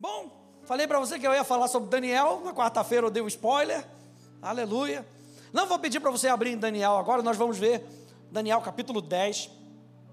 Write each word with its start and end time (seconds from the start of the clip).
Bom, 0.00 0.30
falei 0.62 0.86
para 0.86 1.00
você 1.00 1.18
que 1.18 1.26
eu 1.26 1.34
ia 1.34 1.42
falar 1.42 1.66
sobre 1.66 1.88
Daniel, 1.88 2.40
na 2.44 2.54
quarta-feira 2.54 3.04
eu 3.08 3.10
dei 3.10 3.20
um 3.20 3.26
spoiler, 3.26 3.84
aleluia. 4.40 5.04
Não 5.52 5.66
vou 5.66 5.76
pedir 5.80 5.98
para 5.98 6.12
você 6.12 6.28
abrir 6.28 6.52
em 6.52 6.56
Daniel 6.56 6.96
agora, 6.96 7.20
nós 7.20 7.36
vamos 7.36 7.58
ver 7.58 7.84
Daniel 8.30 8.60
capítulo 8.60 9.02
10, 9.02 9.50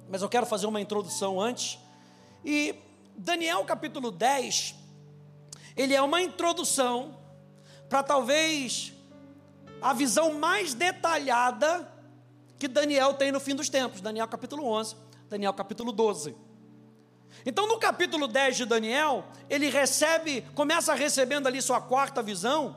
mas 0.09 0.23
eu 0.23 0.29
quero 0.29 0.47
fazer 0.47 0.65
uma 0.65 0.81
introdução 0.81 1.39
antes. 1.39 1.77
E 2.43 2.73
Daniel 3.15 3.63
capítulo 3.63 4.09
10, 4.09 4.73
ele 5.77 5.93
é 5.93 6.01
uma 6.01 6.19
introdução 6.19 7.19
para 7.87 8.01
talvez 8.01 8.91
a 9.79 9.93
visão 9.93 10.33
mais 10.33 10.73
detalhada 10.73 11.87
que 12.57 12.67
Daniel 12.67 13.13
tem 13.13 13.31
no 13.31 13.39
fim 13.39 13.53
dos 13.53 13.69
tempos, 13.69 14.01
Daniel 14.01 14.27
capítulo 14.27 14.65
11, 14.65 14.95
Daniel 15.29 15.53
capítulo 15.53 15.91
12. 15.91 16.44
Então, 17.45 17.67
no 17.67 17.77
capítulo 17.77 18.27
10 18.27 18.57
de 18.57 18.65
Daniel, 18.65 19.25
ele 19.49 19.69
recebe, 19.69 20.41
começa 20.55 20.93
recebendo 20.93 21.47
ali 21.47 21.61
sua 21.61 21.79
quarta 21.79 22.23
visão, 22.23 22.75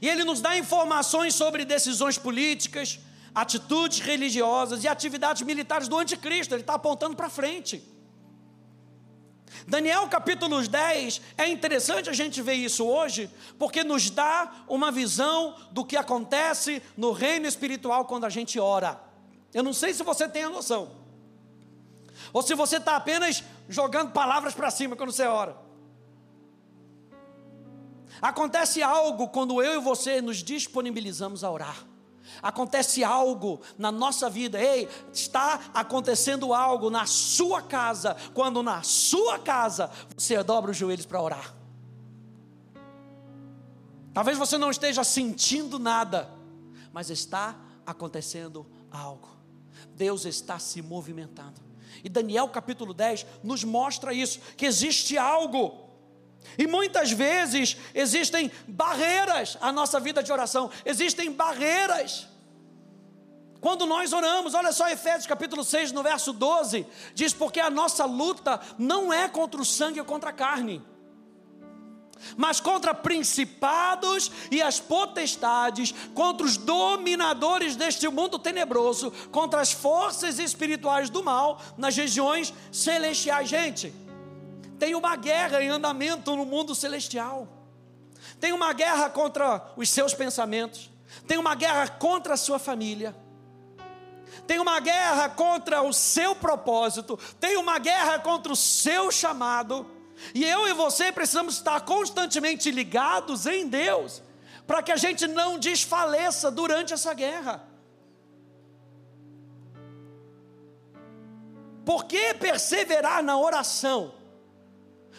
e 0.00 0.08
ele 0.08 0.24
nos 0.24 0.40
dá 0.40 0.56
informações 0.56 1.34
sobre 1.34 1.64
decisões 1.64 2.16
políticas, 2.16 3.00
atitudes 3.34 4.00
religiosas 4.00 4.84
e 4.84 4.88
atividades 4.88 5.42
militares 5.42 5.88
do 5.88 5.98
anticristo, 5.98 6.54
ele 6.54 6.62
está 6.62 6.74
apontando 6.74 7.16
para 7.16 7.28
frente. 7.28 7.82
Daniel 9.66 10.06
capítulo 10.08 10.66
10, 10.66 11.20
é 11.36 11.48
interessante 11.48 12.08
a 12.08 12.12
gente 12.12 12.40
ver 12.40 12.54
isso 12.54 12.86
hoje, 12.86 13.30
porque 13.58 13.84
nos 13.84 14.08
dá 14.08 14.64
uma 14.68 14.90
visão 14.90 15.54
do 15.72 15.84
que 15.84 15.96
acontece 15.96 16.82
no 16.96 17.12
reino 17.12 17.46
espiritual 17.46 18.04
quando 18.04 18.24
a 18.24 18.30
gente 18.30 18.58
ora. 18.58 19.00
Eu 19.52 19.62
não 19.62 19.72
sei 19.72 19.92
se 19.92 20.02
você 20.02 20.28
tem 20.28 20.44
a 20.44 20.50
noção, 20.50 20.90
ou 22.32 22.42
se 22.42 22.54
você 22.54 22.76
está 22.76 22.96
apenas 22.96 23.42
jogando 23.68 24.12
palavras 24.12 24.54
para 24.54 24.70
cima 24.70 24.96
quando 24.96 25.12
você 25.12 25.26
ora. 25.26 25.56
Acontece 28.20 28.82
algo 28.82 29.28
quando 29.28 29.62
eu 29.62 29.80
e 29.80 29.84
você 29.84 30.20
nos 30.20 30.38
disponibilizamos 30.38 31.44
a 31.44 31.50
orar. 31.50 31.86
Acontece 32.42 33.02
algo 33.02 33.60
na 33.76 33.90
nossa 33.90 34.28
vida, 34.28 34.60
ei, 34.60 34.88
está 35.12 35.70
acontecendo 35.72 36.52
algo 36.52 36.90
na 36.90 37.06
sua 37.06 37.62
casa, 37.62 38.16
quando 38.34 38.62
na 38.62 38.82
sua 38.82 39.38
casa 39.38 39.90
você 40.16 40.42
dobra 40.42 40.70
os 40.70 40.76
joelhos 40.76 41.06
para 41.06 41.22
orar. 41.22 41.54
Talvez 44.12 44.36
você 44.36 44.58
não 44.58 44.70
esteja 44.70 45.04
sentindo 45.04 45.78
nada, 45.78 46.30
mas 46.92 47.10
está 47.10 47.56
acontecendo 47.86 48.66
algo. 48.90 49.28
Deus 49.94 50.24
está 50.24 50.58
se 50.58 50.82
movimentando. 50.82 51.67
E 52.02 52.08
Daniel 52.08 52.48
capítulo 52.48 52.94
10 52.94 53.26
nos 53.42 53.64
mostra 53.64 54.12
isso, 54.12 54.40
que 54.56 54.66
existe 54.66 55.16
algo. 55.16 55.88
E 56.56 56.66
muitas 56.66 57.10
vezes 57.10 57.76
existem 57.94 58.50
barreiras 58.66 59.58
à 59.60 59.72
nossa 59.72 59.98
vida 60.00 60.22
de 60.22 60.32
oração, 60.32 60.70
existem 60.84 61.30
barreiras. 61.32 62.28
Quando 63.60 63.86
nós 63.86 64.12
oramos, 64.12 64.54
olha 64.54 64.72
só 64.72 64.88
Efésios 64.88 65.26
capítulo 65.26 65.64
6, 65.64 65.90
no 65.92 66.02
verso 66.02 66.32
12, 66.32 66.86
diz: 67.14 67.32
Porque 67.32 67.58
a 67.58 67.70
nossa 67.70 68.04
luta 68.04 68.60
não 68.78 69.12
é 69.12 69.28
contra 69.28 69.60
o 69.60 69.64
sangue 69.64 69.98
ou 69.98 70.06
contra 70.06 70.30
a 70.30 70.32
carne, 70.32 70.82
mas 72.36 72.60
contra 72.60 72.94
principados 72.94 74.30
e 74.50 74.60
as 74.62 74.80
potestades, 74.80 75.94
contra 76.14 76.46
os 76.46 76.56
dominadores 76.56 77.76
deste 77.76 78.08
mundo 78.08 78.38
tenebroso, 78.38 79.10
contra 79.30 79.60
as 79.60 79.72
forças 79.72 80.38
espirituais 80.38 81.10
do 81.10 81.22
mal 81.22 81.60
nas 81.76 81.96
regiões 81.96 82.52
celestiais. 82.72 83.48
Gente, 83.48 83.92
tem 84.78 84.94
uma 84.94 85.16
guerra 85.16 85.62
em 85.62 85.68
andamento 85.68 86.34
no 86.36 86.44
mundo 86.44 86.74
celestial, 86.74 87.48
tem 88.40 88.52
uma 88.52 88.72
guerra 88.72 89.10
contra 89.10 89.72
os 89.76 89.88
seus 89.88 90.14
pensamentos, 90.14 90.90
tem 91.26 91.38
uma 91.38 91.54
guerra 91.54 91.88
contra 91.88 92.34
a 92.34 92.36
sua 92.36 92.58
família. 92.58 93.14
Tem 94.46 94.58
uma 94.58 94.80
guerra 94.80 95.28
contra 95.28 95.82
o 95.82 95.92
seu 95.92 96.34
propósito, 96.34 97.18
tem 97.38 97.56
uma 97.56 97.78
guerra 97.78 98.18
contra 98.18 98.52
o 98.52 98.56
seu 98.56 99.10
chamado, 99.10 99.86
e 100.34 100.44
eu 100.44 100.68
e 100.68 100.72
você 100.72 101.12
precisamos 101.12 101.54
estar 101.54 101.80
constantemente 101.82 102.70
ligados 102.70 103.46
em 103.46 103.68
Deus, 103.68 104.22
para 104.66 104.82
que 104.82 104.92
a 104.92 104.96
gente 104.96 105.26
não 105.26 105.58
desfaleça 105.58 106.50
durante 106.50 106.92
essa 106.92 107.14
guerra. 107.14 107.66
Por 111.84 112.04
que 112.04 112.34
perseverar 112.34 113.22
na 113.22 113.38
oração? 113.38 114.14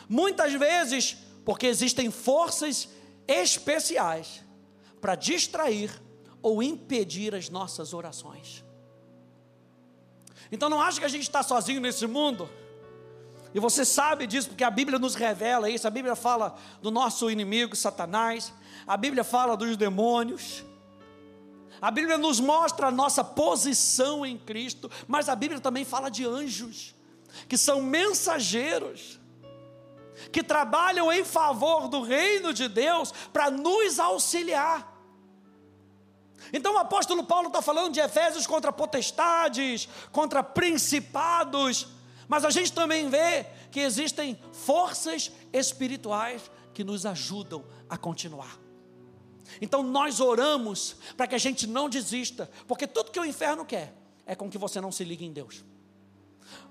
Muitas 0.08 0.54
vezes, 0.54 1.18
porque 1.44 1.66
existem 1.66 2.12
forças 2.12 2.90
especiais 3.28 4.44
para 5.02 5.16
distrair 5.16 5.92
ou 6.42 6.62
impedir 6.62 7.34
as 7.34 7.50
nossas 7.50 7.94
orações. 7.94 8.64
Então 10.52 10.70
não 10.70 10.82
acha 10.82 11.00
que 11.00 11.06
a 11.06 11.10
gente 11.10 11.24
está 11.24 11.44
sozinho 11.44 11.82
nesse 11.82 12.06
mundo? 12.08 12.50
E 13.54 13.60
você 13.60 13.84
sabe 13.84 14.28
disso 14.28 14.50
porque 14.50 14.64
a 14.64 14.70
Bíblia 14.70 15.00
nos 15.00 15.16
revela 15.16 15.70
isso. 15.70 15.88
A 15.88 15.92
Bíblia 15.92 16.16
fala 16.16 16.56
do 16.82 16.92
nosso 16.92 17.30
inimigo, 17.32 17.76
Satanás. 17.76 18.54
A 18.86 18.96
Bíblia 18.96 19.24
fala 19.24 19.58
dos 19.58 19.76
demônios. 19.76 20.64
A 21.82 21.90
Bíblia 21.90 22.18
nos 22.18 22.40
mostra 22.40 22.88
a 22.88 22.92
nossa 22.92 23.24
posição 23.24 24.26
em 24.26 24.38
Cristo. 24.38 24.92
Mas 25.08 25.30
a 25.30 25.36
Bíblia 25.36 25.60
também 25.60 25.84
fala 25.84 26.10
de 26.10 26.26
anjos, 26.26 26.94
que 27.48 27.58
são 27.58 27.82
mensageiros, 27.82 29.20
que 30.32 30.44
trabalham 30.44 31.12
em 31.12 31.24
favor 31.24 31.88
do 31.88 32.02
reino 32.02 32.54
de 32.54 32.68
Deus 32.68 33.12
para 33.34 33.50
nos 33.50 34.00
auxiliar. 34.00 34.88
Então 36.54 36.76
o 36.76 36.78
apóstolo 36.78 37.24
Paulo 37.24 37.48
está 37.48 37.62
falando 37.62 37.94
de 37.94 38.00
Efésios 38.00 38.46
contra 38.46 38.72
potestades, 38.72 39.90
contra 40.12 40.44
principados 40.44 41.88
mas 42.30 42.46
a 42.46 42.52
gente 42.52 42.72
também 42.72 43.10
vê 43.10 43.48
que 43.72 43.80
existem 43.80 44.40
forças 44.54 45.32
espirituais 45.52 46.50
que 46.76 46.84
nos 46.84 47.04
ajudam 47.04 47.66
a 47.90 47.98
continuar. 47.98 48.56
Então 49.60 49.82
nós 49.82 50.20
oramos 50.20 50.96
para 51.18 51.26
que 51.26 51.34
a 51.34 51.40
gente 51.40 51.66
não 51.66 51.90
desista, 51.90 52.50
porque 52.68 52.86
tudo 52.86 53.10
que 53.10 53.20
o 53.20 53.26
inferno 53.26 53.66
quer 53.66 53.96
é 54.28 54.36
com 54.36 54.48
que 54.48 54.60
você 54.60 54.80
não 54.80 54.92
se 54.92 55.04
ligue 55.04 55.26
em 55.26 55.34
Deus. 55.34 55.66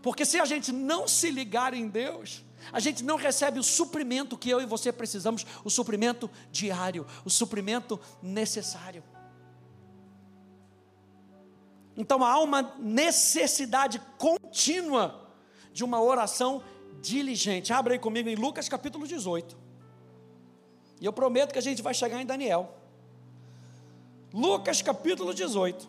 Porque 0.01 0.25
se 0.25 0.39
a 0.39 0.45
gente 0.45 0.71
não 0.71 1.09
se 1.09 1.29
ligar 1.29 1.75
em 1.75 1.89
Deus, 1.89 2.45
a 2.73 2.79
gente 2.79 3.03
não 3.03 3.17
recebe 3.17 3.59
o 3.59 3.65
suprimento 3.65 4.39
que 4.39 4.49
eu 4.49 4.61
e 4.61 4.67
você 4.67 4.93
precisamos, 4.93 5.45
o 5.65 5.71
suprimento 5.71 6.31
diário, 6.53 7.05
o 7.25 7.31
suprimento 7.31 7.99
necessário. 8.23 9.03
Então 11.97 12.23
há 12.23 12.39
uma 12.39 12.63
necessidade 12.79 14.01
contínua 14.17 15.28
de 15.79 15.85
uma 15.85 16.01
oração 16.03 16.61
diligente. 17.01 17.73
Abre 17.73 17.93
aí 17.95 18.01
comigo 18.07 18.29
em 18.29 18.35
Lucas 18.35 18.69
capítulo 18.69 19.07
18. 19.07 19.57
E 21.01 21.05
eu 21.09 21.13
prometo 21.13 21.53
que 21.53 21.61
a 21.61 21.67
gente 21.69 21.81
vai 21.81 21.95
chegar 21.95 22.21
em 22.21 22.27
Daniel. 22.27 22.63
Lucas 24.33 24.83
capítulo 24.83 25.33
18. 25.33 25.89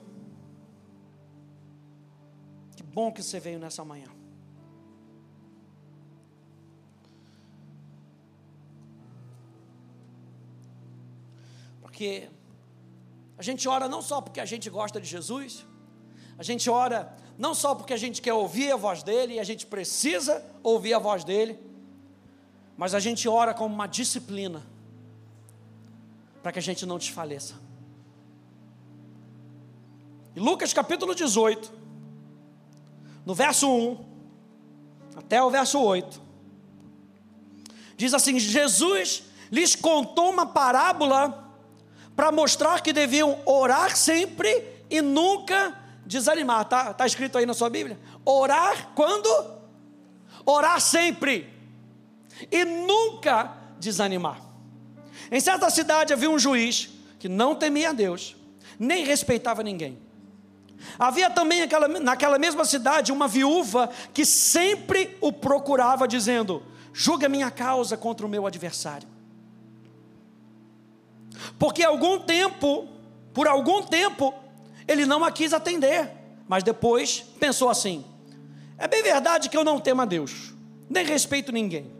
Que 2.75 2.83
bom 2.83 3.11
que 3.11 3.23
você 3.23 3.39
veio 3.39 3.57
nessa 3.57 3.83
manhã. 3.83 4.11
Porque 11.81 12.29
a 13.39 13.41
gente 13.41 13.67
ora 13.67 13.88
não 13.89 14.03
só 14.03 14.21
porque 14.21 14.39
a 14.39 14.45
gente 14.45 14.69
gosta 14.69 15.01
de 15.01 15.07
Jesus, 15.07 15.66
a 16.38 16.44
gente 16.44 16.69
ora 16.69 17.11
não 17.39 17.55
só 17.55 17.73
porque 17.73 17.94
a 17.94 17.97
gente 17.97 18.22
quer 18.22 18.33
ouvir 18.33 18.69
a 18.69 18.75
voz 18.75 19.01
dele 19.01 19.35
e 19.35 19.39
a 19.39 19.45
gente 19.45 19.66
precisa 19.66 20.44
ouvir 20.61 20.94
a 20.94 21.00
voz 21.00 21.23
dele, 21.23 21.57
mas 22.75 22.94
a 22.94 23.00
gente 23.00 23.29
ora 23.29 23.53
como 23.53 23.73
uma 23.73 23.88
disciplina 23.88 24.62
para 26.44 26.51
que 26.51 26.59
a 26.59 26.62
gente 26.62 26.86
não 26.86 26.97
desfaleça. 26.97 27.56
E 30.36 30.39
Lucas 30.41 30.74
capítulo 30.74 31.15
18, 31.15 31.71
no 33.25 33.33
verso 33.33 33.71
1 33.74 34.06
até 35.15 35.41
o 35.41 35.50
verso 35.50 35.81
8, 35.81 36.21
diz 37.95 38.13
assim: 38.13 38.38
Jesus 38.38 39.24
lhes 39.50 39.77
contou 39.77 40.30
uma 40.30 40.45
parábola 40.45 41.53
para 42.18 42.33
mostrar 42.33 42.81
que 42.81 42.91
deviam 42.91 43.39
orar 43.45 43.95
sempre 43.95 44.65
e 44.89 45.01
nunca 45.01 45.78
desanimar. 46.06 46.62
Está 46.62 46.94
tá 46.94 47.06
escrito 47.06 47.38
aí 47.38 47.46
na 47.46 47.54
sua 47.54 47.69
Bíblia? 47.69 48.00
Orar 48.25 48.92
quando? 48.96 49.28
Orar 50.46 50.80
sempre. 50.80 51.51
E 52.51 52.63
nunca 52.66 53.54
desanimar. 53.80 54.42
Em 55.31 55.40
certa 55.40 55.69
cidade 55.69 56.13
havia 56.13 56.30
um 56.30 56.40
juiz 56.40 56.90
que 57.19 57.28
não 57.28 57.54
temia 57.54 57.90
a 57.90 57.94
Deus, 57.94 58.36
nem 58.80 59.04
respeitava 59.04 59.62
ninguém. 59.62 60.00
Havia 60.98 61.30
também 61.30 61.62
aquela, 61.62 61.88
naquela 61.88 62.40
mesma 62.40 62.63
cidade 62.63 63.12
uma 63.12 63.28
viúva 63.28 63.90
que 64.13 64.25
sempre 64.25 65.18
o 65.19 65.31
procurava, 65.31 66.07
dizendo: 66.07 66.63
julga 66.94 67.28
minha 67.28 67.51
causa 67.51 67.98
contra 67.98 68.25
o 68.25 68.30
meu 68.30 68.48
adversário. 68.48 69.07
Porque 71.57 71.84
algum 71.84 72.19
tempo, 72.19 72.88
por 73.34 73.48
algum 73.48 73.81
tempo, 73.84 74.34
ele 74.89 75.06
não 75.06 75.24
a 75.24 75.31
quis 75.31 75.53
atender, 75.53 76.09
mas 76.47 76.63
depois 76.63 77.24
pensou 77.39 77.69
assim: 77.69 78.03
é 78.75 78.88
bem 78.88 79.03
verdade 79.03 79.47
que 79.47 79.56
eu 79.56 79.63
não 79.63 79.80
temo 79.80 80.01
a 80.01 80.06
Deus, 80.06 80.51
nem 80.89 81.06
respeito 81.06 81.51
ninguém. 81.51 81.91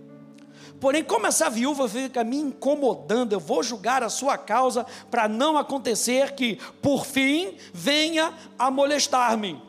Porém, 0.82 1.04
como 1.04 1.28
essa 1.28 1.50
viúva 1.50 1.88
fica 1.88 2.24
me 2.24 2.38
incomodando, 2.38 3.34
eu 3.34 3.40
vou 3.40 3.62
julgar 3.62 4.02
a 4.02 4.10
sua 4.10 4.38
causa 4.38 4.86
para 5.12 5.28
não 5.28 5.58
acontecer 5.58 6.32
que, 6.32 6.58
por 6.82 7.06
fim, 7.06 7.58
venha 7.72 8.34
a 8.58 8.72
molestar-me. 8.72 9.62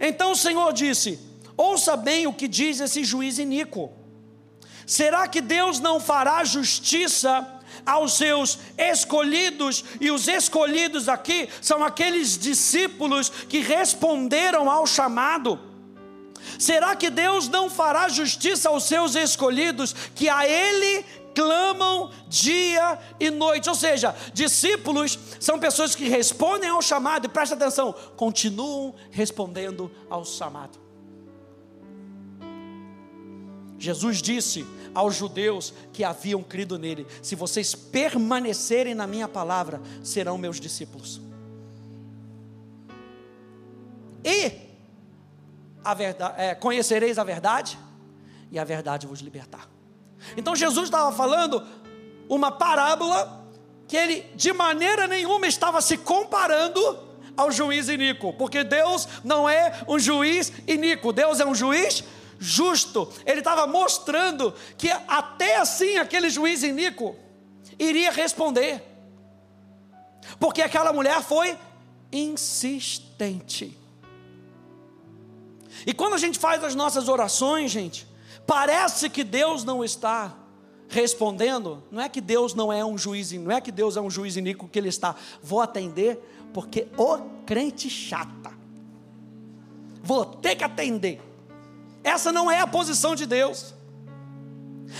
Então 0.00 0.32
o 0.32 0.36
Senhor 0.36 0.72
disse: 0.72 1.20
Ouça 1.56 1.94
bem 1.94 2.26
o 2.26 2.32
que 2.32 2.48
diz 2.48 2.80
esse 2.80 3.04
juiz 3.04 3.38
iníquo. 3.38 3.92
Será 4.86 5.28
que 5.28 5.42
Deus 5.42 5.78
não 5.78 6.00
fará 6.00 6.42
justiça 6.42 7.60
aos 7.84 8.14
seus 8.14 8.58
escolhidos? 8.76 9.84
E 10.00 10.10
os 10.10 10.28
escolhidos 10.28 11.08
aqui 11.08 11.48
são 11.60 11.84
aqueles 11.84 12.38
discípulos 12.38 13.28
que 13.28 13.60
responderam 13.60 14.70
ao 14.70 14.86
chamado. 14.86 15.58
Será 16.58 16.94
que 16.94 17.10
Deus 17.10 17.48
não 17.48 17.70
fará 17.70 18.08
justiça 18.08 18.68
aos 18.68 18.84
seus 18.84 19.14
escolhidos 19.14 19.94
que 20.14 20.28
a 20.28 20.46
Ele 20.46 21.04
clamam 21.34 22.10
dia 22.28 22.98
e 23.18 23.30
noite? 23.30 23.68
Ou 23.68 23.74
seja, 23.74 24.14
discípulos 24.32 25.18
são 25.40 25.58
pessoas 25.58 25.94
que 25.94 26.08
respondem 26.08 26.68
ao 26.68 26.82
chamado 26.82 27.26
e 27.26 27.28
presta 27.28 27.54
atenção, 27.54 27.94
continuam 28.16 28.94
respondendo 29.10 29.90
ao 30.08 30.24
chamado. 30.24 30.84
Jesus 33.78 34.22
disse 34.22 34.64
aos 34.94 35.16
judeus 35.16 35.74
que 35.92 36.04
haviam 36.04 36.42
crido 36.42 36.78
nele: 36.78 37.06
Se 37.22 37.34
vocês 37.34 37.74
permanecerem 37.74 38.94
na 38.94 39.06
minha 39.06 39.28
palavra, 39.28 39.80
serão 40.02 40.38
meus 40.38 40.60
discípulos. 40.60 41.20
E 44.24 44.52
a 45.84 45.92
verdade, 45.92 46.34
é, 46.40 46.54
conhecereis 46.54 47.18
a 47.18 47.24
verdade 47.24 47.78
e 48.50 48.58
a 48.58 48.64
verdade 48.64 49.06
vos 49.06 49.20
libertar. 49.20 49.68
Então 50.36 50.56
Jesus 50.56 50.84
estava 50.84 51.14
falando 51.14 51.62
uma 52.28 52.50
parábola 52.50 53.44
que 53.86 53.96
ele 53.96 54.22
de 54.34 54.52
maneira 54.52 55.06
nenhuma 55.06 55.46
estava 55.46 55.82
se 55.82 55.98
comparando 55.98 56.98
ao 57.36 57.50
juiz 57.50 57.88
iníquo, 57.88 58.32
porque 58.34 58.64
Deus 58.64 59.08
não 59.22 59.48
é 59.48 59.84
um 59.88 59.98
juiz 59.98 60.52
iníquo, 60.66 61.12
Deus 61.12 61.40
é 61.40 61.44
um 61.44 61.54
juiz 61.54 62.04
justo. 62.38 63.10
Ele 63.24 63.40
estava 63.40 63.66
mostrando 63.66 64.54
que 64.76 64.90
até 65.08 65.56
assim 65.56 65.96
aquele 65.96 66.30
juiz 66.30 66.62
iníquo 66.62 67.16
iria 67.78 68.10
responder, 68.10 68.82
porque 70.38 70.62
aquela 70.62 70.92
mulher 70.92 71.22
foi 71.22 71.56
insistente. 72.12 73.78
E 75.86 75.92
quando 75.92 76.14
a 76.14 76.18
gente 76.18 76.38
faz 76.38 76.62
as 76.62 76.74
nossas 76.74 77.08
orações, 77.08 77.70
gente, 77.70 78.06
parece 78.46 79.10
que 79.10 79.24
Deus 79.24 79.64
não 79.64 79.84
está 79.84 80.34
respondendo. 80.88 81.82
Não 81.90 82.00
é 82.02 82.08
que 82.08 82.20
Deus 82.20 82.54
não 82.54 82.72
é 82.72 82.84
um 82.84 82.96
juiz, 82.96 83.32
não 83.32 83.50
é 83.50 83.60
que 83.60 83.72
Deus 83.72 83.96
é 83.96 84.00
um 84.00 84.10
juiz 84.10 84.36
iníquo 84.36 84.68
que 84.68 84.78
ele 84.78 84.88
está. 84.88 85.16
Vou 85.42 85.60
atender 85.60 86.18
porque 86.52 86.86
o 86.96 87.18
crente 87.44 87.90
chata. 87.90 88.52
Vou 90.02 90.24
ter 90.24 90.54
que 90.54 90.64
atender. 90.64 91.20
Essa 92.04 92.30
não 92.30 92.50
é 92.50 92.60
a 92.60 92.66
posição 92.66 93.16
de 93.16 93.24
Deus. 93.24 93.74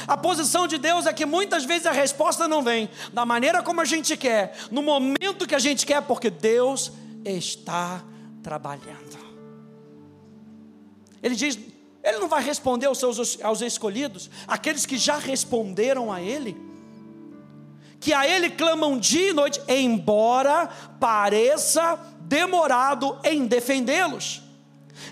A 0.07 0.17
posição 0.17 0.67
de 0.67 0.79
Deus 0.79 1.07
é 1.07 1.13
que 1.13 1.27
muitas 1.27 1.65
vezes 1.65 1.87
a 1.87 1.93
resposta 1.93 2.49
não 2.49 2.63
vem 2.63 2.89
da 3.13 3.25
maneira 3.25 3.63
como 3.63 3.81
a 3.81 3.85
gente 3.85 4.17
quer, 4.17 4.57
no 4.71 4.83
momento 4.83 5.47
que 5.47 5.55
a 5.55 5.59
gente 5.59 5.87
quer, 5.87 6.03
porque 6.03 6.31
Deus 6.31 6.91
está 7.25 8.03
trabalhando. 8.43 9.19
Ele 11.23 11.35
diz: 11.35 11.59
Ele 12.03 12.19
não 12.19 12.29
vai 12.29 12.43
responder 12.43 12.87
aos 12.87 12.99
seus 12.99 13.41
aos 13.43 13.61
escolhidos, 13.61 14.31
aqueles 14.49 14.85
que 14.87 14.97
já 14.97 15.19
responderam 15.19 16.13
a 16.13 16.21
Ele, 16.21 16.57
que 18.01 18.13
a 18.13 18.27
Ele 18.27 18.51
clamam 18.51 18.99
dia 18.99 19.31
e 19.31 19.33
noite, 19.33 19.61
embora 19.69 20.69
pareça 20.99 21.99
demorado 22.21 23.19
em 23.25 23.47
defendê-los. 23.47 24.43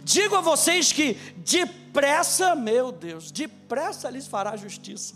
Digo 0.04 0.36
a 0.36 0.40
vocês 0.40 0.92
que 0.92 1.16
depressa, 1.92 2.54
meu 2.54 2.90
Deus, 2.90 3.30
depressa 3.30 4.08
lhes 4.08 4.26
fará 4.26 4.56
justiça. 4.56 5.14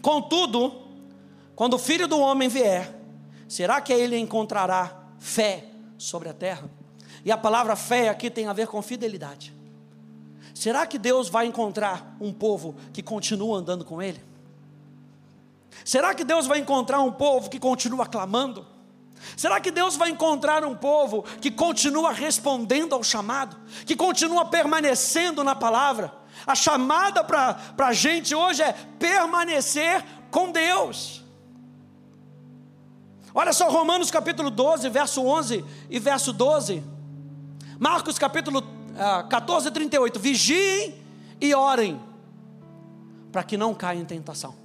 Contudo, 0.00 0.86
quando 1.56 1.74
o 1.74 1.78
filho 1.78 2.06
do 2.06 2.18
homem 2.20 2.48
vier, 2.48 2.94
será 3.48 3.80
que 3.80 3.92
ele 3.92 4.16
encontrará 4.16 4.96
fé 5.18 5.64
sobre 5.98 6.28
a 6.28 6.32
terra? 6.32 6.70
E 7.24 7.32
a 7.32 7.36
palavra 7.36 7.74
fé 7.74 8.08
aqui 8.08 8.30
tem 8.30 8.46
a 8.46 8.52
ver 8.52 8.68
com 8.68 8.80
fidelidade. 8.80 9.52
Será 10.54 10.86
que 10.86 10.98
Deus 10.98 11.28
vai 11.28 11.46
encontrar 11.46 12.16
um 12.20 12.32
povo 12.32 12.76
que 12.92 13.02
continua 13.02 13.58
andando 13.58 13.84
com 13.84 14.00
Ele? 14.00 14.22
Será 15.84 16.14
que 16.14 16.22
Deus 16.22 16.46
vai 16.46 16.60
encontrar 16.60 17.00
um 17.00 17.10
povo 17.10 17.50
que 17.50 17.58
continua 17.58 18.06
clamando? 18.06 18.64
Será 19.36 19.60
que 19.60 19.70
Deus 19.70 19.96
vai 19.96 20.10
encontrar 20.10 20.64
um 20.64 20.74
povo 20.74 21.22
que 21.40 21.50
continua 21.50 22.12
respondendo 22.12 22.94
ao 22.94 23.02
chamado, 23.02 23.56
que 23.86 23.96
continua 23.96 24.44
permanecendo 24.44 25.42
na 25.44 25.54
palavra? 25.54 26.12
A 26.46 26.54
chamada 26.54 27.22
para 27.22 27.86
a 27.86 27.92
gente 27.92 28.34
hoje 28.34 28.62
é 28.62 28.72
permanecer 28.98 30.04
com 30.30 30.50
Deus. 30.50 31.22
Olha 33.34 33.52
só, 33.52 33.70
Romanos 33.70 34.10
capítulo 34.10 34.50
12, 34.50 34.88
verso 34.88 35.24
11 35.24 35.64
e 35.88 35.98
verso 35.98 36.32
12. 36.32 36.82
Marcos 37.78 38.18
capítulo 38.18 38.62
ah, 38.98 39.24
14, 39.28 39.70
38. 39.70 40.18
Vigiem 40.18 40.94
e 41.40 41.54
orem, 41.54 42.00
para 43.30 43.42
que 43.42 43.56
não 43.56 43.74
caia 43.74 43.98
em 43.98 44.04
tentação. 44.04 44.61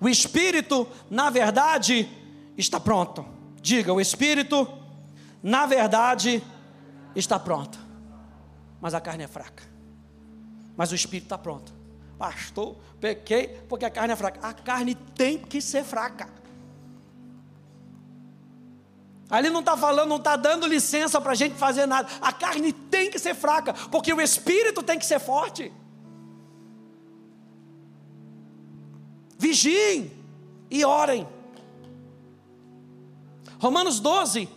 O 0.00 0.08
espírito, 0.08 0.86
na 1.10 1.30
verdade, 1.30 2.08
está 2.56 2.78
pronto. 2.78 3.24
Diga, 3.60 3.92
o 3.92 4.00
espírito, 4.00 4.68
na 5.42 5.66
verdade, 5.66 6.42
está 7.14 7.38
pronto. 7.38 7.78
Mas 8.80 8.94
a 8.94 9.00
carne 9.00 9.24
é 9.24 9.28
fraca. 9.28 9.64
Mas 10.76 10.92
o 10.92 10.94
espírito 10.94 11.26
está 11.26 11.38
pronto. 11.38 11.72
Pastor, 12.18 12.76
pequei 13.00 13.48
porque 13.68 13.84
a 13.84 13.90
carne 13.90 14.12
é 14.12 14.16
fraca. 14.16 14.46
A 14.46 14.52
carne 14.52 14.94
tem 14.94 15.38
que 15.38 15.60
ser 15.60 15.84
fraca. 15.84 16.28
Ali 19.28 19.50
não 19.50 19.60
está 19.60 19.76
falando, 19.76 20.08
não 20.08 20.16
está 20.16 20.36
dando 20.36 20.66
licença 20.66 21.20
para 21.20 21.32
a 21.32 21.34
gente 21.34 21.56
fazer 21.56 21.86
nada. 21.86 22.08
A 22.20 22.32
carne 22.32 22.72
tem 22.72 23.10
que 23.10 23.18
ser 23.18 23.34
fraca, 23.34 23.74
porque 23.90 24.12
o 24.12 24.20
espírito 24.20 24.82
tem 24.82 24.98
que 24.98 25.06
ser 25.06 25.18
forte. 25.18 25.72
Vigiem 29.38 30.12
e 30.70 30.84
orem. 30.84 31.26
Romanos 33.58 34.00
12, 34.00 34.48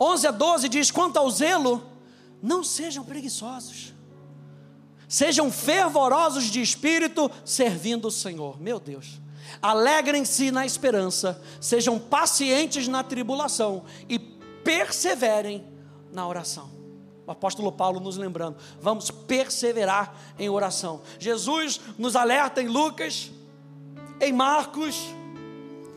11 0.00 0.26
a 0.26 0.30
12 0.30 0.68
diz: 0.68 0.90
quanto 0.90 1.16
ao 1.16 1.30
zelo, 1.30 1.82
não 2.42 2.64
sejam 2.64 3.04
preguiçosos, 3.04 3.92
sejam 5.08 5.50
fervorosos 5.50 6.44
de 6.44 6.60
espírito, 6.60 7.30
servindo 7.44 8.08
o 8.08 8.10
Senhor. 8.10 8.60
Meu 8.60 8.80
Deus 8.80 9.22
alegrem-se 9.60 10.50
na 10.50 10.64
esperança, 10.64 11.40
sejam 11.60 11.98
pacientes 11.98 12.88
na 12.88 13.02
tribulação 13.02 13.84
e 14.08 14.18
perseverem 14.18 15.64
na 16.12 16.26
oração. 16.26 16.70
O 17.26 17.30
apóstolo 17.30 17.70
Paulo 17.70 18.00
nos 18.00 18.16
lembrando, 18.16 18.56
vamos 18.80 19.10
perseverar 19.10 20.14
em 20.38 20.48
oração. 20.48 21.02
Jesus 21.18 21.80
nos 21.96 22.16
alerta 22.16 22.60
em 22.60 22.66
Lucas, 22.66 23.30
em 24.22 24.32
Marcos, 24.32 25.12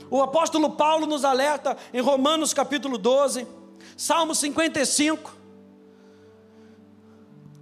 o 0.10 0.20
apóstolo 0.20 0.72
Paulo 0.72 1.06
nos 1.06 1.24
alerta 1.24 1.78
em 1.94 2.02
Romanos 2.02 2.56
capítulo 2.56 2.98
12, 2.98 3.48
Salmo 3.96 4.34
55. 4.34 5.32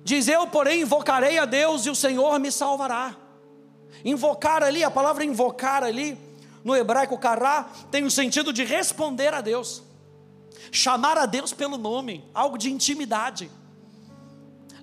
Diz: 0.05 0.29
Eu, 0.29 0.47
porém, 0.47 0.81
invocarei 0.81 1.37
a 1.37 1.43
Deus 1.43 1.85
e 1.85 1.89
o 1.89 1.95
Senhor 1.95 2.39
me 2.39 2.49
salvará. 2.49 3.13
Invocar 4.05 4.63
ali, 4.63 4.85
a 4.85 4.89
palavra 4.89 5.25
invocar 5.25 5.83
ali, 5.83 6.17
no 6.63 6.73
hebraico 6.73 7.17
kará, 7.17 7.67
tem 7.91 8.05
o 8.05 8.11
sentido 8.11 8.53
de 8.53 8.63
responder 8.63 9.33
a 9.33 9.41
Deus, 9.41 9.83
chamar 10.71 11.17
a 11.17 11.25
Deus 11.25 11.51
pelo 11.51 11.77
nome, 11.77 12.23
algo 12.33 12.57
de 12.57 12.71
intimidade. 12.71 13.51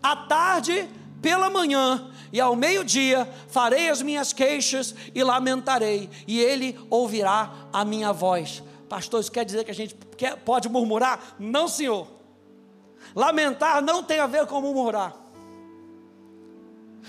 À 0.02 0.14
tarde, 0.14 0.88
pela 1.22 1.48
manhã 1.48 2.10
e 2.32 2.40
ao 2.40 2.54
meio-dia 2.54 3.28
farei 3.48 3.88
as 3.88 4.02
minhas 4.02 4.32
queixas 4.32 4.94
e 5.14 5.22
lamentarei, 5.22 6.08
e 6.26 6.40
ele 6.40 6.78
ouvirá 6.88 7.68
a 7.72 7.84
minha 7.84 8.12
voz. 8.12 8.62
Pastor, 8.88 9.20
isso 9.20 9.30
quer 9.30 9.44
dizer 9.44 9.64
que 9.64 9.70
a 9.70 9.74
gente 9.74 9.94
quer, 10.16 10.36
pode 10.36 10.68
murmurar? 10.68 11.36
Não, 11.38 11.68
senhor. 11.68 12.08
Lamentar 13.14 13.82
não 13.82 14.02
tem 14.02 14.18
a 14.20 14.26
ver 14.26 14.46
com 14.46 14.60
murmurar. 14.60 15.14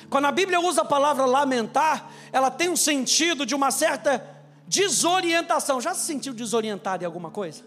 Quando 0.09 0.25
a 0.25 0.31
Bíblia 0.31 0.59
usa 0.59 0.81
a 0.81 0.85
palavra 0.85 1.25
lamentar, 1.25 2.11
ela 2.31 2.49
tem 2.49 2.69
um 2.69 2.75
sentido 2.75 3.45
de 3.45 3.53
uma 3.53 3.71
certa 3.71 4.25
desorientação. 4.67 5.81
Já 5.81 5.93
se 5.93 6.05
sentiu 6.05 6.33
desorientado 6.33 7.03
em 7.03 7.05
alguma 7.05 7.29
coisa? 7.29 7.63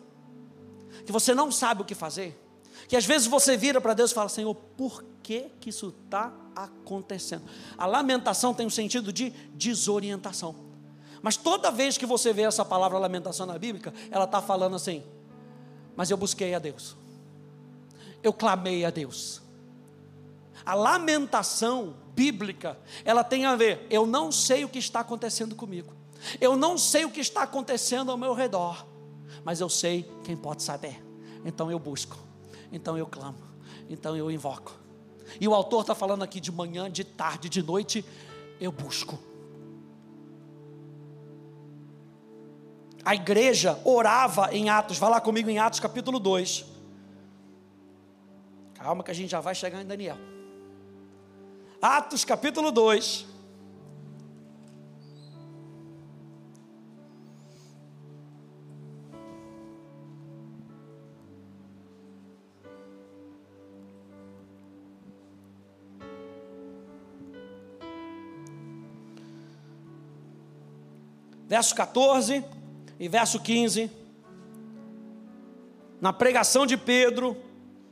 Que 1.04 1.12
você 1.12 1.34
não 1.34 1.52
sabe 1.52 1.82
o 1.82 1.84
que 1.84 1.94
fazer? 1.94 2.40
Que 2.88 2.96
às 2.96 3.04
vezes 3.04 3.26
você 3.26 3.56
vira 3.56 3.80
para 3.80 3.94
Deus 3.94 4.10
e 4.10 4.14
fala: 4.14 4.28
Senhor, 4.28 4.54
por 4.54 5.04
que, 5.22 5.50
que 5.60 5.70
isso 5.70 5.94
está 6.04 6.32
acontecendo? 6.54 7.44
A 7.76 7.86
lamentação 7.86 8.54
tem 8.54 8.66
um 8.66 8.70
sentido 8.70 9.12
de 9.12 9.30
desorientação. 9.54 10.54
Mas 11.24 11.38
toda 11.38 11.70
vez 11.70 11.96
que 11.96 12.04
você 12.04 12.34
vê 12.34 12.42
essa 12.42 12.66
palavra 12.66 12.98
lamentação 12.98 13.46
na 13.46 13.58
Bíblia, 13.58 13.94
ela 14.10 14.26
está 14.26 14.42
falando 14.42 14.76
assim: 14.76 15.02
Mas 15.96 16.10
eu 16.10 16.18
busquei 16.18 16.54
a 16.54 16.58
Deus, 16.58 16.94
eu 18.22 18.30
clamei 18.30 18.84
a 18.84 18.90
Deus. 18.90 19.40
A 20.66 20.74
lamentação 20.74 21.96
bíblica, 22.14 22.78
ela 23.06 23.24
tem 23.24 23.46
a 23.46 23.56
ver, 23.56 23.86
eu 23.88 24.06
não 24.06 24.30
sei 24.30 24.64
o 24.64 24.68
que 24.68 24.78
está 24.78 25.00
acontecendo 25.00 25.54
comigo, 25.54 25.94
eu 26.38 26.56
não 26.56 26.76
sei 26.76 27.06
o 27.06 27.10
que 27.10 27.20
está 27.20 27.42
acontecendo 27.42 28.10
ao 28.10 28.18
meu 28.18 28.34
redor, 28.34 28.86
mas 29.42 29.60
eu 29.60 29.68
sei 29.70 30.06
quem 30.24 30.36
pode 30.36 30.62
saber, 30.62 31.02
então 31.42 31.70
eu 31.70 31.78
busco, 31.78 32.18
então 32.70 32.98
eu 32.98 33.06
clamo, 33.06 33.38
então 33.88 34.14
eu 34.14 34.30
invoco. 34.30 34.83
E 35.40 35.48
o 35.48 35.54
autor 35.54 35.82
está 35.82 35.94
falando 35.94 36.22
aqui 36.22 36.40
de 36.40 36.52
manhã, 36.52 36.90
de 36.90 37.04
tarde, 37.04 37.48
de 37.48 37.62
noite, 37.62 38.04
eu 38.60 38.72
busco. 38.72 39.18
A 43.04 43.14
igreja 43.14 43.78
orava 43.84 44.54
em 44.54 44.70
Atos, 44.70 44.98
vai 44.98 45.10
lá 45.10 45.20
comigo 45.20 45.50
em 45.50 45.58
Atos 45.58 45.78
capítulo 45.78 46.18
2. 46.18 46.64
Calma 48.74 49.04
que 49.04 49.10
a 49.10 49.14
gente 49.14 49.30
já 49.30 49.40
vai 49.40 49.54
chegar 49.54 49.82
em 49.82 49.86
Daniel. 49.86 50.16
Atos 51.82 52.24
capítulo 52.24 52.72
2. 52.72 53.33
Verso 71.54 71.72
14 71.76 72.44
e 72.98 73.08
verso 73.08 73.38
15. 73.38 73.88
Na 76.00 76.12
pregação 76.12 76.66
de 76.66 76.76
Pedro, 76.76 77.36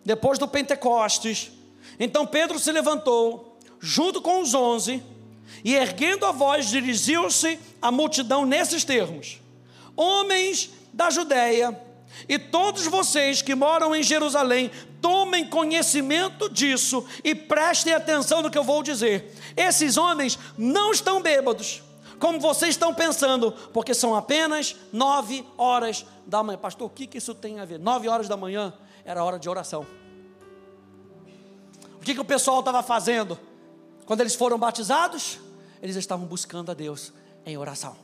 depois 0.05 0.37
do 0.37 0.49
Pentecostes, 0.49 1.53
então 1.97 2.27
Pedro 2.27 2.59
se 2.59 2.73
levantou 2.73 3.57
junto 3.79 4.21
com 4.21 4.41
os 4.41 4.53
onze, 4.53 5.01
e 5.63 5.77
erguendo 5.77 6.27
a 6.27 6.33
voz, 6.33 6.71
dirigiu-se 6.71 7.57
à 7.81 7.93
multidão 7.93 8.45
nesses 8.45 8.83
termos: 8.83 9.41
Homens 9.95 10.69
da 10.93 11.09
Judéia, 11.09 11.81
e 12.29 12.41
todos 12.41 12.89
vocês 12.89 13.43
que 13.43 13.55
moram 13.55 13.95
em 13.95 14.03
Jerusalém, 14.03 14.73
tomem 15.01 15.49
conhecimento 15.49 16.51
disso 16.51 17.07
e 17.23 17.33
prestem 17.33 17.93
atenção 17.93 18.43
no 18.43 18.51
que 18.51 18.59
eu 18.59 18.65
vou 18.65 18.83
dizer. 18.83 19.33
Esses 19.57 19.97
homens 19.97 20.37
não 20.59 20.91
estão 20.91 21.23
bêbados, 21.23 21.81
como 22.23 22.39
vocês 22.39 22.77
estão 22.77 22.95
pensando, 22.95 23.51
porque 23.73 23.93
são 23.93 24.15
apenas 24.15 24.77
nove 24.93 25.45
horas 25.59 26.07
da 26.25 26.41
manhã. 26.41 26.57
Pastor, 26.57 26.87
o 26.87 26.89
que, 26.91 27.05
que 27.05 27.19
isso 27.19 27.35
tem 27.35 27.59
a 27.59 27.65
ver? 27.65 27.81
Nove 27.81 28.09
horas 28.09 28.29
da 28.29 28.37
manhã 28.37 28.73
era 29.05 29.25
hora 29.25 29.41
de 29.41 29.49
oração. 29.49 29.85
O 31.97 31.99
que, 31.99 32.15
que 32.15 32.21
o 32.21 32.25
pessoal 32.25 32.61
estava 32.61 32.81
fazendo? 32.81 33.37
Quando 34.07 34.21
eles 34.21 34.37
foram 34.37 34.57
batizados, 34.57 35.41
eles 35.83 35.97
estavam 35.97 36.25
buscando 36.25 36.71
a 36.71 36.75
Deus 36.75 37.13
em 37.45 37.59
oração. 37.59 37.97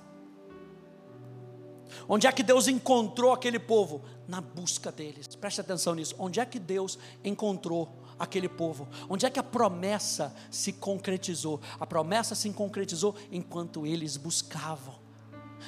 Onde 2.08 2.26
é 2.26 2.32
que 2.32 2.42
Deus 2.42 2.66
encontrou 2.66 3.32
aquele 3.32 3.60
povo? 3.60 4.02
Na 4.26 4.40
busca 4.40 4.90
deles. 4.90 5.28
Preste 5.36 5.60
atenção 5.60 5.94
nisso. 5.94 6.16
Onde 6.18 6.40
é 6.40 6.44
que 6.44 6.58
Deus 6.58 6.98
encontrou 7.24 7.88
aquele 8.18 8.48
povo? 8.48 8.88
Onde 9.08 9.26
é 9.26 9.30
que 9.30 9.38
a 9.38 9.42
promessa 9.42 10.34
se 10.50 10.72
concretizou? 10.72 11.60
A 11.78 11.86
promessa 11.86 12.34
se 12.34 12.50
concretizou 12.50 13.14
enquanto 13.30 13.86
eles 13.86 14.16
buscavam. 14.16 14.94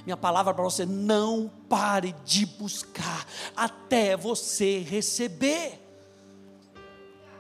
Minha 0.05 0.17
palavra 0.17 0.55
para 0.55 0.65
você: 0.65 0.87
não 0.87 1.51
pare 1.69 2.15
de 2.25 2.47
buscar 2.47 3.27
até 3.57 4.17
você 4.17 4.79
receber. 4.81 5.81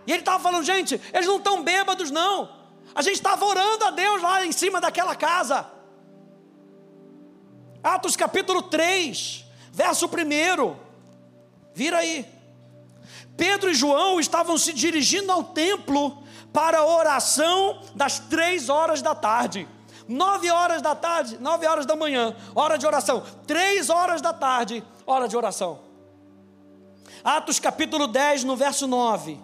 E 0.07 0.13
ele 0.13 0.21
estava 0.21 0.43
falando, 0.43 0.65
gente, 0.65 1.01
eles 1.13 1.27
não 1.27 1.37
estão 1.37 1.63
bêbados, 1.63 2.11
não. 2.11 2.61
A 2.95 3.03
gente 3.03 3.15
estava 3.15 3.45
orando 3.45 3.85
a 3.85 3.91
Deus 3.91 4.23
lá 4.23 4.45
em 4.45 4.53
cima 4.53 4.81
daquela 4.81 5.15
casa. 5.15 5.71
Atos 7.83 8.17
capítulo 8.17 8.63
3, 8.63 9.45
verso 9.73 10.07
1. 10.07 10.77
Vira 11.75 11.99
aí. 11.99 12.40
Pedro 13.41 13.71
e 13.71 13.75
João 13.75 14.21
estavam 14.21 14.59
se 14.59 14.71
dirigindo 14.71 15.33
ao 15.33 15.43
templo 15.43 16.23
para 16.53 16.81
a 16.81 16.85
oração 16.85 17.81
das 17.95 18.19
três 18.19 18.69
horas 18.69 19.01
da 19.01 19.15
tarde. 19.15 19.67
Nove 20.07 20.51
horas 20.51 20.83
da 20.83 20.95
tarde, 20.95 21.39
nove 21.39 21.67
horas 21.67 21.87
da 21.87 21.97
manhã, 21.97 22.37
hora 22.55 22.77
de 22.77 22.87
oração. 22.87 23.25
Três 23.47 23.89
horas 23.89 24.21
da 24.21 24.35
tarde, 24.35 24.85
hora 25.07 25.27
de 25.27 25.39
oração. 25.39 25.81
Atos 27.25 27.59
capítulo 27.59 28.07
10, 28.07 28.45
no 28.45 28.57
verso 28.57 28.87
9. 28.87 29.41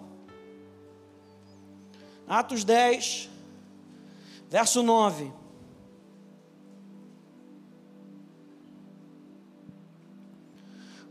Atos 2.27 2.63
10, 2.63 3.29
Verso 4.47 4.81
9. 4.81 5.33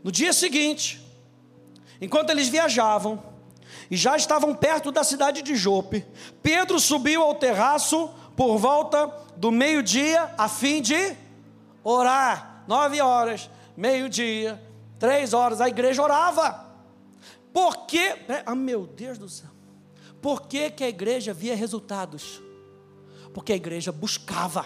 No 0.01 0.11
dia 0.11 0.31
seguinte, 0.33 1.06
enquanto 2.01 2.29
eles 2.29 2.47
viajavam 2.47 3.21
e 3.89 3.97
já 3.97 4.15
estavam 4.15 4.53
perto 4.55 4.91
da 4.91 5.03
cidade 5.03 5.41
de 5.41 5.55
Jope, 5.55 6.05
Pedro 6.41 6.79
subiu 6.79 7.21
ao 7.21 7.35
terraço 7.35 8.09
por 8.35 8.57
volta 8.57 9.11
do 9.35 9.51
meio-dia 9.51 10.33
a 10.37 10.47
fim 10.47 10.81
de 10.81 11.15
orar. 11.83 12.63
Nove 12.67 13.01
horas, 13.01 13.49
meio-dia, 13.75 14.61
três 14.99 15.33
horas, 15.33 15.61
a 15.61 15.69
igreja 15.69 16.01
orava. 16.01 16.65
Por 17.53 17.85
quê? 17.85 18.15
Ah, 18.45 18.53
meu 18.53 18.85
Deus 18.85 19.17
do 19.17 19.29
céu. 19.29 19.49
Por 20.21 20.43
que, 20.43 20.69
que 20.71 20.83
a 20.83 20.89
igreja 20.89 21.33
via 21.33 21.55
resultados? 21.55 22.41
porque 23.37 23.53
a 23.53 23.55
igreja 23.55 23.91
buscava. 23.91 24.65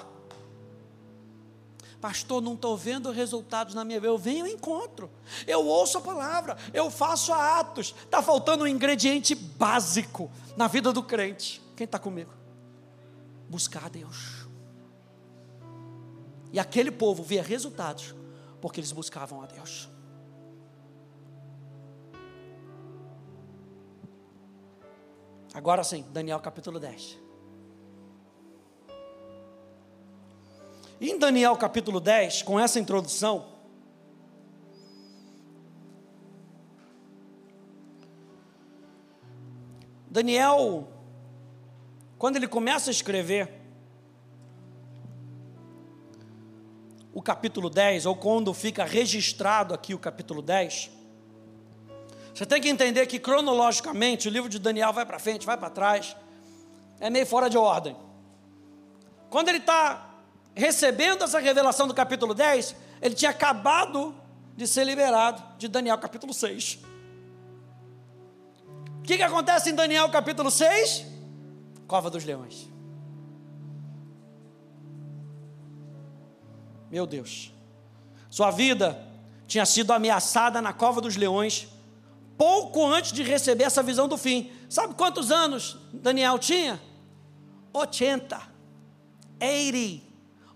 Pastor, 2.01 2.41
não 2.41 2.55
estou 2.55 2.75
vendo 2.75 3.11
resultados 3.11 3.75
na 3.75 3.85
minha 3.85 3.99
vida. 3.99 4.11
Eu 4.11 4.17
venho 4.17 4.45
ao 4.45 4.51
encontro, 4.51 5.09
eu 5.45 5.63
ouço 5.65 5.99
a 5.99 6.01
palavra, 6.01 6.57
eu 6.73 6.89
faço 6.89 7.31
atos. 7.31 7.93
Está 8.03 8.23
faltando 8.23 8.63
um 8.63 8.67
ingrediente 8.67 9.35
básico 9.35 10.29
na 10.57 10.67
vida 10.67 10.91
do 10.91 11.03
crente. 11.03 11.61
Quem 11.77 11.85
está 11.85 11.99
comigo? 11.99 12.33
Buscar 13.47 13.85
a 13.85 13.89
Deus. 13.89 14.47
E 16.51 16.59
aquele 16.59 16.91
povo 16.91 17.21
via 17.21 17.43
resultados 17.43 18.15
porque 18.59 18.79
eles 18.79 18.91
buscavam 18.91 19.41
a 19.41 19.45
Deus. 19.45 19.87
Agora 25.53 25.83
sim, 25.83 26.03
Daniel 26.11 26.39
capítulo 26.39 26.79
10. 26.79 27.30
Em 31.03 31.17
Daniel 31.17 31.57
capítulo 31.57 31.99
10, 31.99 32.43
com 32.43 32.59
essa 32.59 32.79
introdução, 32.79 33.47
Daniel, 40.07 40.87
quando 42.19 42.35
ele 42.35 42.47
começa 42.47 42.91
a 42.91 42.93
escrever 42.93 43.51
o 47.11 47.19
capítulo 47.19 47.67
10, 47.67 48.05
ou 48.05 48.15
quando 48.15 48.53
fica 48.53 48.85
registrado 48.85 49.73
aqui 49.73 49.95
o 49.95 49.99
capítulo 49.99 50.39
10, 50.43 50.91
você 52.31 52.45
tem 52.45 52.61
que 52.61 52.69
entender 52.69 53.07
que 53.07 53.17
cronologicamente 53.17 54.27
o 54.27 54.31
livro 54.31 54.47
de 54.47 54.59
Daniel 54.59 54.93
vai 54.93 55.07
para 55.07 55.17
frente, 55.17 55.47
vai 55.47 55.57
para 55.57 55.71
trás, 55.71 56.15
é 56.99 57.09
meio 57.09 57.25
fora 57.25 57.49
de 57.49 57.57
ordem. 57.57 57.97
Quando 59.31 59.49
ele 59.49 59.57
está 59.57 60.10
recebendo 60.55 61.23
essa 61.23 61.39
revelação 61.39 61.87
do 61.87 61.93
capítulo 61.93 62.33
10, 62.33 62.75
ele 63.01 63.15
tinha 63.15 63.31
acabado 63.31 64.15
de 64.55 64.67
ser 64.67 64.83
liberado 64.83 65.41
de 65.57 65.67
Daniel 65.67 65.97
capítulo 65.97 66.33
6. 66.33 66.79
O 68.99 69.01
que, 69.03 69.17
que 69.17 69.23
acontece 69.23 69.69
em 69.69 69.75
Daniel 69.75 70.09
capítulo 70.09 70.51
6? 70.51 71.05
Cova 71.87 72.09
dos 72.09 72.23
leões. 72.23 72.69
Meu 76.89 77.07
Deus. 77.07 77.51
Sua 78.29 78.51
vida 78.51 79.07
tinha 79.47 79.65
sido 79.65 79.91
ameaçada 79.91 80.61
na 80.61 80.71
cova 80.71 81.01
dos 81.01 81.15
leões 81.15 81.67
pouco 82.37 82.85
antes 82.85 83.11
de 83.11 83.21
receber 83.21 83.65
essa 83.65 83.83
visão 83.83 84.07
do 84.07 84.17
fim. 84.17 84.51
Sabe 84.69 84.95
quantos 84.95 85.31
anos 85.31 85.77
Daniel 85.93 86.39
tinha? 86.39 86.81
80, 87.73 88.41
80, 89.39 90.10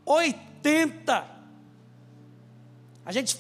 80. 0.06 1.28
A 3.06 3.12
gente 3.12 3.38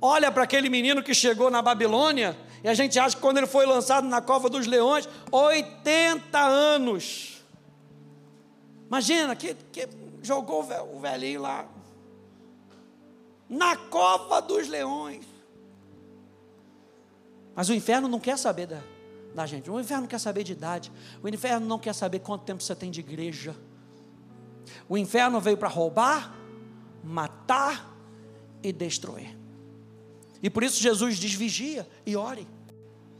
olha 0.00 0.30
para 0.30 0.42
aquele 0.42 0.68
menino 0.68 1.02
que 1.02 1.14
chegou 1.14 1.50
na 1.50 1.62
Babilônia 1.62 2.36
e 2.62 2.68
a 2.68 2.74
gente 2.74 2.98
acha 2.98 3.16
que 3.16 3.22
quando 3.22 3.38
ele 3.38 3.46
foi 3.46 3.66
lançado 3.66 4.06
na 4.06 4.20
cova 4.20 4.48
dos 4.48 4.66
leões, 4.66 5.08
80 5.30 6.38
anos. 6.38 7.42
Imagina 8.86 9.34
que, 9.34 9.54
que 9.72 9.88
jogou 10.22 10.66
o 10.92 11.00
velhinho 11.00 11.42
lá 11.42 11.66
na 13.48 13.76
cova 13.76 14.40
dos 14.40 14.68
leões. 14.68 15.26
Mas 17.54 17.68
o 17.68 17.74
inferno 17.74 18.08
não 18.08 18.18
quer 18.18 18.38
saber 18.38 18.66
da, 18.66 18.80
da 19.34 19.44
gente. 19.44 19.70
O 19.70 19.78
inferno 19.78 20.02
não 20.02 20.08
quer 20.08 20.20
saber 20.20 20.42
de 20.42 20.52
idade. 20.52 20.90
O 21.22 21.28
inferno 21.28 21.66
não 21.66 21.78
quer 21.78 21.94
saber 21.94 22.20
quanto 22.20 22.44
tempo 22.44 22.62
você 22.62 22.74
tem 22.74 22.90
de 22.90 23.00
igreja. 23.00 23.54
O 24.88 24.96
inferno 24.96 25.40
veio 25.40 25.56
para 25.56 25.68
roubar, 25.68 26.34
matar 27.02 27.96
e 28.62 28.72
destruir. 28.72 29.36
E 30.42 30.50
por 30.50 30.62
isso 30.62 30.80
Jesus 30.80 31.16
diz: 31.16 31.32
vigia 31.32 31.88
e 32.04 32.16
ore, 32.16 32.46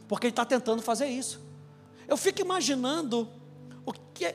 porque 0.08 0.26
ele 0.26 0.32
está 0.32 0.44
tentando 0.44 0.82
fazer 0.82 1.06
isso. 1.06 1.40
Eu 2.08 2.16
fico 2.16 2.40
imaginando 2.40 3.28
o 3.86 3.92
que 3.92 4.34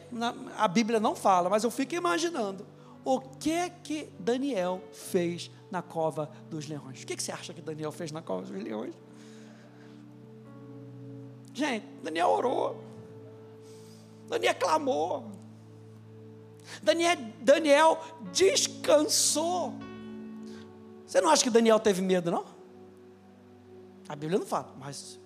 a 0.58 0.68
Bíblia 0.68 1.00
não 1.00 1.16
fala, 1.16 1.50
mas 1.50 1.64
eu 1.64 1.72
fico 1.72 1.96
imaginando 1.96 2.66
o 3.04 3.20
que 3.20 3.70
que 3.84 4.10
Daniel 4.20 4.82
fez 4.92 5.52
na 5.72 5.82
cova 5.82 6.30
dos 6.50 6.68
leões. 6.68 7.04
O 7.04 7.06
que, 7.06 7.16
que 7.16 7.24
você 7.24 7.32
acha 7.32 7.54
que 7.54 7.62
Daniel 7.62 7.92
fez 7.92 8.12
na 8.12 8.22
cova 8.22 8.42
dos 8.42 8.64
leões? 8.64 8.94
Gente, 11.54 11.86
Daniel 12.04 12.30
orou. 12.30 12.84
Daniel 14.28 14.56
clamou. 14.56 15.32
Daniel, 16.82 17.18
Daniel 17.42 18.02
descansou. 18.32 19.74
Você 21.06 21.22
não 21.22 21.30
acha 21.30 21.44
que 21.44 21.50
Daniel 21.50 21.80
teve 21.80 22.02
medo, 22.02 22.30
não? 22.30 22.46
A 24.10 24.16
Bíblia 24.16 24.40
não 24.40 24.46
fala, 24.46 24.74
mas 24.78 25.20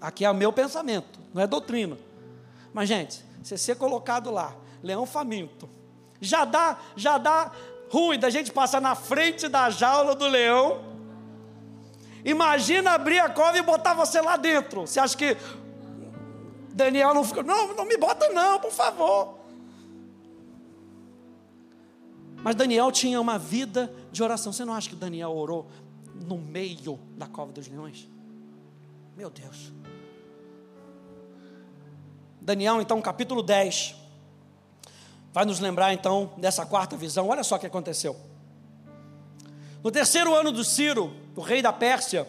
aqui 0.00 0.24
é 0.24 0.30
o 0.30 0.34
meu 0.34 0.52
pensamento, 0.52 1.18
não 1.32 1.42
é 1.42 1.46
doutrina. 1.46 1.96
Mas, 2.72 2.88
gente, 2.88 3.24
você 3.42 3.56
ser 3.56 3.76
colocado 3.76 4.30
lá, 4.30 4.54
leão 4.82 5.06
faminto, 5.06 5.68
já 6.20 6.44
dá, 6.44 6.78
já 6.96 7.18
dá 7.18 7.52
ruim 7.90 8.18
da 8.18 8.30
gente 8.30 8.52
passar 8.52 8.80
na 8.80 8.94
frente 8.94 9.48
da 9.48 9.70
jaula 9.70 10.14
do 10.14 10.26
leão. 10.26 10.84
Imagina 12.24 12.92
abrir 12.92 13.18
a 13.18 13.28
cova 13.28 13.58
e 13.58 13.62
botar 13.62 13.94
você 13.94 14.20
lá 14.20 14.36
dentro. 14.36 14.82
Você 14.82 14.98
acha 14.98 15.16
que 15.16 15.36
Daniel 16.70 17.14
não 17.14 17.22
ficou, 17.22 17.42
não, 17.44 17.74
não 17.74 17.84
me 17.84 17.96
bota 17.96 18.28
não, 18.30 18.58
por 18.58 18.72
favor. 18.72 19.38
Mas 22.44 22.54
Daniel 22.54 22.92
tinha 22.92 23.18
uma 23.18 23.38
vida 23.38 23.90
de 24.12 24.22
oração. 24.22 24.52
Você 24.52 24.66
não 24.66 24.74
acha 24.74 24.90
que 24.90 24.94
Daniel 24.94 25.30
orou 25.30 25.66
no 26.14 26.36
meio 26.36 27.00
da 27.16 27.26
cova 27.26 27.50
dos 27.50 27.66
leões? 27.66 28.06
Meu 29.16 29.30
Deus. 29.30 29.72
Daniel, 32.38 32.82
então, 32.82 33.00
capítulo 33.00 33.42
10, 33.42 33.94
vai 35.32 35.46
nos 35.46 35.58
lembrar 35.58 35.94
então 35.94 36.34
dessa 36.36 36.66
quarta 36.66 36.98
visão. 36.98 37.30
Olha 37.30 37.42
só 37.42 37.56
o 37.56 37.58
que 37.58 37.66
aconteceu. 37.66 38.14
No 39.82 39.90
terceiro 39.90 40.34
ano 40.34 40.52
do 40.52 40.62
Ciro, 40.62 41.14
o 41.34 41.40
rei 41.40 41.62
da 41.62 41.72
Pérsia, 41.72 42.28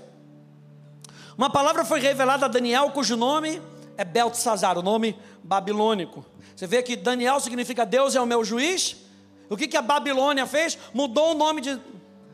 uma 1.37 1.49
palavra 1.49 1.83
foi 1.83 1.99
revelada 1.99 2.45
a 2.45 2.49
Daniel, 2.49 2.89
cujo 2.91 3.17
nome 3.17 3.61
é 3.97 4.05
Beltesazar, 4.05 4.77
o 4.77 4.81
nome 4.81 5.19
babilônico. 5.43 6.25
Você 6.55 6.65
vê 6.65 6.81
que 6.81 6.95
Daniel 6.95 7.41
significa 7.41 7.85
Deus 7.85 8.15
é 8.15 8.21
o 8.21 8.25
meu 8.25 8.45
juiz, 8.45 9.04
o 9.49 9.57
que, 9.57 9.67
que 9.67 9.77
a 9.77 9.81
Babilônia 9.81 10.45
fez? 10.45 10.77
Mudou 10.93 11.31
o 11.31 11.33
nome 11.33 11.61
de, 11.61 11.79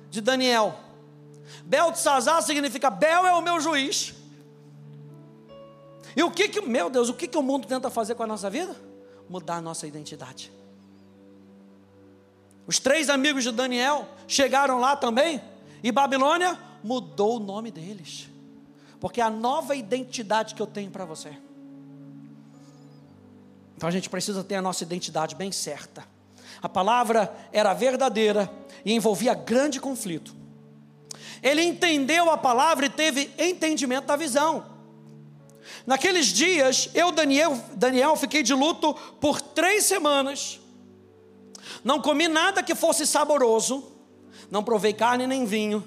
de 0.09 0.21
Daniel. 0.21 0.77
Beltesazar 1.63 2.41
significa 2.41 2.89
Bel 2.89 3.25
é 3.25 3.33
o 3.33 3.41
meu 3.41 3.59
juiz. 3.59 4.13
E 6.15 6.24
o 6.24 6.31
que 6.31 6.50
que, 6.50 6.61
meu 6.61 6.89
Deus, 6.89 7.09
o 7.09 7.13
que 7.13 7.27
que 7.27 7.37
o 7.37 7.41
mundo 7.41 7.67
tenta 7.67 7.89
fazer 7.89 8.15
com 8.15 8.24
a 8.24 8.27
nossa 8.27 8.50
vida? 8.50 8.75
Mudar 9.29 9.55
a 9.55 9.61
nossa 9.61 9.87
identidade. 9.87 10.51
Os 12.67 12.79
três 12.79 13.09
amigos 13.09 13.43
de 13.43 13.51
Daniel 13.51 14.07
chegaram 14.27 14.79
lá 14.79 14.95
também, 14.95 15.41
e 15.83 15.91
Babilônia 15.91 16.57
mudou 16.83 17.37
o 17.37 17.39
nome 17.39 17.71
deles. 17.71 18.29
Porque 19.00 19.19
é 19.19 19.24
a 19.24 19.29
nova 19.29 19.75
identidade 19.75 20.53
que 20.53 20.61
eu 20.61 20.67
tenho 20.67 20.91
para 20.91 21.05
você. 21.05 21.35
Então 23.75 23.89
a 23.89 23.91
gente 23.91 24.09
precisa 24.09 24.43
ter 24.43 24.55
a 24.55 24.61
nossa 24.61 24.83
identidade 24.83 25.35
bem 25.35 25.51
certa. 25.51 26.05
A 26.61 26.69
palavra 26.69 27.33
era 27.51 27.74
verdadeira 27.74 28.51
e 28.85 28.93
envolvia 28.93 29.33
grande 29.33 29.79
conflito. 29.79 30.35
Ele 31.41 31.63
entendeu 31.63 32.29
a 32.29 32.37
palavra 32.37 32.85
e 32.85 32.89
teve 32.89 33.31
entendimento 33.37 34.05
da 34.05 34.15
visão. 34.15 34.65
Naqueles 35.85 36.27
dias, 36.27 36.89
eu, 36.93 37.11
Daniel, 37.11 37.59
Daniel, 37.74 38.15
fiquei 38.15 38.43
de 38.43 38.53
luto 38.53 38.93
por 39.19 39.41
três 39.41 39.85
semanas. 39.85 40.59
Não 41.83 42.00
comi 42.00 42.27
nada 42.27 42.61
que 42.61 42.75
fosse 42.75 43.07
saboroso, 43.07 43.91
não 44.50 44.63
provei 44.63 44.93
carne 44.93 45.25
nem 45.25 45.45
vinho, 45.45 45.83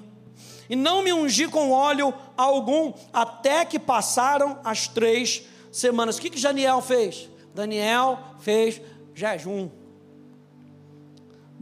e 0.69 0.75
não 0.75 1.03
me 1.03 1.13
ungi 1.13 1.47
com 1.47 1.71
óleo 1.71 2.13
algum, 2.35 2.91
até 3.13 3.63
que 3.63 3.79
passaram 3.79 4.59
as 4.63 4.87
três 4.87 5.43
semanas. 5.71 6.17
O 6.17 6.21
que, 6.21 6.29
que 6.29 6.41
Daniel 6.41 6.81
fez? 6.81 7.29
Daniel 7.53 8.19
fez 8.39 8.81
jejum. 9.13 9.69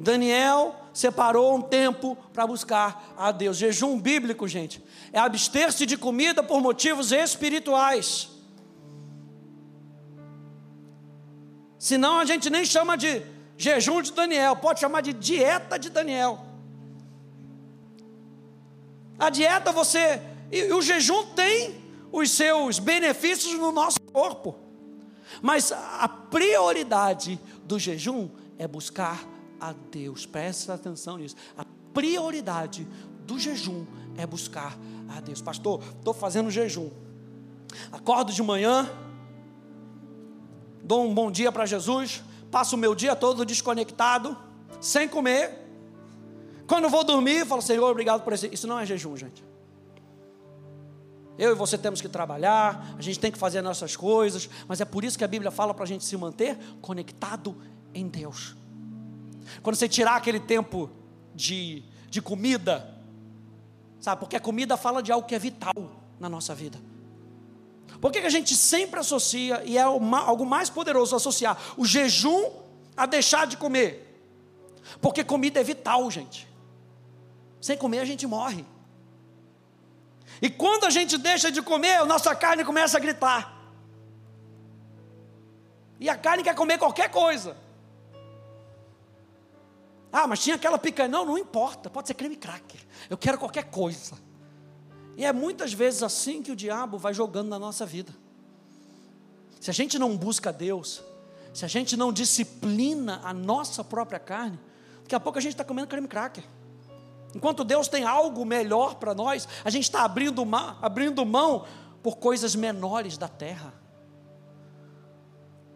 Daniel 0.04 0.76
separou 0.94 1.56
um 1.56 1.62
tempo 1.62 2.16
para 2.32 2.46
buscar 2.46 3.14
a 3.18 3.32
Deus. 3.32 3.58
Jejum 3.58 4.00
bíblico, 4.00 4.48
gente, 4.48 4.84
é 5.12 5.20
abster-se 5.20 5.86
de 5.86 5.98
comida 5.98 6.44
por 6.44 6.62
motivos 6.62 7.12
espirituais. 7.12 8.30
Senão 11.80 12.20
a 12.20 12.26
gente 12.26 12.50
nem 12.50 12.66
chama 12.66 12.96
de 12.96 13.24
jejum 13.58 14.02
de 14.02 14.12
Daniel, 14.12 14.56
pode 14.56 14.80
chamar 14.80 15.02
de 15.02 15.14
dieta 15.14 15.80
de 15.80 15.90
Daniel. 15.90 16.46
A 19.18 19.30
dieta 19.30 19.72
você. 19.72 20.22
E 20.52 20.72
o 20.72 20.82
jejum 20.82 21.26
tem 21.34 21.82
os 22.12 22.30
seus 22.30 22.78
benefícios 22.78 23.54
no 23.54 23.72
nosso 23.72 24.00
corpo. 24.12 24.56
Mas 25.42 25.72
a 25.72 26.08
prioridade 26.08 27.40
do 27.66 27.80
jejum 27.80 28.30
é 28.58 28.68
buscar 28.68 29.33
a 29.70 29.74
Deus. 29.92 30.26
Presta 30.26 30.74
atenção 30.74 31.18
nisso. 31.18 31.36
A 31.58 31.66
prioridade 31.94 32.86
do 33.26 33.40
jejum 33.40 33.86
é 34.18 34.28
buscar 34.28 34.78
a 35.16 35.22
Deus. 35.22 35.42
Pastor, 35.42 35.82
estou 35.98 36.14
fazendo 36.14 36.52
jejum. 36.52 36.90
Acordo 37.92 38.34
de 38.34 38.44
manhã, 38.44 38.90
dou 40.84 41.06
um 41.06 41.14
bom 41.14 41.32
dia 41.32 41.52
para 41.52 41.66
Jesus, 41.66 42.22
passo 42.52 42.76
o 42.76 42.80
meu 42.80 42.94
dia 42.94 43.16
todo 43.16 43.46
desconectado, 43.46 44.38
sem 44.82 45.08
comer. 45.08 45.60
Quando 46.68 46.90
vou 46.90 47.04
dormir, 47.04 47.46
falo, 47.46 47.62
Senhor, 47.62 47.90
obrigado 47.90 48.22
por 48.22 48.34
isso. 48.34 48.48
Isso 48.48 48.68
não 48.68 48.80
é 48.80 48.86
jejum, 48.86 49.16
gente. 49.16 49.44
Eu 51.38 51.52
e 51.52 51.56
você 51.56 51.78
temos 51.78 52.00
que 52.00 52.10
trabalhar, 52.10 52.96
a 52.98 53.02
gente 53.02 53.20
tem 53.20 53.32
que 53.32 53.40
fazer 53.40 53.62
nossas 53.62 53.96
coisas, 53.96 54.48
mas 54.68 54.82
é 54.82 54.86
por 54.86 55.04
isso 55.04 55.18
que 55.18 55.24
a 55.24 55.28
Bíblia 55.28 55.50
fala 55.50 55.74
para 55.74 55.84
a 55.84 55.88
gente 55.88 56.04
se 56.04 56.16
manter 56.16 56.58
conectado 56.80 57.56
em 57.94 58.08
Deus. 58.08 58.56
Quando 59.62 59.76
você 59.76 59.88
tirar 59.88 60.16
aquele 60.16 60.40
tempo 60.40 60.90
de, 61.34 61.84
de 62.10 62.22
comida, 62.22 62.96
sabe? 64.00 64.20
Porque 64.20 64.36
a 64.36 64.40
comida 64.40 64.78
fala 64.78 65.02
de 65.02 65.12
algo 65.12 65.28
que 65.28 65.36
é 65.36 65.40
vital 65.40 65.74
na 66.20 66.30
nossa 66.30 66.54
vida. 66.54 66.80
Por 68.00 68.12
que, 68.12 68.20
a 68.20 68.30
gente 68.30 68.56
sempre 68.56 69.00
associa, 69.00 69.64
e 69.66 69.78
é 69.78 69.82
algo 69.82 70.46
mais 70.46 70.70
poderoso 70.70 71.16
associar 71.16 71.58
o 71.78 71.86
jejum 71.86 72.52
a 72.98 73.06
deixar 73.06 73.48
de 73.48 73.56
comer? 73.56 74.10
Porque 75.02 75.24
comida 75.24 75.60
é 75.60 75.64
vital, 75.64 76.10
gente. 76.12 76.48
Sem 77.62 77.78
comer 77.78 78.00
a 78.00 78.06
gente 78.06 78.28
morre. 78.28 78.66
E 80.42 80.50
quando 80.50 80.86
a 80.86 80.90
gente 80.90 81.18
deixa 81.18 81.50
de 81.50 81.62
comer, 81.62 81.96
a 81.96 82.06
nossa 82.06 82.36
carne 82.36 82.66
começa 82.66 82.98
a 82.98 83.00
gritar. 83.00 83.54
E 86.00 86.10
a 86.10 86.18
carne 86.18 86.44
quer 86.44 86.56
comer 86.56 86.78
qualquer 86.78 87.10
coisa. 87.10 87.56
Ah, 90.14 90.28
mas 90.28 90.40
tinha 90.40 90.56
aquela 90.56 90.78
picanha. 90.78 91.10
Não, 91.10 91.26
não 91.26 91.38
importa, 91.38 91.90
pode 91.90 92.08
ser 92.08 92.14
creme 92.14 92.36
cracker. 92.36 92.80
Eu 93.10 93.18
quero 93.18 93.38
qualquer 93.38 93.66
coisa. 93.66 94.16
E 95.18 95.26
é 95.26 95.34
muitas 95.34 95.74
vezes 95.74 96.04
assim 96.04 96.42
que 96.42 96.52
o 96.52 96.56
diabo 96.56 96.98
vai 96.98 97.14
jogando 97.14 97.50
na 97.50 97.58
nossa 97.58 97.86
vida. 97.86 98.14
Se 99.60 99.70
a 99.70 99.74
gente 99.74 99.98
não 99.98 100.16
busca 100.16 100.54
Deus, 100.54 101.04
se 101.54 101.66
a 101.66 101.68
gente 101.68 101.98
não 101.98 102.14
disciplina 102.14 103.22
a 103.24 103.34
nossa 103.34 103.84
própria 103.84 104.20
carne, 104.20 104.60
daqui 105.02 105.16
a 105.16 105.20
pouco 105.20 105.40
a 105.40 105.42
gente 105.42 105.54
está 105.54 105.64
comendo 105.64 105.88
creme 105.88 106.08
cracker. 106.08 106.44
Enquanto 107.36 107.64
Deus 107.64 107.88
tem 107.88 108.04
algo 108.04 108.46
melhor 108.46 108.96
para 108.96 109.16
nós, 109.16 109.48
a 109.66 109.70
gente 109.72 109.84
está 109.84 110.04
abrindo, 110.04 110.46
abrindo 110.82 111.26
mão 111.26 111.66
por 112.04 112.18
coisas 112.18 112.56
menores 112.56 113.18
da 113.18 113.28
terra. 113.28 113.74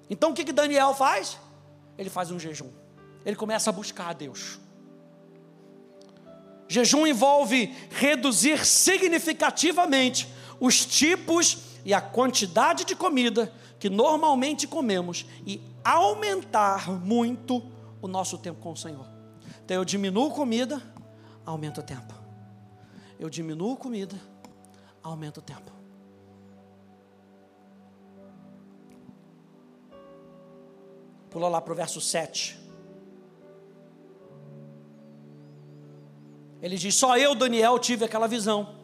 Então 0.09 0.31
o 0.31 0.33
que, 0.33 0.45
que 0.45 0.53
Daniel 0.53 0.93
faz? 0.93 1.39
ele 1.97 2.09
faz 2.09 2.31
um 2.31 2.39
jejum. 2.39 2.69
Ele 3.27 3.35
começa 3.35 3.69
a 3.69 3.73
buscar 3.73 4.07
a 4.07 4.13
Deus. 4.13 4.57
Jejum 6.65 7.05
envolve 7.05 7.75
reduzir 7.89 8.65
significativamente 8.65 10.29
os 10.61 10.85
tipos 10.85 11.57
e 11.83 11.93
a 11.93 11.99
quantidade 11.99 12.85
de 12.85 12.95
comida 12.95 13.51
que 13.79 13.89
normalmente 13.89 14.65
comemos 14.65 15.25
e 15.45 15.61
aumentar 15.83 16.89
muito 16.89 17.61
o 18.01 18.07
nosso 18.07 18.37
tempo 18.37 18.61
com 18.61 18.71
o 18.71 18.77
Senhor. 18.77 19.05
Então 19.65 19.75
eu 19.75 19.83
diminuo 19.83 20.31
comida, 20.31 20.81
aumento 21.45 21.81
o 21.81 21.83
tempo. 21.83 22.13
Eu 23.19 23.29
diminuo 23.29 23.75
comida, 23.75 24.15
aumento 25.03 25.39
o 25.39 25.41
tempo. 25.41 25.69
Pula 31.29 31.49
lá 31.49 31.59
para 31.59 31.73
o 31.73 31.75
verso 31.75 31.99
7. 31.99 32.66
Ele 36.61 36.77
diz: 36.77 36.95
Só 36.95 37.17
eu, 37.17 37.35
Daniel, 37.35 37.77
tive 37.79 38.05
aquela 38.05 38.27
visão. 38.27 38.75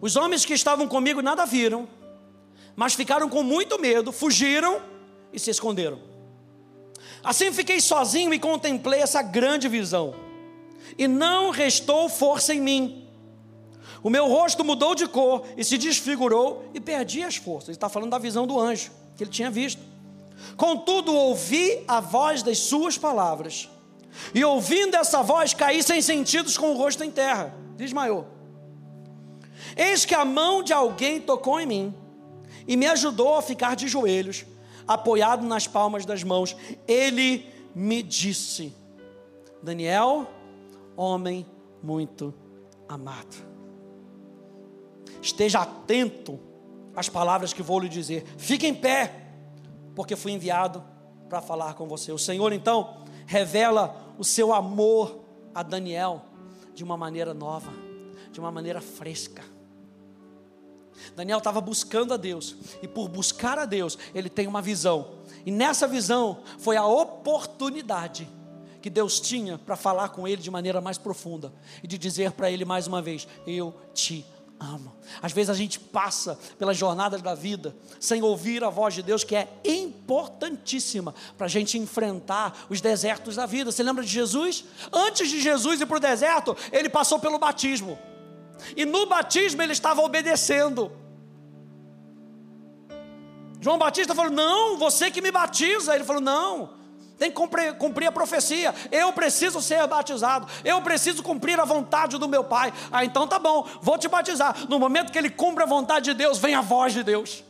Os 0.00 0.16
homens 0.16 0.44
que 0.44 0.54
estavam 0.54 0.86
comigo 0.86 1.20
nada 1.20 1.44
viram, 1.44 1.88
mas 2.76 2.94
ficaram 2.94 3.28
com 3.28 3.42
muito 3.42 3.80
medo, 3.80 4.12
fugiram 4.12 4.80
e 5.32 5.38
se 5.38 5.50
esconderam. 5.50 5.98
Assim 7.22 7.52
fiquei 7.52 7.80
sozinho 7.80 8.32
e 8.32 8.38
contemplei 8.38 9.00
essa 9.00 9.22
grande 9.22 9.68
visão, 9.68 10.14
e 10.96 11.08
não 11.08 11.50
restou 11.50 12.08
força 12.08 12.54
em 12.54 12.60
mim. 12.60 13.08
O 14.02 14.10
meu 14.10 14.28
rosto 14.28 14.64
mudou 14.64 14.94
de 14.94 15.08
cor 15.08 15.44
e 15.56 15.64
se 15.64 15.76
desfigurou 15.76 16.70
e 16.72 16.80
perdi 16.80 17.24
as 17.24 17.34
forças. 17.34 17.70
Ele 17.70 17.76
está 17.76 17.88
falando 17.88 18.10
da 18.10 18.18
visão 18.18 18.46
do 18.46 18.58
anjo 18.58 18.92
que 19.16 19.24
ele 19.24 19.30
tinha 19.30 19.50
visto. 19.50 19.82
Contudo, 20.56 21.12
ouvi 21.12 21.82
a 21.88 21.98
voz 21.98 22.44
das 22.44 22.58
suas 22.58 22.96
palavras 22.96 23.68
e 24.34 24.44
ouvindo 24.44 24.96
essa 24.96 25.22
voz, 25.22 25.54
caí 25.54 25.82
sem 25.82 26.02
sentidos 26.02 26.56
com 26.56 26.72
o 26.72 26.76
rosto 26.76 27.04
em 27.04 27.10
terra. 27.10 27.54
Desmaiou. 27.76 28.26
Eis 29.76 30.04
que 30.04 30.14
a 30.14 30.24
mão 30.24 30.62
de 30.62 30.72
alguém 30.72 31.20
tocou 31.20 31.60
em 31.60 31.66
mim 31.66 31.94
e 32.66 32.76
me 32.76 32.86
ajudou 32.86 33.36
a 33.36 33.42
ficar 33.42 33.76
de 33.76 33.88
joelhos, 33.88 34.44
apoiado 34.86 35.46
nas 35.46 35.66
palmas 35.66 36.04
das 36.04 36.22
mãos. 36.22 36.56
Ele 36.86 37.46
me 37.74 38.02
disse: 38.02 38.74
Daniel, 39.62 40.26
homem 40.96 41.46
muito 41.82 42.34
amado. 42.88 43.36
Esteja 45.20 45.60
atento 45.60 46.38
às 46.94 47.08
palavras 47.08 47.52
que 47.52 47.62
vou 47.62 47.80
lhe 47.80 47.88
dizer. 47.88 48.24
Fique 48.36 48.66
em 48.66 48.74
pé, 48.74 49.12
porque 49.94 50.16
fui 50.16 50.32
enviado 50.32 50.82
para 51.28 51.40
falar 51.40 51.74
com 51.74 51.86
você. 51.86 52.12
O 52.12 52.18
Senhor 52.18 52.52
então 52.52 53.04
revela 53.26 54.07
o 54.18 54.24
seu 54.24 54.52
amor 54.52 55.20
a 55.54 55.62
Daniel 55.62 56.24
de 56.74 56.84
uma 56.84 56.96
maneira 56.96 57.32
nova, 57.32 57.72
de 58.30 58.40
uma 58.40 58.50
maneira 58.50 58.80
fresca. 58.80 59.42
Daniel 61.14 61.38
estava 61.38 61.60
buscando 61.60 62.12
a 62.12 62.16
Deus, 62.16 62.56
e 62.82 62.88
por 62.88 63.08
buscar 63.08 63.58
a 63.58 63.64
Deus, 63.64 63.96
ele 64.14 64.28
tem 64.28 64.46
uma 64.46 64.60
visão, 64.60 65.18
e 65.46 65.50
nessa 65.50 65.86
visão 65.86 66.40
foi 66.58 66.76
a 66.76 66.84
oportunidade 66.84 68.28
que 68.80 68.90
Deus 68.90 69.20
tinha 69.20 69.58
para 69.58 69.76
falar 69.76 70.10
com 70.10 70.26
ele 70.26 70.42
de 70.42 70.50
maneira 70.50 70.80
mais 70.80 70.98
profunda 70.98 71.52
e 71.82 71.86
de 71.86 71.98
dizer 71.98 72.32
para 72.32 72.50
ele 72.50 72.64
mais 72.64 72.86
uma 72.86 73.02
vez: 73.02 73.26
Eu 73.46 73.74
te 73.92 74.24
amo 74.34 74.37
ama. 74.60 74.96
Às 75.22 75.32
vezes 75.32 75.50
a 75.50 75.54
gente 75.54 75.78
passa 75.78 76.38
pelas 76.58 76.76
jornadas 76.76 77.22
da 77.22 77.34
vida 77.34 77.74
sem 77.98 78.22
ouvir 78.22 78.62
a 78.62 78.70
voz 78.70 78.94
de 78.94 79.02
Deus, 79.02 79.24
que 79.24 79.34
é 79.34 79.48
importantíssima 79.64 81.14
para 81.36 81.46
a 81.46 81.48
gente 81.48 81.78
enfrentar 81.78 82.66
os 82.68 82.80
desertos 82.80 83.36
da 83.36 83.46
vida. 83.46 83.70
Você 83.72 83.82
lembra 83.82 84.04
de 84.04 84.10
Jesus? 84.10 84.64
Antes 84.92 85.28
de 85.28 85.40
Jesus 85.40 85.80
ir 85.80 85.86
para 85.86 85.96
o 85.96 86.00
deserto, 86.00 86.56
ele 86.72 86.88
passou 86.88 87.18
pelo 87.18 87.38
batismo. 87.38 87.98
E 88.76 88.84
no 88.84 89.06
batismo 89.06 89.62
ele 89.62 89.72
estava 89.72 90.02
obedecendo. 90.02 90.90
João 93.60 93.78
Batista 93.78 94.14
falou: 94.14 94.32
Não, 94.32 94.78
você 94.78 95.10
que 95.10 95.20
me 95.20 95.30
batiza. 95.30 95.94
Ele 95.94 96.04
falou: 96.04 96.22
Não, 96.22 96.77
tem 97.18 97.30
que 97.30 97.36
cumprir, 97.36 97.74
cumprir, 97.74 98.06
a 98.06 98.12
profecia. 98.12 98.74
Eu 98.92 99.12
preciso 99.12 99.60
ser 99.60 99.84
batizado. 99.86 100.46
Eu 100.64 100.80
preciso 100.80 101.22
cumprir 101.22 101.58
a 101.58 101.64
vontade 101.64 102.16
do 102.16 102.28
meu 102.28 102.44
Pai. 102.44 102.72
Ah, 102.92 103.04
então 103.04 103.26
tá 103.26 103.38
bom, 103.38 103.66
vou 103.82 103.98
te 103.98 104.06
batizar. 104.06 104.54
No 104.68 104.78
momento 104.78 105.10
que 105.10 105.18
ele 105.18 105.28
cumpre 105.28 105.64
a 105.64 105.66
vontade 105.66 106.06
de 106.06 106.14
Deus, 106.14 106.38
vem 106.38 106.54
a 106.54 106.60
voz 106.60 106.92
de 106.92 107.02
Deus. 107.02 107.42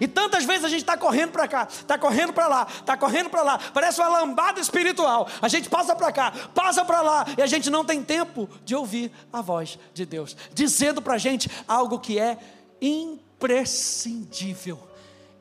E 0.00 0.08
tantas 0.08 0.44
vezes 0.44 0.64
a 0.64 0.68
gente 0.68 0.80
está 0.80 0.96
correndo 0.96 1.30
para 1.30 1.46
cá, 1.46 1.68
está 1.70 1.96
correndo 1.96 2.32
para 2.32 2.48
lá, 2.48 2.66
está 2.68 2.96
correndo 2.96 3.30
para 3.30 3.42
lá, 3.42 3.56
parece 3.72 4.00
uma 4.00 4.08
lambada 4.08 4.60
espiritual. 4.60 5.28
A 5.40 5.46
gente 5.46 5.70
passa 5.70 5.94
para 5.94 6.10
cá, 6.10 6.32
passa 6.52 6.84
para 6.84 7.00
lá, 7.00 7.24
e 7.38 7.42
a 7.42 7.46
gente 7.46 7.70
não 7.70 7.84
tem 7.84 8.02
tempo 8.02 8.50
de 8.64 8.74
ouvir 8.74 9.12
a 9.32 9.40
voz 9.40 9.78
de 9.94 10.04
Deus, 10.04 10.36
dizendo 10.52 11.00
para 11.00 11.14
a 11.14 11.18
gente 11.18 11.48
algo 11.68 12.00
que 12.00 12.18
é 12.18 12.36
imprescindível. 12.80 14.76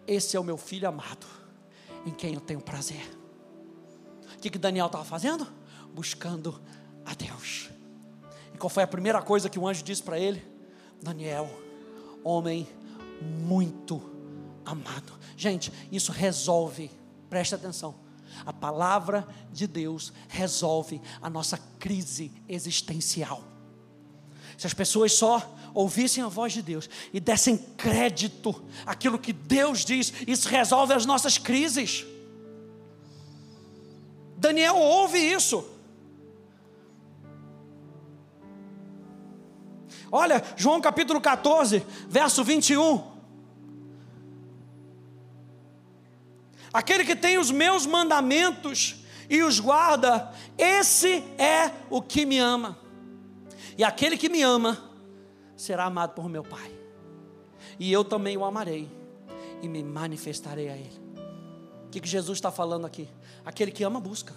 Esse 0.08 0.38
é 0.38 0.39
o 0.39 0.43
meu 0.43 0.58
filho 0.58 0.88
amado, 0.88 1.26
em 2.06 2.12
quem 2.12 2.36
eu 2.36 2.39
tenho 2.39 2.62
prazer 2.62 3.14
que, 4.46 4.52
que 4.52 4.58
Daniel 4.60 4.86
estava 4.86 5.04
fazendo? 5.04 5.48
Buscando 5.92 6.62
a 7.04 7.16
Deus. 7.16 7.70
E 8.54 8.58
qual 8.58 8.70
foi 8.70 8.84
a 8.84 8.88
primeira 8.88 9.20
coisa 9.20 9.50
que 9.50 9.58
o 9.58 9.68
anjo 9.68 9.84
disse 9.84 10.04
para 10.04 10.20
ele? 10.20 10.46
Daniel, 11.02 11.50
homem 12.24 12.68
muito 13.22 14.02
amado. 14.64 15.14
Gente, 15.36 15.74
isso 15.92 16.12
resolve, 16.12 16.92
presta 17.28 17.56
atenção. 17.56 17.96
A 18.46 18.54
palavra 18.54 19.28
de 19.52 19.66
Deus 19.66 20.14
resolve 20.28 21.02
a 21.20 21.30
nossa 21.30 21.58
crise 21.80 22.32
existencial. 22.48 23.44
Se 24.58 24.68
as 24.68 24.76
pessoas 24.76 25.14
só 25.14 25.56
ouvissem 25.74 26.24
a 26.24 26.28
voz 26.28 26.54
de 26.54 26.62
Deus 26.62 26.88
e 27.12 27.20
dessem 27.20 27.58
crédito 27.58 28.64
àquilo 28.86 29.18
que 29.18 29.34
Deus 29.34 29.84
diz, 29.84 30.14
isso 30.28 30.48
resolve 30.48 30.94
as 30.94 31.06
nossas 31.06 31.40
crises. 31.40 32.06
Daniel 34.46 34.76
ouve 34.76 35.18
isso. 35.18 35.68
Olha, 40.12 40.44
João 40.56 40.80
capítulo 40.80 41.20
14, 41.20 41.84
verso 42.08 42.44
21. 42.44 43.16
Aquele 46.72 47.04
que 47.04 47.16
tem 47.16 47.40
os 47.40 47.50
meus 47.50 47.88
mandamentos 47.88 49.04
e 49.28 49.42
os 49.42 49.60
guarda, 49.60 50.32
esse 50.56 51.24
é 51.40 51.72
o 51.90 52.00
que 52.00 52.24
me 52.24 52.38
ama. 52.38 52.78
E 53.76 53.84
aquele 53.84 54.16
que 54.16 54.30
me 54.30 54.44
ama 54.44 54.92
será 55.58 55.86
amado 55.86 56.14
por 56.14 56.30
meu 56.30 56.44
Pai. 56.44 56.72
E 57.80 57.92
eu 57.92 58.04
também 58.04 58.38
o 58.38 58.46
amarei 58.46 58.88
e 59.64 59.68
me 59.68 59.84
manifestarei 59.84 60.70
a 60.70 60.78
Ele. 60.78 61.02
O 61.88 61.90
que, 61.90 62.08
Jesus 62.08 62.38
está 62.38 62.52
falando 62.52 62.86
aqui? 62.86 63.10
Aquele 63.46 63.72
que 63.72 63.84
ama, 63.84 64.00
busca. 64.00 64.34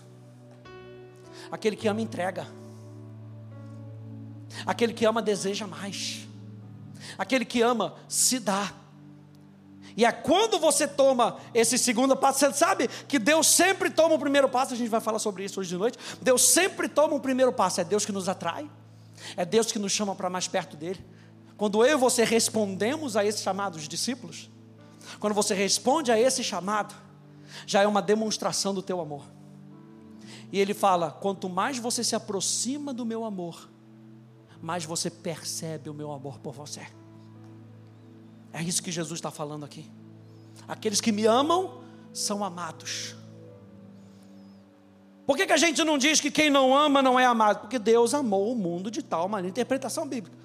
Aquele 1.50 1.76
que 1.76 1.88
ama, 1.88 2.00
entrega. 2.00 2.46
Aquele 4.66 4.92
que 4.92 5.04
ama, 5.04 5.22
deseja 5.22 5.66
mais. 5.66 6.26
Aquele 7.16 7.44
que 7.44 7.62
ama, 7.62 7.94
se 8.08 8.38
dá. 8.38 8.72
E 9.96 10.04
é 10.04 10.12
quando 10.12 10.58
você 10.60 10.86
toma 10.86 11.38
esse 11.52 11.76
segundo 11.76 12.16
passo, 12.16 12.38
você 12.38 12.52
sabe 12.52 12.86
que 13.08 13.18
Deus 13.18 13.48
sempre 13.48 13.90
toma 13.90 14.14
o 14.14 14.18
primeiro 14.18 14.48
passo, 14.48 14.74
a 14.74 14.76
gente 14.76 14.88
vai 14.88 15.00
falar 15.00 15.18
sobre 15.18 15.44
isso 15.44 15.58
hoje 15.58 15.70
de 15.70 15.76
noite. 15.76 15.98
Deus 16.22 16.42
sempre 16.42 16.88
toma 16.88 17.16
o 17.16 17.20
primeiro 17.20 17.52
passo, 17.52 17.80
é 17.80 17.84
Deus 17.84 18.04
que 18.04 18.12
nos 18.12 18.28
atrai, 18.28 18.70
é 19.36 19.44
Deus 19.44 19.72
que 19.72 19.78
nos 19.78 19.90
chama 19.90 20.14
para 20.14 20.30
mais 20.30 20.46
perto 20.46 20.76
dele. 20.76 21.04
Quando 21.56 21.84
eu 21.84 21.98
e 21.98 22.00
você 22.00 22.22
respondemos 22.22 23.16
a 23.16 23.24
esse 23.24 23.42
chamado, 23.42 23.74
os 23.74 23.88
discípulos, 23.88 24.48
quando 25.18 25.34
você 25.34 25.52
responde 25.52 26.12
a 26.12 26.20
esse 26.20 26.44
chamado, 26.44 26.94
já 27.66 27.82
é 27.82 27.86
uma 27.86 28.02
demonstração 28.02 28.74
do 28.74 28.82
teu 28.82 29.00
amor. 29.00 29.24
E 30.52 30.58
ele 30.58 30.74
fala: 30.74 31.10
quanto 31.10 31.48
mais 31.48 31.78
você 31.78 32.02
se 32.02 32.14
aproxima 32.14 32.92
do 32.92 33.04
meu 33.04 33.24
amor, 33.24 33.68
mais 34.60 34.84
você 34.84 35.10
percebe 35.10 35.90
o 35.90 35.94
meu 35.94 36.12
amor 36.12 36.38
por 36.38 36.54
você. 36.54 36.86
É 38.52 38.62
isso 38.62 38.82
que 38.82 38.90
Jesus 38.90 39.18
está 39.18 39.30
falando 39.30 39.64
aqui. 39.64 39.90
Aqueles 40.66 41.00
que 41.00 41.12
me 41.12 41.26
amam 41.26 41.82
são 42.12 42.44
amados. 42.44 43.14
Por 45.26 45.36
que, 45.36 45.46
que 45.46 45.52
a 45.52 45.58
gente 45.58 45.84
não 45.84 45.98
diz 45.98 46.20
que 46.20 46.30
quem 46.30 46.48
não 46.48 46.74
ama 46.74 47.02
não 47.02 47.20
é 47.20 47.26
amado? 47.26 47.60
Porque 47.60 47.78
Deus 47.78 48.14
amou 48.14 48.50
o 48.50 48.56
mundo 48.56 48.90
de 48.90 49.02
tal 49.02 49.28
maneira, 49.28 49.50
interpretação 49.50 50.08
bíblica. 50.08 50.36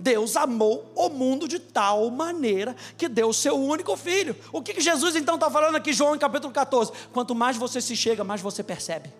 Deus 0.00 0.34
amou 0.34 0.90
o 0.96 1.10
mundo 1.10 1.46
de 1.46 1.58
tal 1.58 2.10
maneira 2.10 2.74
que 2.96 3.06
deu 3.08 3.28
o 3.28 3.34
seu 3.34 3.54
único 3.54 3.96
filho. 3.96 4.34
O 4.50 4.62
que, 4.62 4.72
que 4.72 4.80
Jesus 4.80 5.14
então 5.14 5.34
está 5.34 5.50
falando 5.50 5.76
aqui, 5.76 5.92
João, 5.92 6.16
em 6.16 6.18
capítulo 6.18 6.52
14? 6.52 6.90
Quanto 7.12 7.34
mais 7.34 7.58
você 7.58 7.80
se 7.82 7.94
chega, 7.94 8.24
mais 8.24 8.40
você 8.40 8.62
percebe. 8.62 9.12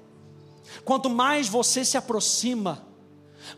Quanto 0.82 1.10
mais 1.10 1.48
você 1.48 1.84
se 1.84 1.98
aproxima, 1.98 2.82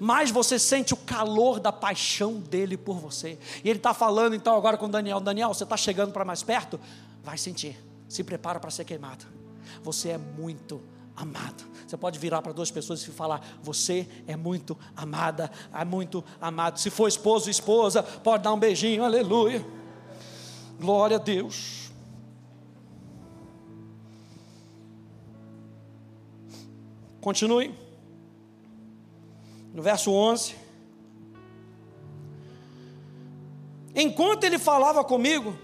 mais 0.01 0.33
você 0.33 0.59
sente 0.59 0.95
o 0.95 0.97
calor 0.97 1.61
da 1.61 1.71
paixão 1.71 2.41
dele 2.41 2.77
por 2.77 2.99
você. 2.99 3.39
E 3.63 3.71
ele 3.71 3.79
está 3.79 3.95
falando 3.95 4.35
então 4.35 4.57
agora 4.57 4.77
com 4.77 4.89
Daniel: 4.89 5.21
Daniel, 5.21 5.55
você 5.55 5.63
está 5.63 5.77
chegando 5.77 6.13
para 6.13 6.25
mais 6.25 6.43
perto? 6.43 6.81
Vai 7.23 7.39
sentir. 7.39 7.79
se 8.09 8.25
prepara 8.25 8.59
para 8.59 8.71
ser 8.71 8.85
queimado. 8.85 9.25
Você 9.83 10.11
é 10.11 10.19
muito 10.19 10.83
amado. 11.17 11.72
Você 11.93 11.99
pode 11.99 12.19
virar 12.19 12.41
para 12.41 12.55
duas 12.55 12.71
pessoas 12.71 13.07
e 13.07 13.11
falar: 13.11 13.47
Você 13.63 14.09
é 14.27 14.35
muito 14.35 14.79
amada, 14.97 15.51
é 15.75 15.85
muito 15.85 16.25
amado. 16.41 16.81
Se 16.81 16.89
for 16.89 17.07
esposo, 17.07 17.51
esposa, 17.51 18.03
pode 18.03 18.43
dar 18.43 18.55
um 18.55 18.59
beijinho, 18.59 19.05
aleluia. 19.05 19.63
Glória 20.81 21.19
a 21.19 21.21
Deus. 21.21 21.93
Continue. 27.21 27.75
No 29.75 29.83
verso 29.83 30.11
11. 30.13 30.57
Enquanto 33.95 34.45
ele 34.45 34.59
falava 34.59 35.05
comigo, 35.05 35.55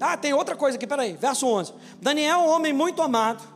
ah, 0.00 0.16
tem 0.16 0.32
outra 0.32 0.56
coisa 0.56 0.78
aqui, 0.78 0.86
peraí, 0.86 1.12
verso 1.12 1.46
11. 1.46 1.74
Daniel, 2.00 2.38
um 2.38 2.48
homem 2.48 2.72
muito 2.72 3.02
amado. 3.02 3.51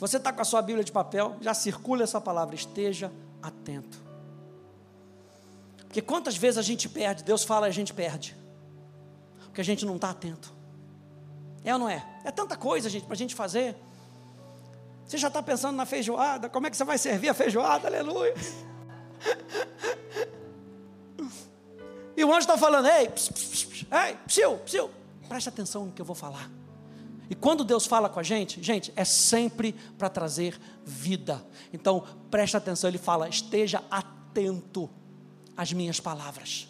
Se 0.00 0.08
você 0.08 0.16
está 0.16 0.32
com 0.32 0.40
a 0.40 0.44
sua 0.46 0.62
Bíblia 0.62 0.82
de 0.82 0.90
papel, 0.90 1.36
já 1.42 1.52
circula 1.52 2.04
essa 2.04 2.18
palavra, 2.18 2.54
esteja 2.54 3.12
atento. 3.42 4.02
Porque 5.76 6.00
quantas 6.00 6.38
vezes 6.38 6.56
a 6.56 6.62
gente 6.62 6.88
perde, 6.88 7.22
Deus 7.22 7.44
fala 7.44 7.66
e 7.66 7.68
a 7.68 7.72
gente 7.72 7.92
perde, 7.92 8.34
porque 9.44 9.60
a 9.60 9.64
gente 9.64 9.84
não 9.84 9.96
está 9.96 10.08
atento. 10.08 10.54
É 11.62 11.74
ou 11.74 11.78
não 11.78 11.86
é? 11.86 12.02
É 12.24 12.30
tanta 12.30 12.56
coisa, 12.56 12.88
gente, 12.88 13.04
para 13.04 13.12
a 13.12 13.16
gente 13.16 13.34
fazer. 13.34 13.76
Você 15.04 15.18
já 15.18 15.28
está 15.28 15.42
pensando 15.42 15.76
na 15.76 15.84
feijoada? 15.84 16.48
Como 16.48 16.66
é 16.66 16.70
que 16.70 16.78
você 16.78 16.84
vai 16.84 16.96
servir 16.96 17.28
a 17.28 17.34
feijoada? 17.34 17.86
Aleluia. 17.86 18.32
E 22.16 22.24
o 22.24 22.28
anjo 22.28 22.40
está 22.40 22.58
falando: 22.58 22.86
Ei, 22.86 23.08
psiu, 23.08 23.32
psiu, 23.32 23.86
ei, 23.92 24.16
psiu, 24.26 24.58
psiu. 24.58 24.90
Preste 25.26 25.48
atenção 25.48 25.86
no 25.86 25.92
que 25.92 26.02
eu 26.02 26.04
vou 26.04 26.14
falar. 26.14 26.50
E 27.30 27.34
quando 27.36 27.62
Deus 27.62 27.86
fala 27.86 28.08
com 28.08 28.18
a 28.18 28.24
gente, 28.24 28.60
gente, 28.60 28.92
é 28.96 29.04
sempre 29.04 29.72
para 29.96 30.08
trazer 30.08 30.60
vida. 30.84 31.40
Então, 31.72 32.04
preste 32.28 32.56
atenção, 32.56 32.90
ele 32.90 32.98
fala: 32.98 33.28
esteja 33.28 33.80
atento 33.88 34.90
às 35.56 35.72
minhas 35.72 36.00
palavras. 36.00 36.66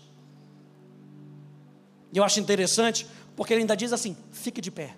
E 2.12 2.18
eu 2.18 2.24
acho 2.24 2.38
interessante, 2.38 3.06
porque 3.34 3.54
ele 3.54 3.62
ainda 3.62 3.74
diz 3.74 3.90
assim: 3.90 4.14
fique 4.32 4.60
de 4.60 4.70
pé. 4.70 4.94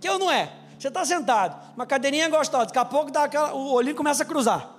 Que 0.00 0.08
eu 0.08 0.18
não 0.18 0.30
é? 0.30 0.50
Você 0.78 0.88
está 0.88 1.04
sentado, 1.04 1.74
uma 1.76 1.86
cadeirinha 1.86 2.28
gostosa, 2.30 2.66
daqui 2.66 2.78
a 2.78 2.84
pouco 2.86 3.10
dá 3.10 3.24
aquela, 3.24 3.54
o 3.54 3.72
olhinho 3.72 3.94
começa 3.94 4.22
a 4.22 4.26
cruzar. 4.26 4.74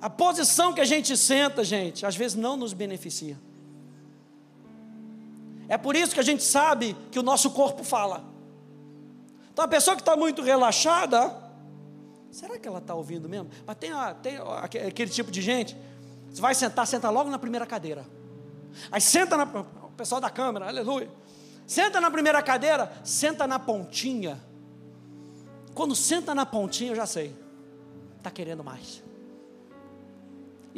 A 0.00 0.10
posição 0.10 0.74
que 0.74 0.80
a 0.80 0.84
gente 0.84 1.16
senta, 1.16 1.62
gente, 1.62 2.04
às 2.04 2.16
vezes 2.16 2.36
não 2.36 2.56
nos 2.56 2.72
beneficia. 2.72 3.38
É 5.68 5.76
por 5.76 5.94
isso 5.94 6.14
que 6.14 6.20
a 6.20 6.24
gente 6.24 6.42
sabe 6.42 6.96
que 7.10 7.18
o 7.18 7.22
nosso 7.22 7.50
corpo 7.50 7.84
fala. 7.84 8.24
Então 9.52 9.64
a 9.64 9.68
pessoa 9.68 9.94
que 9.94 10.02
está 10.02 10.16
muito 10.16 10.40
relaxada, 10.40 11.36
será 12.30 12.58
que 12.58 12.66
ela 12.66 12.78
está 12.78 12.94
ouvindo 12.94 13.28
mesmo? 13.28 13.50
Mas 13.66 13.76
tem, 13.76 13.90
tem 14.22 14.38
aquele 14.86 15.10
tipo 15.10 15.30
de 15.30 15.42
gente, 15.42 15.76
você 16.30 16.40
vai 16.40 16.54
sentar, 16.54 16.86
senta 16.86 17.10
logo 17.10 17.30
na 17.30 17.38
primeira 17.38 17.66
cadeira. 17.66 18.06
Aí 18.90 19.00
senta 19.00 19.36
na. 19.36 19.44
O 19.44 19.92
pessoal 19.96 20.20
da 20.20 20.30
câmera, 20.30 20.68
aleluia. 20.68 21.10
Senta 21.66 22.00
na 22.00 22.10
primeira 22.10 22.42
cadeira, 22.42 22.90
senta 23.04 23.46
na 23.46 23.58
pontinha. 23.58 24.40
Quando 25.74 25.94
senta 25.94 26.34
na 26.34 26.46
pontinha, 26.46 26.92
eu 26.92 26.96
já 26.96 27.06
sei. 27.06 27.36
Está 28.16 28.30
querendo 28.30 28.64
mais. 28.64 29.02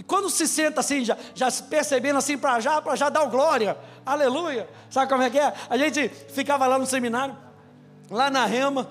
E 0.00 0.02
quando 0.02 0.30
se 0.30 0.48
senta 0.48 0.80
assim, 0.80 1.04
já, 1.04 1.14
já 1.34 1.52
percebendo 1.52 2.16
assim 2.16 2.38
para 2.38 2.58
já, 2.58 2.80
para 2.80 2.96
já 2.96 3.10
dar 3.10 3.22
o 3.22 3.28
glória, 3.28 3.76
aleluia. 4.06 4.66
Sabe 4.88 5.10
como 5.10 5.22
é 5.22 5.28
que 5.28 5.38
é? 5.38 5.52
A 5.68 5.76
gente 5.76 6.08
ficava 6.08 6.66
lá 6.66 6.78
no 6.78 6.86
seminário, 6.86 7.36
lá 8.10 8.30
na 8.30 8.46
rema. 8.46 8.88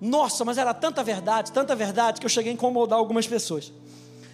Nossa, 0.00 0.46
mas 0.46 0.56
era 0.56 0.72
tanta 0.72 1.04
verdade, 1.04 1.52
tanta 1.52 1.76
verdade, 1.76 2.20
que 2.20 2.24
eu 2.24 2.30
cheguei 2.30 2.52
a 2.52 2.54
incomodar 2.54 2.98
algumas 2.98 3.26
pessoas. 3.26 3.70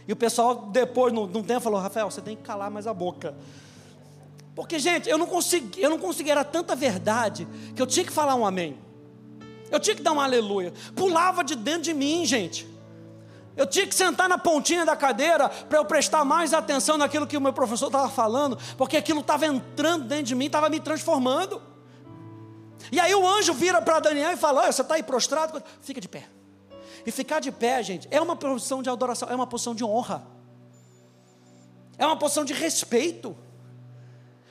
E 0.07 0.13
o 0.13 0.17
pessoal, 0.17 0.69
depois, 0.71 1.13
num 1.13 1.43
tempo, 1.43 1.61
falou: 1.61 1.81
Rafael, 1.81 2.09
você 2.09 2.21
tem 2.21 2.37
que 2.37 2.45
calar 2.45 2.71
mais 2.71 2.87
a 2.87 2.95
boca. 2.95 3.35
Porque, 4.55 4.79
gente, 4.79 5.11
eu 5.11 5.19
não 5.19 5.27
consegui, 5.27 5.83
eu 5.83 5.91
não 5.91 5.99
consegui, 5.99 6.31
era 6.31 6.45
tanta 6.45 6.77
verdade 6.77 7.49
que 7.75 7.83
eu 7.83 7.87
tinha 7.87 8.07
que 8.07 8.13
falar 8.13 8.37
um 8.37 8.47
amém. 8.47 8.79
Eu 9.73 9.81
tinha 9.81 9.97
que 9.97 10.03
dar 10.03 10.13
um 10.13 10.21
aleluia. 10.21 10.73
Pulava 10.95 11.43
de 11.43 11.57
dentro 11.57 11.83
de 11.83 11.93
mim, 11.93 12.25
gente. 12.25 12.72
Eu 13.57 13.67
tinha 13.67 13.87
que 13.87 13.95
sentar 13.95 14.29
na 14.29 14.39
pontinha 14.39 14.85
da 14.85 14.97
cadeira 14.97 15.49
para 15.49 15.79
eu 15.79 15.85
prestar 15.85 16.25
mais 16.25 16.55
atenção 16.55 16.97
naquilo 16.97 17.27
que 17.27 17.37
o 17.37 17.41
meu 17.41 17.53
professor 17.53 17.87
estava 17.87 18.09
falando, 18.09 18.59
porque 18.79 18.97
aquilo 18.97 19.21
estava 19.21 19.47
entrando 19.47 20.07
dentro 20.07 20.25
de 20.25 20.35
mim, 20.35 20.47
estava 20.47 20.71
me 20.71 20.81
transformando. 20.81 21.61
E 22.91 22.99
aí 22.99 23.15
o 23.15 23.27
anjo 23.27 23.53
vira 23.53 23.83
para 23.83 24.01
Daniel 24.01 24.33
e 24.33 24.37
fala: 24.37 24.73
Você 24.73 24.81
está 24.81 24.95
aí 24.95 25.03
prostrado? 25.03 25.63
Fica 25.83 26.01
de 26.01 26.09
pé. 26.09 26.27
E 27.05 27.11
ficar 27.11 27.41
de 27.41 27.53
pé, 27.53 27.83
gente, 27.83 28.09
é 28.11 28.21
uma 28.21 28.37
posição 28.37 28.83
de 28.83 28.89
adoração, 28.89 29.29
é 29.29 29.35
uma 29.35 29.47
posição 29.47 29.75
de 29.75 29.85
honra, 29.85 30.25
é 31.99 32.07
uma 32.07 32.17
posição 32.17 32.45
de 32.45 32.55
respeito. 32.55 33.37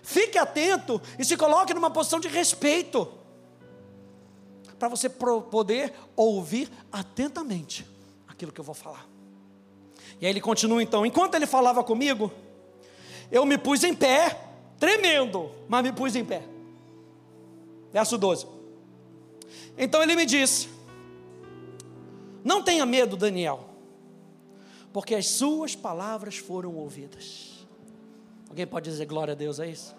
Fique 0.03 0.37
atento 0.37 1.01
e 1.17 1.23
se 1.23 1.37
coloque 1.37 1.73
numa 1.73 1.89
posição 1.89 2.19
de 2.19 2.27
respeito, 2.27 3.07
para 4.77 4.89
você 4.89 5.07
poder 5.07 5.93
ouvir 6.15 6.71
atentamente 6.91 7.85
aquilo 8.41 8.51
que 8.51 8.59
eu 8.59 8.65
vou 8.65 8.73
falar. 8.73 9.07
E 10.19 10.25
aí 10.25 10.31
ele 10.31 10.41
continua 10.41 10.81
então: 10.81 11.05
enquanto 11.05 11.35
ele 11.35 11.45
falava 11.45 11.83
comigo, 11.83 12.31
eu 13.31 13.45
me 13.45 13.57
pus 13.57 13.83
em 13.83 13.93
pé, 13.93 14.39
tremendo, 14.79 15.51
mas 15.69 15.83
me 15.83 15.91
pus 15.93 16.15
em 16.15 16.25
pé. 16.25 16.43
Verso 17.93 18.17
12. 18.17 18.47
Então 19.77 20.01
ele 20.01 20.15
me 20.15 20.25
disse: 20.25 20.69
Não 22.43 22.63
tenha 22.63 22.85
medo, 22.85 23.15
Daniel, 23.15 23.69
porque 24.91 25.13
as 25.13 25.27
suas 25.27 25.75
palavras 25.75 26.37
foram 26.37 26.75
ouvidas. 26.75 27.67
Alguém 28.49 28.65
pode 28.65 28.89
dizer 28.89 29.05
glória 29.05 29.33
a 29.33 29.35
Deus 29.35 29.59
a 29.59 29.67
isso? 29.67 29.95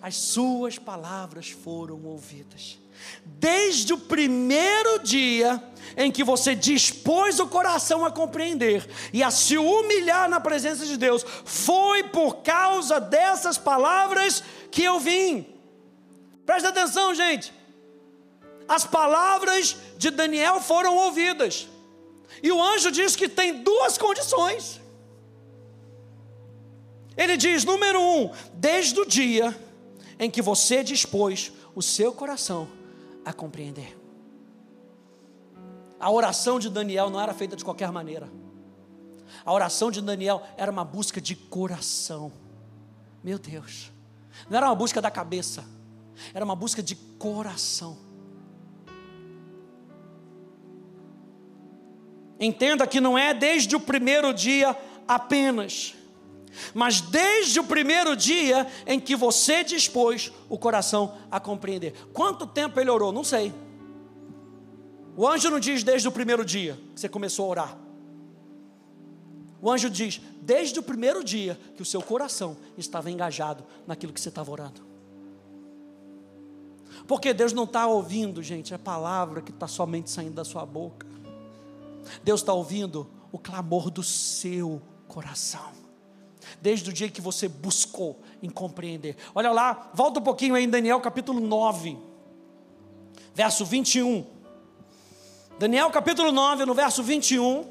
As 0.00 0.16
suas 0.16 0.78
palavras 0.78 1.50
foram 1.50 2.02
ouvidas. 2.04 2.81
Desde 3.24 3.92
o 3.92 3.98
primeiro 3.98 5.00
dia 5.00 5.62
em 5.96 6.10
que 6.10 6.24
você 6.24 6.54
dispôs 6.54 7.38
o 7.38 7.46
coração 7.46 8.04
a 8.04 8.10
compreender 8.10 8.88
e 9.12 9.22
a 9.22 9.30
se 9.30 9.58
humilhar 9.58 10.28
na 10.28 10.40
presença 10.40 10.86
de 10.86 10.96
Deus, 10.96 11.24
foi 11.44 12.04
por 12.04 12.36
causa 12.36 13.00
dessas 13.00 13.58
palavras 13.58 14.42
que 14.70 14.82
eu 14.82 14.98
vim. 14.98 15.46
Presta 16.46 16.68
atenção, 16.68 17.14
gente. 17.14 17.52
As 18.68 18.84
palavras 18.84 19.76
de 19.98 20.10
Daniel 20.10 20.60
foram 20.60 20.96
ouvidas. 20.96 21.68
E 22.42 22.50
o 22.50 22.62
anjo 22.62 22.90
diz 22.90 23.14
que 23.14 23.28
tem 23.28 23.62
duas 23.62 23.98
condições. 23.98 24.80
Ele 27.16 27.36
diz: 27.36 27.64
número 27.64 28.00
um, 28.00 28.30
desde 28.54 28.98
o 28.98 29.06
dia 29.06 29.56
em 30.18 30.30
que 30.30 30.40
você 30.40 30.82
dispôs 30.82 31.52
o 31.74 31.82
seu 31.82 32.12
coração 32.12 32.81
a 33.24 33.32
compreender. 33.32 33.98
A 35.98 36.10
oração 36.10 36.58
de 36.58 36.68
Daniel 36.68 37.10
não 37.10 37.20
era 37.20 37.32
feita 37.32 37.56
de 37.56 37.64
qualquer 37.64 37.92
maneira. 37.92 38.28
A 39.44 39.52
oração 39.52 39.90
de 39.90 40.00
Daniel 40.00 40.42
era 40.56 40.70
uma 40.70 40.84
busca 40.84 41.20
de 41.20 41.36
coração. 41.36 42.32
Meu 43.22 43.38
Deus. 43.38 43.92
Não 44.50 44.56
era 44.56 44.66
uma 44.66 44.74
busca 44.74 45.00
da 45.00 45.10
cabeça. 45.10 45.64
Era 46.34 46.44
uma 46.44 46.56
busca 46.56 46.82
de 46.82 46.96
coração. 46.96 47.96
Entenda 52.38 52.86
que 52.86 53.00
não 53.00 53.16
é 53.16 53.32
desde 53.32 53.76
o 53.76 53.80
primeiro 53.80 54.34
dia 54.34 54.76
apenas 55.06 55.94
mas 56.74 57.00
desde 57.00 57.60
o 57.60 57.64
primeiro 57.64 58.16
dia 58.16 58.66
em 58.86 59.00
que 59.00 59.16
você 59.16 59.64
dispôs 59.64 60.32
o 60.48 60.58
coração 60.58 61.14
a 61.30 61.40
compreender. 61.40 61.94
Quanto 62.12 62.46
tempo 62.46 62.78
ele 62.78 62.90
orou? 62.90 63.12
Não 63.12 63.24
sei. 63.24 63.52
O 65.16 65.26
anjo 65.26 65.50
não 65.50 65.60
diz 65.60 65.82
desde 65.82 66.08
o 66.08 66.12
primeiro 66.12 66.44
dia 66.44 66.78
que 66.94 67.00
você 67.00 67.08
começou 67.08 67.46
a 67.46 67.48
orar. 67.48 67.78
O 69.60 69.70
anjo 69.70 69.88
diz 69.88 70.20
desde 70.40 70.78
o 70.78 70.82
primeiro 70.82 71.22
dia 71.22 71.58
que 71.76 71.82
o 71.82 71.84
seu 71.84 72.02
coração 72.02 72.56
estava 72.76 73.10
engajado 73.10 73.64
naquilo 73.86 74.12
que 74.12 74.20
você 74.20 74.28
estava 74.28 74.50
orando. 74.50 74.82
Porque 77.06 77.32
Deus 77.32 77.52
não 77.52 77.64
está 77.64 77.86
ouvindo, 77.86 78.42
gente, 78.42 78.74
a 78.74 78.78
palavra 78.78 79.40
que 79.40 79.50
está 79.50 79.68
somente 79.68 80.10
saindo 80.10 80.34
da 80.34 80.44
sua 80.44 80.64
boca. 80.64 81.06
Deus 82.22 82.40
está 82.40 82.52
ouvindo 82.52 83.08
o 83.30 83.38
clamor 83.38 83.90
do 83.90 84.02
seu 84.02 84.82
coração 85.06 85.82
desde 86.60 86.90
o 86.90 86.92
dia 86.92 87.08
que 87.08 87.20
você 87.20 87.48
buscou 87.48 88.20
em 88.42 88.50
compreender. 88.50 89.16
Olha 89.34 89.50
lá, 89.50 89.90
volta 89.94 90.20
um 90.20 90.22
pouquinho 90.22 90.54
aí 90.54 90.64
em 90.64 90.68
Daniel 90.68 91.00
capítulo 91.00 91.40
9, 91.40 91.96
verso 93.34 93.64
21. 93.64 94.26
Daniel 95.58 95.90
capítulo 95.90 96.32
9, 96.32 96.64
no 96.64 96.74
verso 96.74 97.02
21. 97.02 97.70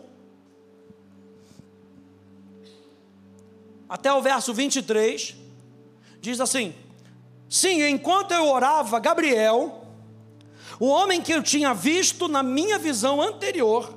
Até 3.89 4.13
o 4.13 4.21
verso 4.21 4.53
23, 4.53 5.35
diz 6.21 6.39
assim: 6.39 6.73
Sim, 7.49 7.83
enquanto 7.83 8.31
eu 8.31 8.47
orava, 8.47 8.97
Gabriel, 8.99 9.85
o 10.79 10.87
homem 10.87 11.21
que 11.21 11.33
eu 11.33 11.43
tinha 11.43 11.73
visto 11.73 12.29
na 12.29 12.41
minha 12.41 12.79
visão 12.79 13.21
anterior, 13.21 13.93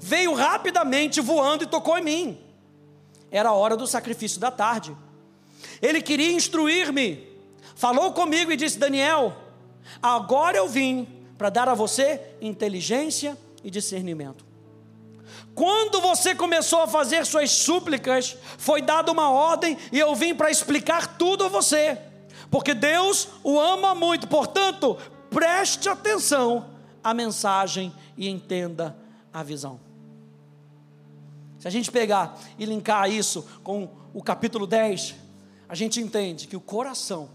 veio 0.00 0.32
rapidamente 0.32 1.20
voando 1.20 1.64
e 1.64 1.66
tocou 1.66 1.98
em 1.98 2.02
mim. 2.02 2.43
Era 3.34 3.48
a 3.48 3.52
hora 3.52 3.76
do 3.76 3.84
sacrifício 3.84 4.38
da 4.38 4.48
tarde. 4.48 4.96
Ele 5.82 6.00
queria 6.00 6.30
instruir-me, 6.30 7.28
falou 7.74 8.12
comigo 8.12 8.52
e 8.52 8.56
disse: 8.56 8.78
Daniel, 8.78 9.36
agora 10.00 10.56
eu 10.56 10.68
vim 10.68 11.08
para 11.36 11.50
dar 11.50 11.68
a 11.68 11.74
você 11.74 12.20
inteligência 12.40 13.36
e 13.64 13.70
discernimento. 13.72 14.44
Quando 15.52 16.00
você 16.00 16.32
começou 16.32 16.82
a 16.82 16.86
fazer 16.86 17.26
suas 17.26 17.50
súplicas, 17.50 18.36
foi 18.56 18.80
dada 18.80 19.10
uma 19.10 19.28
ordem 19.28 19.76
e 19.90 19.98
eu 19.98 20.14
vim 20.14 20.32
para 20.32 20.48
explicar 20.48 21.18
tudo 21.18 21.42
a 21.42 21.48
você, 21.48 21.98
porque 22.52 22.72
Deus 22.72 23.26
o 23.42 23.58
ama 23.58 23.96
muito, 23.96 24.28
portanto, 24.28 24.96
preste 25.28 25.88
atenção 25.88 26.70
à 27.02 27.12
mensagem 27.12 27.92
e 28.16 28.28
entenda 28.28 28.96
a 29.32 29.42
visão. 29.42 29.80
Se 31.64 31.68
a 31.68 31.70
gente 31.70 31.90
pegar 31.90 32.38
e 32.58 32.66
linkar 32.66 33.10
isso 33.10 33.42
com 33.62 33.88
o 34.12 34.22
capítulo 34.22 34.66
10, 34.66 35.14
a 35.66 35.74
gente 35.74 35.98
entende 35.98 36.46
que 36.46 36.54
o 36.54 36.60
coração 36.60 37.30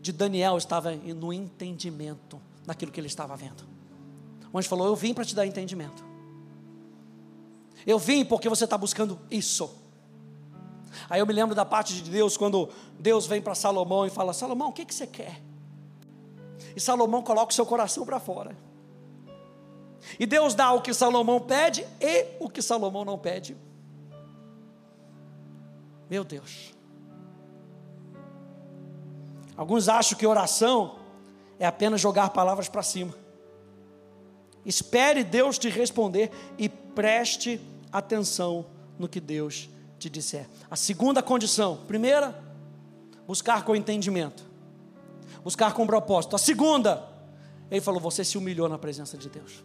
de 0.00 0.12
Daniel 0.12 0.56
estava 0.56 0.92
no 0.92 1.32
entendimento 1.32 2.40
daquilo 2.64 2.92
que 2.92 3.00
ele 3.00 3.08
estava 3.08 3.34
vendo. 3.34 3.64
O 4.52 4.58
anjo 4.60 4.68
falou: 4.68 4.86
Eu 4.86 4.94
vim 4.94 5.12
para 5.12 5.24
te 5.24 5.34
dar 5.34 5.44
entendimento. 5.44 6.04
Eu 7.84 7.98
vim 7.98 8.24
porque 8.24 8.48
você 8.48 8.62
está 8.62 8.78
buscando 8.78 9.18
isso. 9.28 9.74
Aí 11.10 11.18
eu 11.18 11.26
me 11.26 11.32
lembro 11.32 11.52
da 11.52 11.64
parte 11.64 12.00
de 12.00 12.08
Deus, 12.08 12.36
quando 12.36 12.68
Deus 12.96 13.26
vem 13.26 13.42
para 13.42 13.56
Salomão 13.56 14.06
e 14.06 14.10
fala: 14.10 14.32
Salomão, 14.32 14.68
o 14.68 14.72
que, 14.72 14.84
que 14.84 14.94
você 14.94 15.08
quer? 15.08 15.42
E 16.76 16.80
Salomão 16.80 17.22
coloca 17.22 17.50
o 17.50 17.54
seu 17.54 17.66
coração 17.66 18.06
para 18.06 18.20
fora. 18.20 18.56
E 20.18 20.26
Deus 20.26 20.54
dá 20.54 20.72
o 20.72 20.82
que 20.82 20.92
Salomão 20.92 21.40
pede 21.40 21.86
e 22.00 22.26
o 22.38 22.48
que 22.48 22.62
Salomão 22.62 23.04
não 23.04 23.18
pede. 23.18 23.56
Meu 26.08 26.24
Deus. 26.24 26.74
Alguns 29.56 29.88
acham 29.88 30.18
que 30.18 30.26
oração 30.26 30.98
é 31.58 31.66
apenas 31.66 32.00
jogar 32.00 32.30
palavras 32.30 32.68
para 32.68 32.82
cima. 32.82 33.14
Espere 34.64 35.22
Deus 35.22 35.58
te 35.58 35.68
responder 35.68 36.30
e 36.58 36.68
preste 36.68 37.60
atenção 37.92 38.66
no 38.98 39.08
que 39.08 39.20
Deus 39.20 39.68
te 39.98 40.08
disser. 40.08 40.48
A 40.70 40.76
segunda 40.76 41.22
condição, 41.22 41.78
primeira, 41.86 42.42
buscar 43.26 43.64
com 43.64 43.76
entendimento, 43.76 44.44
buscar 45.42 45.72
com 45.74 45.86
propósito. 45.86 46.34
A 46.34 46.38
segunda, 46.38 47.06
ele 47.70 47.80
falou: 47.80 48.00
você 48.00 48.24
se 48.24 48.38
humilhou 48.38 48.68
na 48.68 48.78
presença 48.78 49.16
de 49.16 49.28
Deus. 49.28 49.62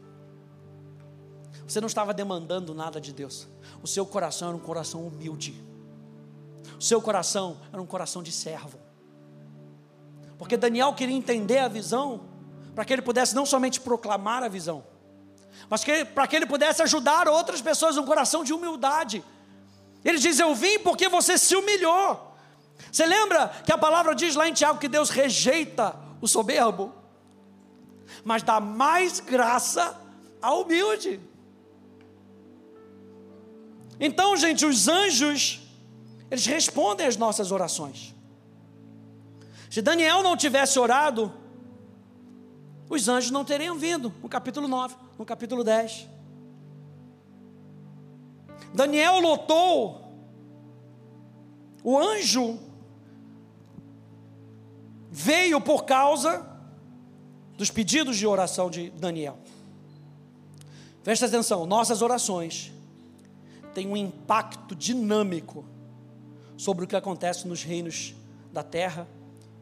Você 1.69 1.79
não 1.79 1.85
estava 1.87 2.15
demandando 2.15 2.73
nada 2.73 2.99
de 2.99 3.13
Deus. 3.13 3.47
O 3.83 3.87
seu 3.87 4.03
coração 4.03 4.47
era 4.47 4.57
um 4.57 4.59
coração 4.59 5.05
humilde. 5.05 5.63
O 6.79 6.81
seu 6.81 6.99
coração 6.99 7.59
era 7.71 7.79
um 7.79 7.85
coração 7.85 8.23
de 8.23 8.31
servo. 8.31 8.79
Porque 10.35 10.57
Daniel 10.57 10.95
queria 10.95 11.15
entender 11.15 11.59
a 11.59 11.67
visão, 11.67 12.21
para 12.73 12.83
que 12.83 12.91
ele 12.91 13.03
pudesse 13.03 13.35
não 13.35 13.45
somente 13.45 13.79
proclamar 13.79 14.41
a 14.41 14.47
visão, 14.47 14.83
mas 15.69 15.83
para 16.15 16.25
que 16.25 16.35
ele 16.35 16.47
pudesse 16.47 16.81
ajudar 16.81 17.27
outras 17.27 17.61
pessoas, 17.61 17.97
um 17.97 18.05
coração 18.05 18.43
de 18.43 18.51
humildade. 18.51 19.23
Ele 20.03 20.17
diz: 20.17 20.39
Eu 20.39 20.55
vim 20.55 20.79
porque 20.79 21.07
você 21.07 21.37
se 21.37 21.55
humilhou. 21.55 22.33
Você 22.91 23.05
lembra 23.05 23.49
que 23.63 23.71
a 23.71 23.77
palavra 23.77 24.15
diz 24.15 24.35
lá 24.35 24.49
em 24.49 24.53
Tiago 24.53 24.79
que 24.79 24.87
Deus 24.87 25.11
rejeita 25.11 25.95
o 26.19 26.27
soberbo, 26.27 26.91
mas 28.23 28.41
dá 28.41 28.59
mais 28.59 29.19
graça 29.19 29.95
ao 30.41 30.63
humilde. 30.63 31.29
Então, 33.99 34.37
gente, 34.37 34.65
os 34.65 34.87
anjos, 34.87 35.61
eles 36.31 36.45
respondem 36.45 37.05
às 37.05 37.17
nossas 37.17 37.51
orações. 37.51 38.15
Se 39.69 39.81
Daniel 39.81 40.23
não 40.23 40.37
tivesse 40.37 40.79
orado, 40.79 41.33
os 42.89 43.07
anjos 43.07 43.29
não 43.29 43.43
teriam 43.43 43.77
vindo, 43.77 44.13
no 44.21 44.29
capítulo 44.29 44.67
9, 44.67 44.95
no 45.17 45.25
capítulo 45.25 45.63
10. 45.63 46.07
Daniel 48.73 49.19
lotou, 49.19 50.09
o 51.83 51.97
anjo 51.97 52.59
veio 55.11 55.59
por 55.59 55.83
causa 55.85 56.47
dos 57.57 57.69
pedidos 57.69 58.15
de 58.15 58.25
oração 58.25 58.69
de 58.69 58.89
Daniel. 58.91 59.37
Presta 61.03 61.25
atenção, 61.25 61.65
nossas 61.65 62.01
orações 62.01 62.71
têm 63.73 63.87
um 63.87 63.97
impacto 63.97 64.75
dinâmico 64.75 65.65
sobre 66.57 66.85
o 66.85 66.87
que 66.87 66.95
acontece 66.95 67.47
nos 67.47 67.63
reinos 67.63 68.13
da 68.51 68.63
terra 68.63 69.07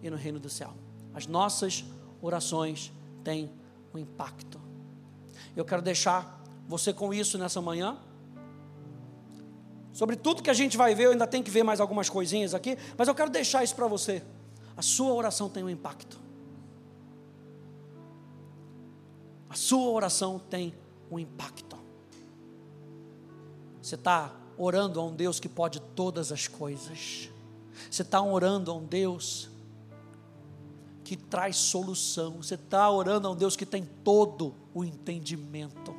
e 0.01 0.09
no 0.09 0.15
reino 0.15 0.39
do 0.39 0.49
céu. 0.49 0.73
As 1.13 1.27
nossas 1.27 1.83
orações 2.21 2.91
têm 3.23 3.51
um 3.93 3.97
impacto. 3.97 4.59
Eu 5.55 5.65
quero 5.65 5.81
deixar 5.81 6.43
você 6.67 6.93
com 6.93 7.13
isso 7.13 7.37
nessa 7.37 7.61
manhã. 7.61 7.97
Sobre 9.91 10.15
tudo 10.15 10.43
que 10.43 10.49
a 10.49 10.53
gente 10.53 10.77
vai 10.77 10.93
ver, 10.93 11.05
eu 11.05 11.11
ainda 11.11 11.25
tenho 11.25 11.43
que 11.43 11.49
ver 11.49 11.63
mais 11.63 11.79
algumas 11.79 12.07
coisinhas 12.07 12.53
aqui, 12.53 12.77
mas 12.95 13.07
eu 13.07 13.15
quero 13.15 13.31
deixar 13.31 13.63
isso 13.63 13.75
para 13.75 13.87
você. 13.87 14.21
A 14.75 14.81
sua 14.83 15.11
oração 15.13 15.49
tem 15.49 15.63
um 15.63 15.69
impacto. 15.69 16.19
A 19.49 19.55
sua 19.55 19.89
oração 19.89 20.37
tem 20.37 20.75
um 21.09 21.17
impacto. 21.17 21.66
Você 23.87 23.95
está 23.95 24.35
orando 24.57 24.99
a 24.99 25.05
um 25.05 25.15
Deus 25.15 25.39
que 25.39 25.47
pode 25.47 25.79
todas 25.79 26.29
as 26.29 26.45
coisas. 26.45 27.29
Você 27.89 28.01
está 28.01 28.21
orando 28.21 28.69
a 28.69 28.73
um 28.73 28.83
Deus 28.83 29.49
que 31.05 31.15
traz 31.15 31.55
solução. 31.55 32.43
Você 32.43 32.55
está 32.55 32.91
orando 32.91 33.29
a 33.29 33.31
um 33.31 33.35
Deus 33.37 33.55
que 33.55 33.65
tem 33.65 33.85
todo 34.03 34.53
o 34.73 34.83
entendimento. 34.83 35.95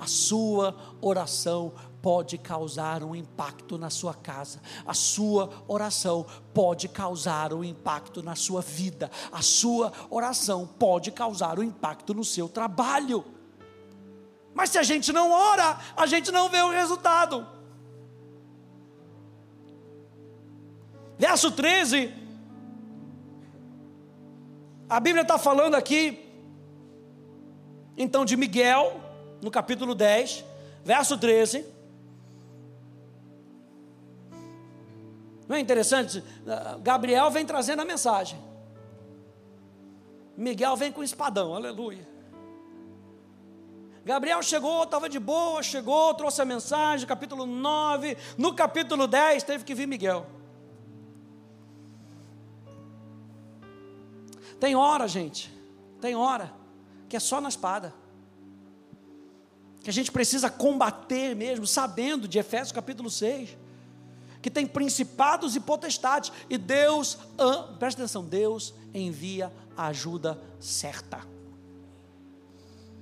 A 0.00 0.08
sua 0.08 0.74
oração 1.00 1.74
pode 2.02 2.36
causar 2.38 3.04
um 3.04 3.14
impacto 3.14 3.78
na 3.78 3.88
sua 3.88 4.14
casa. 4.14 4.60
A 4.84 4.92
sua 4.92 5.48
oração 5.68 6.26
pode 6.52 6.88
causar 6.88 7.52
um 7.54 7.62
impacto 7.62 8.20
na 8.20 8.34
sua 8.34 8.62
vida. 8.62 9.12
A 9.30 9.42
sua 9.42 9.92
oração 10.10 10.66
pode 10.66 11.12
causar 11.12 11.60
um 11.60 11.62
impacto 11.62 12.12
no 12.12 12.24
seu 12.24 12.48
trabalho. 12.48 13.37
Mas 14.58 14.70
se 14.70 14.78
a 14.78 14.82
gente 14.82 15.12
não 15.12 15.30
ora, 15.30 15.78
a 15.96 16.06
gente 16.06 16.32
não 16.32 16.48
vê 16.48 16.60
o 16.60 16.70
resultado. 16.70 17.46
Verso 21.16 21.50
13 21.52 22.28
a 24.88 24.98
Bíblia 25.00 25.20
está 25.20 25.38
falando 25.38 25.74
aqui, 25.74 26.24
então, 27.94 28.24
de 28.24 28.36
Miguel, 28.36 28.98
no 29.42 29.50
capítulo 29.50 29.94
10, 29.94 30.44
verso 30.82 31.18
13. 31.18 31.66
Não 35.46 35.56
é 35.56 35.60
interessante? 35.60 36.24
Gabriel 36.80 37.30
vem 37.30 37.44
trazendo 37.44 37.82
a 37.82 37.84
mensagem. 37.84 38.38
Miguel 40.36 40.74
vem 40.76 40.90
com 40.90 41.02
espadão, 41.02 41.54
aleluia. 41.54 42.17
Gabriel 44.08 44.42
chegou, 44.42 44.84
estava 44.84 45.06
de 45.06 45.18
boa, 45.18 45.62
chegou, 45.62 46.14
trouxe 46.14 46.40
a 46.40 46.44
mensagem, 46.46 47.06
capítulo 47.06 47.44
9. 47.44 48.16
No 48.38 48.54
capítulo 48.54 49.06
10 49.06 49.42
teve 49.42 49.64
que 49.64 49.74
vir 49.74 49.86
Miguel. 49.86 50.26
Tem 54.58 54.74
hora, 54.74 55.06
gente, 55.06 55.54
tem 56.00 56.16
hora 56.16 56.54
que 57.06 57.18
é 57.18 57.20
só 57.20 57.38
na 57.38 57.50
espada. 57.50 57.92
Que 59.82 59.90
a 59.90 59.92
gente 59.92 60.10
precisa 60.10 60.48
combater 60.48 61.36
mesmo, 61.36 61.66
sabendo 61.66 62.26
de 62.26 62.38
Efésios 62.38 62.72
capítulo 62.72 63.10
6, 63.10 63.58
que 64.40 64.50
tem 64.50 64.66
principados 64.66 65.54
e 65.54 65.60
potestades, 65.60 66.32
e 66.48 66.56
Deus, 66.56 67.18
presta 67.78 68.00
atenção, 68.00 68.24
Deus 68.24 68.72
envia 68.94 69.52
a 69.76 69.88
ajuda 69.88 70.40
certa. 70.58 71.36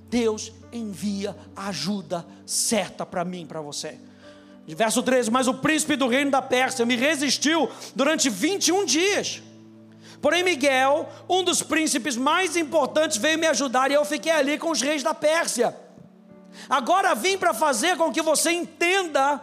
Deus 0.09 0.51
envia 0.71 1.35
a 1.55 1.67
ajuda 1.69 2.25
certa 2.45 3.05
para 3.05 3.25
mim, 3.25 3.45
para 3.45 3.61
você. 3.61 3.97
Verso 4.67 5.01
13: 5.01 5.31
Mas 5.31 5.47
o 5.47 5.53
príncipe 5.53 5.95
do 5.95 6.07
reino 6.07 6.31
da 6.31 6.41
Pérsia 6.41 6.85
me 6.85 6.95
resistiu 6.95 7.69
durante 7.95 8.29
21 8.29 8.85
dias. 8.85 9.41
Porém, 10.21 10.43
Miguel, 10.43 11.07
um 11.29 11.43
dos 11.43 11.61
príncipes 11.61 12.17
mais 12.17 12.55
importantes, 12.55 13.17
veio 13.17 13.37
me 13.37 13.47
ajudar 13.47 13.91
e 13.91 13.93
eu 13.93 14.03
fiquei 14.03 14.31
ali 14.31 14.57
com 14.57 14.71
os 14.71 14.81
reis 14.81 15.03
da 15.03 15.13
Pérsia. 15.13 15.75
Agora 16.69 17.13
vim 17.13 17.37
para 17.37 17.53
fazer 17.53 17.97
com 17.97 18.11
que 18.11 18.21
você 18.21 18.51
entenda 18.51 19.41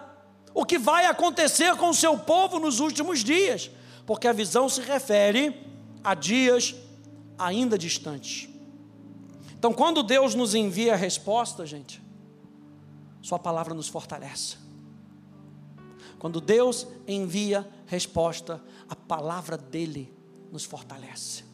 o 0.53 0.65
que 0.65 0.79
vai 0.79 1.07
acontecer 1.07 1.77
com 1.77 1.91
o 1.91 1.95
seu 1.95 2.19
povo 2.19 2.59
nos 2.59 2.81
últimos 2.81 3.21
dias, 3.21 3.71
porque 4.05 4.27
a 4.27 4.33
visão 4.33 4.69
se 4.69 4.81
refere 4.81 5.55
a 6.03 6.15
dias 6.15 6.75
ainda 7.39 7.79
distantes. 7.79 8.49
Então, 9.65 9.73
quando 9.73 10.03
Deus 10.03 10.35
nos 10.35 10.55
envia 10.55 10.93
a 10.93 10.97
resposta, 10.97 11.65
gente, 11.65 12.03
Sua 13.23 13.39
palavra 13.39 13.73
nos 13.73 13.89
fortalece. 13.89 14.59
Quando 16.19 16.39
Deus 16.39 16.87
envia 17.09 17.67
resposta, 17.87 18.63
a 18.91 18.95
palavra 18.95 19.57
dele 19.57 20.13
nos 20.53 20.67
fortalece. 20.67 21.45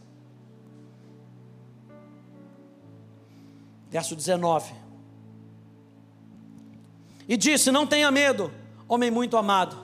Verso 3.88 4.16
19. 4.16 4.74
E 7.28 7.36
disse: 7.36 7.70
Não 7.70 7.86
tenha 7.86 8.10
medo, 8.10 8.52
homem 8.88 9.08
muito 9.08 9.36
amado, 9.36 9.78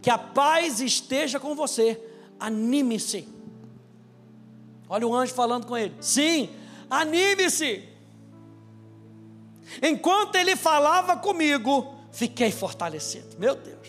que 0.00 0.08
a 0.08 0.16
paz 0.16 0.80
esteja 0.80 1.38
com 1.38 1.54
você, 1.54 2.02
anime-se. 2.40 3.28
Olha 4.88 5.06
o 5.06 5.14
anjo 5.14 5.34
falando 5.34 5.66
com 5.66 5.76
ele: 5.76 5.94
Sim, 6.00 6.48
anime-se. 7.00 7.88
Enquanto 9.82 10.36
ele 10.36 10.54
falava 10.54 11.16
comigo, 11.16 11.94
fiquei 12.12 12.50
fortalecido. 12.50 13.38
Meu 13.38 13.54
Deus. 13.54 13.88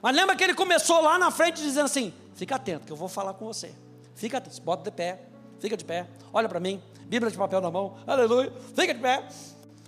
Mas 0.00 0.14
lembra 0.14 0.36
que 0.36 0.44
ele 0.44 0.54
começou 0.54 1.00
lá 1.00 1.18
na 1.18 1.30
frente 1.30 1.60
dizendo 1.60 1.86
assim: 1.86 2.12
Fica 2.34 2.56
atento, 2.56 2.86
que 2.86 2.92
eu 2.92 2.96
vou 2.96 3.08
falar 3.08 3.34
com 3.34 3.46
você. 3.46 3.74
Fica 4.14 4.38
atento, 4.38 4.60
bota 4.62 4.90
de 4.90 4.94
pé, 4.94 5.20
fica 5.58 5.76
de 5.76 5.84
pé, 5.84 6.06
olha 6.32 6.48
para 6.48 6.60
mim, 6.60 6.82
Bíblia 7.06 7.30
de 7.30 7.36
papel 7.36 7.60
na 7.60 7.70
mão, 7.70 7.96
aleluia, 8.06 8.52
fica 8.74 8.92
de 8.92 9.00
pé, 9.00 9.26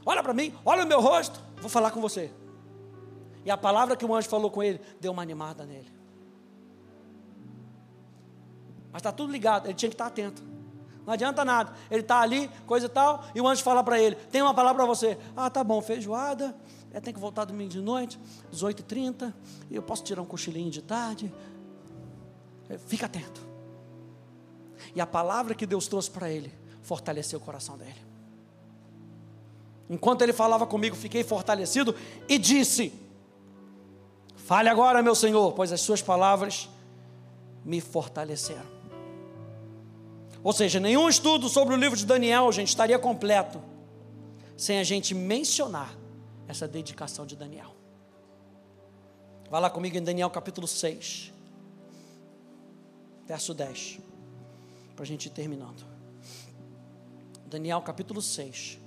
olha 0.05 0.23
para 0.23 0.33
mim, 0.33 0.55
olha 0.65 0.85
o 0.85 0.87
meu 0.87 1.01
rosto, 1.01 1.41
vou 1.59 1.69
falar 1.69 1.91
com 1.91 2.01
você. 2.01 2.31
E 3.45 3.51
a 3.51 3.57
palavra 3.57 3.97
que 3.97 4.05
o 4.05 4.15
anjo 4.15 4.29
falou 4.29 4.51
com 4.51 4.63
ele 4.63 4.81
deu 5.01 5.13
uma 5.13 5.23
animada 5.23 5.65
nele. 5.65 5.91
Mas 8.93 9.01
está 9.01 9.13
tudo 9.13 9.33
ligado, 9.33 9.67
ele 9.67 9.75
tinha 9.75 9.89
que 9.89 9.95
estar 9.95 10.07
atento. 10.07 10.43
Não 11.09 11.15
adianta 11.15 11.43
nada. 11.43 11.73
Ele 11.91 12.03
está 12.03 12.21
ali, 12.21 12.51
coisa 12.67 12.85
e 12.85 12.89
tal, 12.91 13.25
e 13.35 13.41
o 13.41 13.49
anjo 13.49 13.63
fala 13.63 13.83
para 13.83 13.99
ele: 13.99 14.15
tem 14.15 14.43
uma 14.43 14.53
palavra 14.53 14.85
para 14.85 14.95
você. 14.95 15.17
Ah, 15.35 15.49
tá 15.49 15.65
bom, 15.65 15.81
feijoada. 15.81 16.55
É, 16.93 17.01
tem 17.01 17.15
que 17.15 17.19
voltar 17.19 17.47
domingo 17.47 17.71
de 17.71 17.81
noite, 17.81 18.21
18h30. 18.53 19.33
E 19.71 19.77
eu 19.77 19.83
posso 19.83 20.05
tirar 20.05 20.21
um 20.21 20.27
cochilinho 20.27 20.71
de 20.71 20.83
tarde. 20.83 21.33
É, 22.69 22.77
fica 22.77 23.07
atento. 23.07 23.41
E 24.95 25.01
a 25.01 25.07
palavra 25.07 25.55
que 25.55 25.65
Deus 25.65 25.89
trouxe 25.89 26.11
para 26.11 26.29
ele 26.29 26.53
fortaleceu 26.83 27.39
o 27.39 27.43
coração 27.43 27.79
dele. 27.79 28.07
Enquanto 29.89 30.21
ele 30.21 30.35
falava 30.35 30.67
comigo, 30.67 30.95
fiquei 30.95 31.25
fortalecido 31.25 31.95
e 32.29 32.37
disse: 32.37 32.93
Fale 34.37 34.69
agora, 34.69 35.03
meu 35.03 35.15
Senhor, 35.15 35.55
pois 35.55 35.73
as 35.73 35.81
suas 35.81 36.03
palavras 36.03 36.69
me 37.65 37.81
fortaleceram. 37.81 38.78
Ou 40.43 40.53
seja, 40.53 40.79
nenhum 40.79 41.09
estudo 41.09 41.49
sobre 41.49 41.75
o 41.75 41.77
livro 41.77 41.97
de 41.97 42.07
Daniel, 42.07 42.51
gente, 42.53 42.69
estaria 42.69 42.99
completo 42.99 43.61
sem 44.57 44.79
a 44.79 44.85
gente 44.85 45.15
mencionar 45.15 45.97
essa 46.47 46.67
dedicação 46.67 47.27
de 47.27 47.37
Daniel. 47.37 47.75
Vá 49.51 49.59
lá 49.59 49.71
comigo 49.71 49.97
em 49.97 50.03
Daniel 50.03 50.29
capítulo 50.31 50.67
6, 50.67 51.33
verso 53.27 53.55
10, 53.55 53.99
para 54.95 55.05
a 55.05 55.07
gente 55.07 55.27
ir 55.27 55.31
terminando. 55.31 55.87
Daniel 57.47 57.81
capítulo 57.81 58.21
6. 58.21 58.79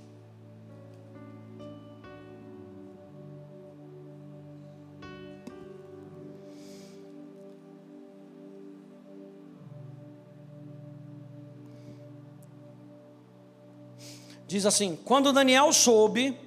Diz 14.52 14.66
assim: 14.66 15.00
quando 15.06 15.32
Daniel 15.32 15.72
soube 15.72 16.38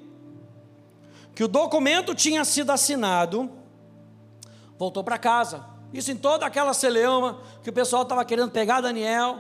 que 1.35 1.43
o 1.43 1.49
documento 1.49 2.15
tinha 2.15 2.45
sido 2.45 2.71
assinado, 2.71 3.51
voltou 4.79 5.03
para 5.03 5.17
casa. 5.17 5.65
Isso 5.91 6.13
em 6.13 6.17
toda 6.17 6.45
aquela 6.45 6.75
celeuma 6.75 7.41
que 7.63 7.71
o 7.71 7.73
pessoal 7.73 8.03
estava 8.03 8.23
querendo 8.23 8.51
pegar 8.51 8.83
Daniel. 8.83 9.39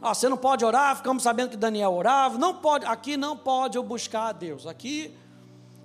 Ah, 0.00 0.14
você 0.14 0.28
não 0.28 0.36
pode 0.36 0.64
orar, 0.64 0.94
ficamos 0.94 1.24
sabendo 1.24 1.50
que 1.50 1.56
Daniel 1.56 1.92
orava. 1.92 2.38
Não 2.38 2.54
pode, 2.54 2.86
aqui 2.86 3.16
não 3.16 3.36
pode 3.36 3.76
eu 3.76 3.82
buscar 3.82 4.28
a 4.28 4.32
Deus. 4.32 4.64
Aqui 4.64 5.12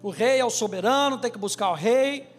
o 0.04 0.12
rei 0.12 0.40
é 0.40 0.46
o 0.46 0.52
soberano, 0.52 1.18
tem 1.18 1.32
que 1.32 1.40
buscar 1.40 1.72
o 1.72 1.74
rei. 1.74 2.30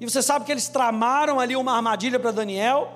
E 0.00 0.08
você 0.08 0.22
sabe 0.22 0.46
que 0.46 0.52
eles 0.52 0.66
tramaram 0.66 1.38
ali 1.38 1.54
uma 1.56 1.76
armadilha 1.76 2.18
para 2.18 2.30
Daniel. 2.30 2.90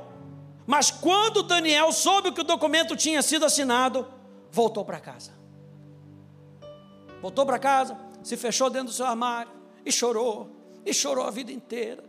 Mas 0.66 0.90
quando 0.90 1.42
Daniel 1.42 1.92
soube 1.92 2.32
que 2.32 2.40
o 2.40 2.44
documento 2.44 2.96
tinha 2.96 3.20
sido 3.20 3.44
assinado, 3.44 4.06
voltou 4.54 4.84
para 4.84 5.00
casa. 5.00 5.32
Voltou 7.20 7.44
para 7.44 7.58
casa, 7.58 7.98
se 8.22 8.36
fechou 8.36 8.70
dentro 8.70 8.88
do 8.88 8.92
seu 8.92 9.04
armário 9.04 9.50
e 9.84 9.90
chorou, 9.90 10.48
e 10.86 10.94
chorou 10.94 11.24
a 11.24 11.30
vida 11.30 11.50
inteira. 11.50 12.04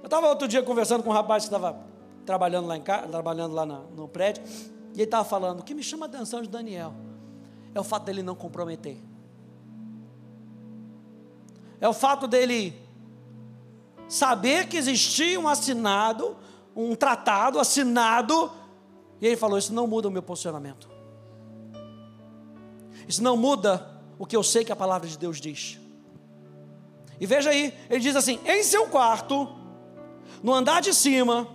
Eu 0.00 0.04
estava 0.04 0.28
outro 0.28 0.46
dia 0.46 0.62
conversando 0.62 1.02
com 1.02 1.10
um 1.10 1.12
rapaz 1.12 1.44
que 1.44 1.48
estava 1.48 1.84
trabalhando 2.24 2.68
lá, 2.68 2.76
em 2.76 2.82
casa, 2.82 3.08
trabalhando 3.08 3.54
lá 3.54 3.66
no 3.66 4.06
prédio, 4.06 4.44
e 4.44 4.96
ele 4.96 5.02
estava 5.02 5.24
falando: 5.24 5.60
o 5.60 5.62
que 5.64 5.74
me 5.74 5.82
chama 5.82 6.06
a 6.06 6.08
atenção 6.08 6.42
de 6.42 6.48
Daniel 6.48 6.94
é 7.74 7.80
o 7.80 7.84
fato 7.84 8.04
dele 8.04 8.22
não 8.22 8.36
comprometer, 8.36 8.98
é 11.80 11.88
o 11.88 11.92
fato 11.92 12.28
dele 12.28 12.80
saber 14.06 14.68
que 14.68 14.76
existia 14.76 15.40
um 15.40 15.48
assinado, 15.48 16.36
um 16.76 16.94
tratado 16.94 17.58
assinado, 17.58 18.52
e 19.20 19.26
ele 19.26 19.36
falou: 19.36 19.58
Isso 19.58 19.72
não 19.72 19.88
muda 19.88 20.06
o 20.06 20.10
meu 20.10 20.22
posicionamento. 20.22 20.91
Isso 23.08 23.22
não 23.22 23.36
muda 23.36 23.90
o 24.18 24.26
que 24.26 24.36
eu 24.36 24.42
sei 24.42 24.64
que 24.64 24.72
a 24.72 24.76
palavra 24.76 25.08
de 25.08 25.18
Deus 25.18 25.40
diz. 25.40 25.78
E 27.20 27.26
veja 27.26 27.50
aí, 27.50 27.72
ele 27.88 28.00
diz 28.00 28.16
assim: 28.16 28.38
em 28.44 28.62
seu 28.62 28.86
quarto, 28.86 29.48
no 30.42 30.52
andar 30.52 30.80
de 30.80 30.92
cima, 30.92 31.48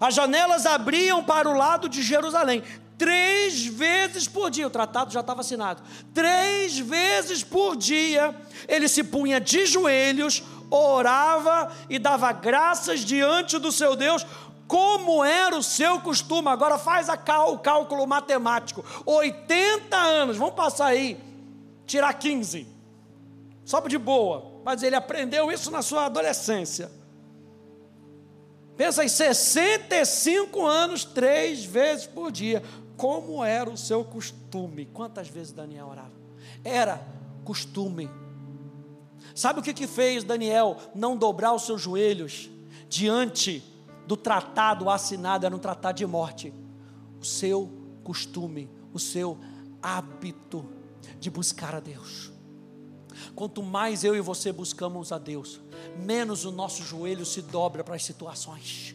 as 0.00 0.14
janelas 0.14 0.66
abriam 0.66 1.22
para 1.22 1.48
o 1.48 1.56
lado 1.56 1.88
de 1.88 2.02
Jerusalém. 2.02 2.62
Três 2.96 3.66
vezes 3.66 4.28
por 4.28 4.50
dia, 4.50 4.66
o 4.66 4.70
tratado 4.70 5.12
já 5.12 5.20
estava 5.20 5.40
assinado. 5.40 5.82
Três 6.12 6.78
vezes 6.78 7.42
por 7.42 7.76
dia, 7.76 8.34
ele 8.68 8.88
se 8.88 9.02
punha 9.02 9.40
de 9.40 9.66
joelhos, 9.66 10.44
orava 10.70 11.72
e 11.90 11.98
dava 11.98 12.32
graças 12.32 13.00
diante 13.00 13.58
do 13.58 13.72
seu 13.72 13.96
Deus 13.96 14.24
como 14.66 15.24
era 15.24 15.56
o 15.56 15.62
seu 15.62 16.00
costume. 16.00 16.48
Agora 16.48 16.78
faz 16.78 17.08
cal, 17.24 17.54
o 17.54 17.58
cálculo 17.58 18.06
matemático: 18.06 18.84
80 19.04 19.96
anos, 19.96 20.36
vamos 20.36 20.54
passar 20.54 20.86
aí, 20.86 21.18
tirar 21.86 22.12
15, 22.14 22.66
só 23.64 23.80
de 23.80 23.98
boa. 23.98 24.52
Mas 24.64 24.82
ele 24.82 24.96
aprendeu 24.96 25.52
isso 25.52 25.70
na 25.70 25.82
sua 25.82 26.06
adolescência. 26.06 26.90
Pensa 28.76 29.04
em 29.04 29.08
65 29.08 30.66
anos, 30.66 31.04
três 31.04 31.64
vezes 31.64 32.06
por 32.06 32.32
dia. 32.32 32.62
Como 32.96 33.44
era 33.44 33.68
o 33.68 33.76
seu 33.76 34.04
costume? 34.04 34.86
Quantas 34.86 35.28
vezes 35.28 35.52
Daniel 35.52 35.88
orava? 35.88 36.12
Era 36.64 37.04
costume. 37.44 38.10
Sabe 39.34 39.60
o 39.60 39.62
que, 39.62 39.74
que 39.74 39.86
fez 39.86 40.24
Daniel 40.24 40.76
não 40.94 41.16
dobrar 41.16 41.52
os 41.52 41.66
seus 41.66 41.82
joelhos 41.82 42.50
diante 42.88 43.62
do 44.06 44.16
tratado 44.16 44.90
assinado, 44.90 45.46
era 45.46 45.54
um 45.54 45.58
tratado 45.58 45.96
de 45.96 46.06
morte. 46.06 46.52
O 47.20 47.24
seu 47.24 47.70
costume, 48.02 48.70
o 48.92 48.98
seu 48.98 49.38
hábito 49.82 50.68
de 51.18 51.30
buscar 51.30 51.74
a 51.74 51.80
Deus. 51.80 52.32
Quanto 53.34 53.62
mais 53.62 54.04
eu 54.04 54.14
e 54.14 54.20
você 54.20 54.52
buscamos 54.52 55.12
a 55.12 55.18
Deus, 55.18 55.60
menos 55.96 56.44
o 56.44 56.52
nosso 56.52 56.82
joelho 56.82 57.24
se 57.24 57.42
dobra 57.42 57.82
para 57.82 57.94
as 57.94 58.04
situações. 58.04 58.94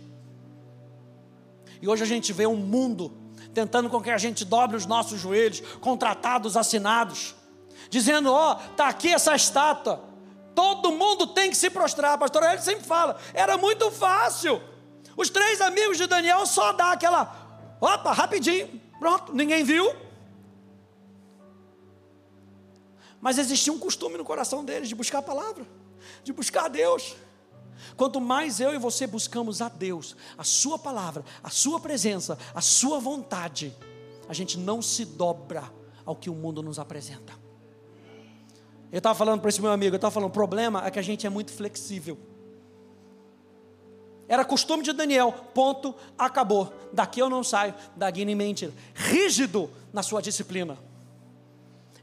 E 1.81 1.87
hoje 1.87 2.03
a 2.03 2.07
gente 2.07 2.33
vê 2.33 2.45
um 2.45 2.55
mundo 2.55 3.11
tentando 3.53 3.89
com 3.89 4.01
que 4.01 4.11
a 4.11 4.17
gente 4.17 4.43
dobre 4.43 4.75
os 4.75 4.85
nossos 4.85 5.19
joelhos 5.19 5.61
com 5.79 5.95
tratados 5.95 6.57
assinados, 6.57 7.35
dizendo: 7.89 8.31
Ó, 8.31 8.53
oh, 8.53 8.71
está 8.71 8.89
aqui 8.89 9.13
essa 9.13 9.35
estátua, 9.35 10.03
todo 10.53 10.91
mundo 10.91 11.27
tem 11.27 11.49
que 11.49 11.57
se 11.57 11.69
prostrar. 11.69 12.17
Pastor 12.17 12.43
ele 12.43 12.61
sempre 12.61 12.83
fala: 12.83 13.17
era 13.33 13.57
muito 13.57 13.89
fácil. 13.91 14.61
Os 15.19 15.29
três 15.29 15.59
amigos 15.59 15.97
de 15.97 16.07
Daniel 16.07 16.45
só 16.45 16.71
dá 16.71 16.93
aquela, 16.93 17.75
opa, 17.81 18.13
rapidinho, 18.13 18.81
pronto, 18.97 19.33
ninguém 19.35 19.65
viu. 19.65 19.93
Mas 23.19 23.37
existia 23.37 23.73
um 23.73 23.77
costume 23.77 24.17
no 24.17 24.23
coração 24.23 24.63
deles 24.63 24.87
de 24.87 24.95
buscar 24.95 25.17
a 25.17 25.21
palavra, 25.21 25.67
de 26.23 26.31
buscar 26.31 26.63
a 26.63 26.67
Deus. 26.69 27.17
Quanto 27.97 28.21
mais 28.21 28.61
eu 28.61 28.73
e 28.73 28.77
você 28.77 29.05
buscamos 29.05 29.61
a 29.61 29.67
Deus, 29.67 30.15
a 30.37 30.45
Sua 30.45 30.79
palavra, 30.79 31.25
a 31.43 31.49
Sua 31.49 31.81
presença, 31.81 32.39
a 32.55 32.61
Sua 32.61 32.97
vontade, 32.97 33.75
a 34.29 34.33
gente 34.33 34.57
não 34.57 34.81
se 34.81 35.03
dobra 35.03 35.69
ao 36.05 36.15
que 36.15 36.29
o 36.29 36.33
mundo 36.33 36.63
nos 36.63 36.79
apresenta. 36.79 37.33
Eu 38.89 38.99
estava 38.99 39.15
falando 39.15 39.41
para 39.41 39.49
esse 39.49 39.61
meu 39.61 39.71
amigo, 39.73 39.95
eu 39.95 39.97
estava 39.97 40.13
falando, 40.13 40.29
o 40.29 40.33
problema 40.33 40.87
é 40.87 40.89
que 40.89 40.97
a 40.97 41.01
gente 41.01 41.27
é 41.27 41.29
muito 41.29 41.51
flexível. 41.51 42.28
Era 44.29 44.45
costume 44.45 44.83
de 44.83 44.93
Daniel, 44.93 45.33
ponto, 45.55 45.95
acabou. 46.15 46.71
Daqui 46.93 47.19
eu 47.19 47.31
não 47.31 47.43
saio, 47.43 47.73
daqui 47.95 48.23
nem 48.23 48.35
mentira. 48.35 48.71
Rígido 48.93 49.71
na 49.91 50.03
sua 50.03 50.21
disciplina. 50.21 50.77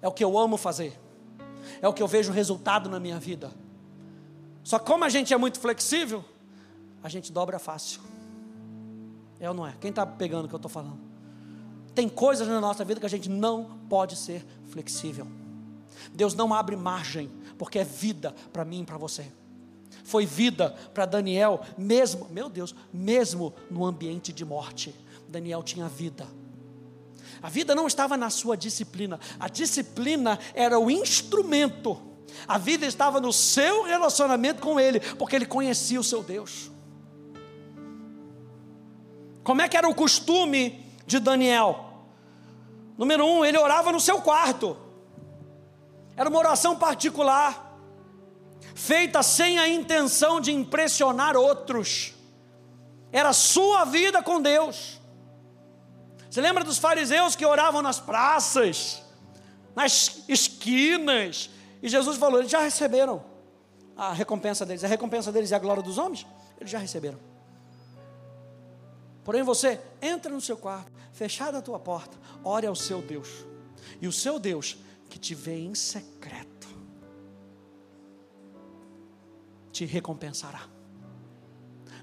É 0.02 0.08
o 0.08 0.12
que 0.12 0.24
eu 0.24 0.36
amo 0.36 0.56
fazer. 0.56 0.98
É 1.80 1.86
o 1.86 1.92
que 1.92 2.02
eu 2.02 2.08
vejo 2.08 2.32
resultado 2.32 2.90
na 2.90 2.98
minha 2.98 3.20
vida. 3.20 3.52
Só 4.64 4.76
como 4.76 5.04
a 5.04 5.08
gente 5.08 5.32
é 5.32 5.36
muito 5.36 5.60
flexível, 5.60 6.24
a 7.00 7.08
gente 7.08 7.30
dobra 7.30 7.60
fácil. 7.60 8.00
É 9.38 9.48
ou 9.48 9.54
não 9.54 9.64
é? 9.64 9.74
Quem 9.80 9.90
está 9.90 10.04
pegando 10.04 10.46
o 10.46 10.48
que 10.48 10.54
eu 10.54 10.58
estou 10.58 10.70
falando? 10.70 10.98
Tem 11.94 12.08
coisas 12.08 12.48
na 12.48 12.60
nossa 12.60 12.84
vida 12.84 12.98
que 12.98 13.06
a 13.06 13.10
gente 13.10 13.30
não 13.30 13.78
pode 13.88 14.16
ser 14.16 14.44
flexível. 14.66 15.28
Deus 16.12 16.34
não 16.34 16.52
abre 16.52 16.74
margem, 16.74 17.30
porque 17.56 17.78
é 17.78 17.84
vida 17.84 18.34
para 18.52 18.64
mim 18.64 18.82
e 18.82 18.84
para 18.84 18.98
você 18.98 19.30
foi 20.06 20.24
vida 20.24 20.70
para 20.94 21.04
Daniel, 21.04 21.60
mesmo, 21.76 22.28
meu 22.30 22.48
Deus, 22.48 22.74
mesmo 22.92 23.52
no 23.68 23.84
ambiente 23.84 24.32
de 24.32 24.44
morte. 24.44 24.94
Daniel 25.28 25.64
tinha 25.64 25.88
vida. 25.88 26.28
A 27.42 27.48
vida 27.48 27.74
não 27.74 27.88
estava 27.88 28.16
na 28.16 28.30
sua 28.30 28.56
disciplina, 28.56 29.18
a 29.38 29.48
disciplina 29.48 30.38
era 30.54 30.78
o 30.78 30.90
instrumento. 30.90 32.00
A 32.46 32.56
vida 32.56 32.86
estava 32.86 33.20
no 33.20 33.32
seu 33.32 33.82
relacionamento 33.82 34.62
com 34.62 34.78
Ele, 34.78 35.00
porque 35.00 35.34
ele 35.34 35.46
conhecia 35.46 35.98
o 35.98 36.04
seu 36.04 36.22
Deus. 36.22 36.70
Como 39.42 39.60
é 39.60 39.68
que 39.68 39.76
era 39.76 39.88
o 39.88 39.94
costume 39.94 40.84
de 41.04 41.18
Daniel? 41.18 42.04
Número 42.96 43.26
um, 43.26 43.44
ele 43.44 43.58
orava 43.58 43.90
no 43.90 44.00
seu 44.00 44.20
quarto. 44.20 44.76
Era 46.16 46.28
uma 46.28 46.38
oração 46.38 46.76
particular 46.76 47.65
feita 48.74 49.22
sem 49.22 49.58
a 49.58 49.68
intenção 49.68 50.40
de 50.40 50.52
impressionar 50.52 51.36
outros, 51.36 52.14
era 53.12 53.32
sua 53.32 53.84
vida 53.84 54.22
com 54.22 54.40
Deus. 54.40 55.00
Você 56.30 56.40
lembra 56.40 56.64
dos 56.64 56.78
fariseus 56.78 57.34
que 57.34 57.46
oravam 57.46 57.80
nas 57.80 57.98
praças, 57.98 59.02
nas 59.74 60.22
esquinas, 60.28 61.50
e 61.82 61.88
Jesus 61.88 62.18
falou: 62.18 62.38
eles 62.40 62.50
já 62.50 62.60
receberam 62.60 63.24
a 63.96 64.12
recompensa 64.12 64.66
deles, 64.66 64.84
a 64.84 64.88
recompensa 64.88 65.32
deles 65.32 65.52
é 65.52 65.56
a 65.56 65.58
glória 65.58 65.82
dos 65.82 65.96
homens, 65.96 66.26
eles 66.60 66.70
já 66.70 66.78
receberam. 66.78 67.18
Porém, 69.24 69.42
você 69.42 69.80
entra 70.00 70.30
no 70.30 70.40
seu 70.40 70.56
quarto, 70.56 70.92
fechada 71.12 71.58
a 71.58 71.62
tua 71.62 71.78
porta, 71.78 72.16
ore 72.44 72.66
ao 72.66 72.76
seu 72.76 73.00
Deus, 73.00 73.28
e 74.00 74.06
o 74.06 74.12
seu 74.12 74.38
Deus 74.38 74.76
que 75.08 75.18
te 75.18 75.34
vê 75.34 75.58
em 75.58 75.74
secreto 75.74 76.55
te 79.76 79.84
recompensará. 79.84 80.62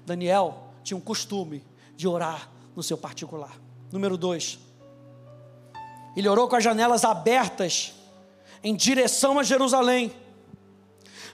Daniel 0.06 0.72
tinha 0.84 0.96
um 0.96 1.00
costume 1.00 1.66
de 1.96 2.06
orar 2.06 2.48
no 2.76 2.84
seu 2.84 2.96
particular. 2.96 3.58
Número 3.90 4.16
dois, 4.16 4.60
ele 6.16 6.28
orou 6.28 6.46
com 6.46 6.54
as 6.54 6.62
janelas 6.62 7.04
abertas 7.04 7.94
em 8.62 8.76
direção 8.76 9.40
a 9.40 9.42
Jerusalém, 9.42 10.14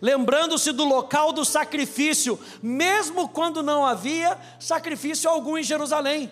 lembrando-se 0.00 0.72
do 0.72 0.84
local 0.84 1.30
do 1.30 1.44
sacrifício, 1.44 2.40
mesmo 2.62 3.28
quando 3.28 3.62
não 3.62 3.84
havia 3.84 4.38
sacrifício 4.58 5.28
algum 5.28 5.58
em 5.58 5.62
Jerusalém. 5.62 6.30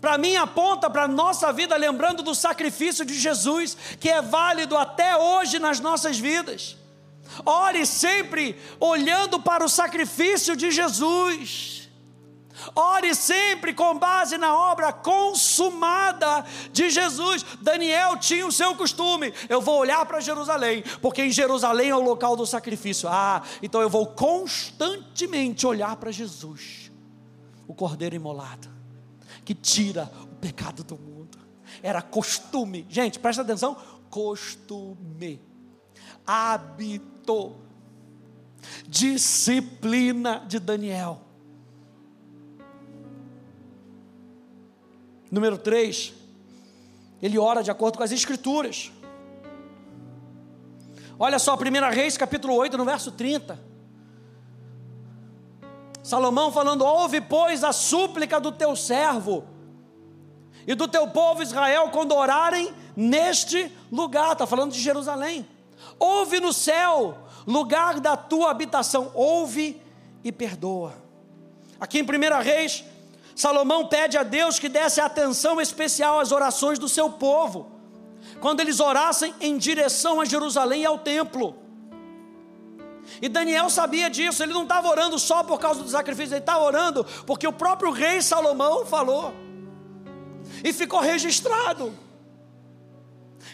Para 0.00 0.18
mim, 0.18 0.34
aponta 0.34 0.90
para 0.90 1.04
a 1.04 1.08
nossa 1.08 1.52
vida, 1.52 1.76
lembrando 1.76 2.24
do 2.24 2.34
sacrifício 2.34 3.04
de 3.04 3.16
Jesus, 3.16 3.76
que 4.00 4.08
é 4.08 4.20
válido 4.20 4.76
até 4.76 5.16
hoje 5.16 5.60
nas 5.60 5.78
nossas 5.78 6.18
vidas. 6.18 6.81
Ore 7.44 7.86
sempre 7.86 8.56
olhando 8.78 9.40
para 9.40 9.64
o 9.64 9.68
sacrifício 9.68 10.56
de 10.56 10.70
Jesus. 10.70 11.90
Ore 12.76 13.14
sempre 13.14 13.74
com 13.74 13.98
base 13.98 14.38
na 14.38 14.56
obra 14.56 14.92
consumada 14.92 16.44
de 16.70 16.90
Jesus. 16.90 17.44
Daniel 17.60 18.16
tinha 18.16 18.46
o 18.46 18.52
seu 18.52 18.74
costume. 18.76 19.32
Eu 19.48 19.60
vou 19.60 19.78
olhar 19.78 20.04
para 20.06 20.20
Jerusalém, 20.20 20.84
porque 21.00 21.22
em 21.22 21.30
Jerusalém 21.30 21.90
é 21.90 21.96
o 21.96 22.02
local 22.02 22.36
do 22.36 22.46
sacrifício. 22.46 23.08
Ah, 23.08 23.42
então 23.62 23.80
eu 23.80 23.90
vou 23.90 24.06
constantemente 24.06 25.66
olhar 25.66 25.96
para 25.96 26.12
Jesus, 26.12 26.92
o 27.66 27.74
cordeiro 27.74 28.14
imolado, 28.14 28.68
que 29.44 29.54
tira 29.54 30.10
o 30.22 30.36
pecado 30.36 30.84
do 30.84 30.96
mundo. 30.96 31.38
Era 31.82 32.02
costume. 32.02 32.86
Gente, 32.88 33.18
presta 33.18 33.42
atenção: 33.42 33.76
costume 34.08 35.40
hábito, 36.26 37.11
disciplina 38.86 40.44
de 40.46 40.58
Daniel. 40.58 41.20
Número 45.30 45.56
3, 45.56 46.12
ele 47.22 47.38
ora 47.38 47.62
de 47.62 47.70
acordo 47.70 47.96
com 47.96 48.04
as 48.04 48.12
Escrituras. 48.12 48.92
Olha 51.18 51.38
só, 51.38 51.54
1 51.54 51.58
Reis, 51.94 52.16
capítulo 52.16 52.54
8, 52.54 52.76
no 52.76 52.84
verso 52.84 53.12
30. 53.12 53.58
Salomão 56.02 56.50
falando: 56.52 56.84
Ouve, 56.84 57.20
pois, 57.20 57.62
a 57.62 57.72
súplica 57.72 58.40
do 58.40 58.50
teu 58.50 58.74
servo 58.74 59.44
e 60.66 60.74
do 60.74 60.88
teu 60.88 61.08
povo 61.08 61.42
Israel 61.42 61.90
quando 61.90 62.14
orarem 62.14 62.74
neste 62.96 63.70
lugar. 63.90 64.32
Está 64.32 64.46
falando 64.46 64.72
de 64.72 64.80
Jerusalém. 64.80 65.46
Ouve 65.98 66.40
no 66.40 66.52
céu, 66.52 67.18
lugar 67.46 68.00
da 68.00 68.16
tua 68.16 68.50
habitação, 68.50 69.10
ouve 69.14 69.80
e 70.24 70.30
perdoa. 70.30 70.94
Aqui 71.80 71.98
em 71.98 72.02
1 72.02 72.42
Reis, 72.42 72.84
Salomão 73.34 73.86
pede 73.86 74.16
a 74.16 74.22
Deus 74.22 74.58
que 74.58 74.68
desse 74.68 75.00
atenção 75.00 75.60
especial 75.60 76.20
às 76.20 76.32
orações 76.32 76.78
do 76.78 76.88
seu 76.88 77.10
povo, 77.10 77.70
quando 78.40 78.60
eles 78.60 78.80
orassem 78.80 79.34
em 79.40 79.56
direção 79.56 80.20
a 80.20 80.24
Jerusalém 80.24 80.82
e 80.82 80.86
ao 80.86 80.98
templo. 80.98 81.56
E 83.20 83.28
Daniel 83.28 83.68
sabia 83.68 84.08
disso, 84.08 84.42
ele 84.42 84.52
não 84.52 84.62
estava 84.62 84.88
orando 84.88 85.18
só 85.18 85.42
por 85.42 85.58
causa 85.58 85.82
do 85.82 85.88
sacrifício, 85.88 86.34
ele 86.34 86.40
estava 86.40 86.62
orando 86.62 87.04
porque 87.26 87.46
o 87.46 87.52
próprio 87.52 87.90
rei 87.90 88.22
Salomão 88.22 88.86
falou, 88.86 89.34
e 90.62 90.72
ficou 90.72 91.00
registrado. 91.00 91.92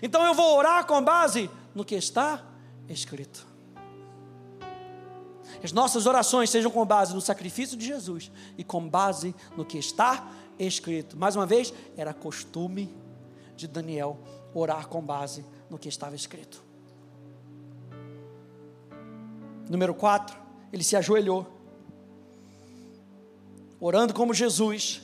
Então 0.02 0.24
eu 0.24 0.34
vou 0.34 0.56
orar 0.56 0.84
com 0.86 1.02
base 1.02 1.50
no 1.78 1.84
que 1.84 1.94
está 1.94 2.44
escrito. 2.88 3.46
As 5.62 5.70
nossas 5.70 6.06
orações 6.06 6.50
sejam 6.50 6.72
com 6.72 6.84
base 6.84 7.14
no 7.14 7.20
sacrifício 7.20 7.76
de 7.76 7.86
Jesus 7.86 8.32
e 8.58 8.64
com 8.64 8.88
base 8.88 9.32
no 9.56 9.64
que 9.64 9.78
está 9.78 10.28
escrito. 10.58 11.16
Mais 11.16 11.36
uma 11.36 11.46
vez, 11.46 11.72
era 11.96 12.12
costume 12.12 12.92
de 13.54 13.68
Daniel 13.68 14.18
orar 14.52 14.88
com 14.88 15.00
base 15.00 15.44
no 15.70 15.78
que 15.78 15.88
estava 15.88 16.16
escrito. 16.16 16.60
Número 19.70 19.94
4, 19.94 20.36
ele 20.72 20.82
se 20.82 20.96
ajoelhou, 20.96 21.46
orando 23.78 24.12
como 24.12 24.34
Jesus, 24.34 25.00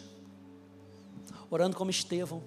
orando 1.49 1.77
como 1.77 1.93
Estevão, 1.93 2.43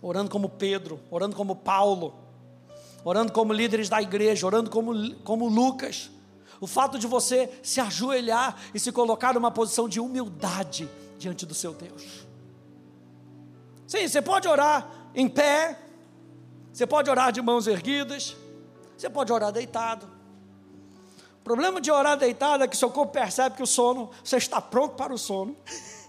orando 0.00 0.30
como 0.30 0.48
Pedro, 0.48 0.98
orando 1.10 1.36
como 1.36 1.56
Paulo 1.56 2.23
orando 3.04 3.32
como 3.32 3.52
líderes 3.52 3.88
da 3.88 4.00
igreja, 4.00 4.46
orando 4.46 4.70
como, 4.70 5.14
como 5.16 5.48
Lucas. 5.48 6.10
O 6.60 6.66
fato 6.66 6.98
de 6.98 7.06
você 7.06 7.52
se 7.62 7.80
ajoelhar 7.80 8.56
e 8.72 8.80
se 8.80 8.90
colocar 8.90 9.34
numa 9.34 9.50
posição 9.50 9.88
de 9.88 10.00
humildade 10.00 10.88
diante 11.18 11.44
do 11.44 11.52
seu 11.54 11.74
Deus. 11.74 12.26
Sim, 13.86 14.08
você 14.08 14.22
pode 14.22 14.48
orar 14.48 14.88
em 15.14 15.28
pé, 15.28 15.78
você 16.72 16.86
pode 16.86 17.10
orar 17.10 17.30
de 17.30 17.42
mãos 17.42 17.66
erguidas, 17.66 18.34
você 18.96 19.10
pode 19.10 19.32
orar 19.32 19.52
deitado. 19.52 20.08
O 21.40 21.44
problema 21.44 21.80
de 21.80 21.90
orar 21.90 22.16
deitado 22.16 22.64
é 22.64 22.68
que 22.68 22.76
seu 22.76 22.90
corpo 22.90 23.12
percebe 23.12 23.56
que 23.56 23.62
o 23.62 23.66
sono, 23.66 24.10
você 24.22 24.38
está 24.38 24.60
pronto 24.60 24.94
para 24.94 25.12
o 25.12 25.18
sono. 25.18 25.54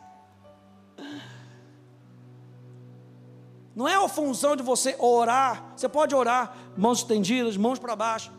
Não 3.76 3.88
é 3.88 3.96
a 3.96 4.08
função 4.08 4.56
de 4.56 4.64
você 4.64 4.96
orar. 4.98 5.74
Você 5.76 5.90
pode 5.90 6.16
orar, 6.16 6.56
mãos 6.78 7.00
estendidas, 7.00 7.58
mãos 7.58 7.78
para 7.78 7.96
baixo. 7.96 8.32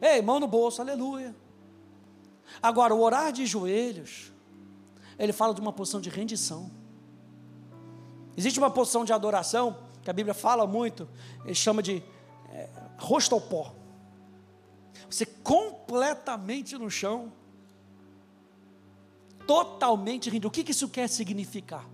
Ei, 0.00 0.20
mão 0.20 0.38
no 0.38 0.46
bolso, 0.46 0.82
aleluia. 0.82 1.34
Agora, 2.62 2.94
o 2.94 3.00
orar 3.00 3.32
de 3.32 3.46
joelhos, 3.46 4.30
ele 5.18 5.32
fala 5.32 5.54
de 5.54 5.60
uma 5.60 5.72
posição 5.72 6.00
de 6.00 6.10
rendição. 6.10 6.70
Existe 8.36 8.58
uma 8.58 8.70
posição 8.70 9.04
de 9.04 9.12
adoração, 9.12 9.78
que 10.02 10.10
a 10.10 10.12
Bíblia 10.12 10.34
fala 10.34 10.66
muito, 10.66 11.08
ele 11.44 11.54
chama 11.54 11.82
de 11.82 12.02
é, 12.50 12.68
rosto 12.98 13.34
ao 13.34 13.40
pó. 13.40 13.74
Você 15.08 15.24
completamente 15.24 16.76
no 16.76 16.90
chão, 16.90 17.32
totalmente 19.46 20.28
rendido. 20.28 20.48
O 20.48 20.50
que 20.50 20.70
isso 20.70 20.88
quer 20.88 21.08
significar? 21.08 21.88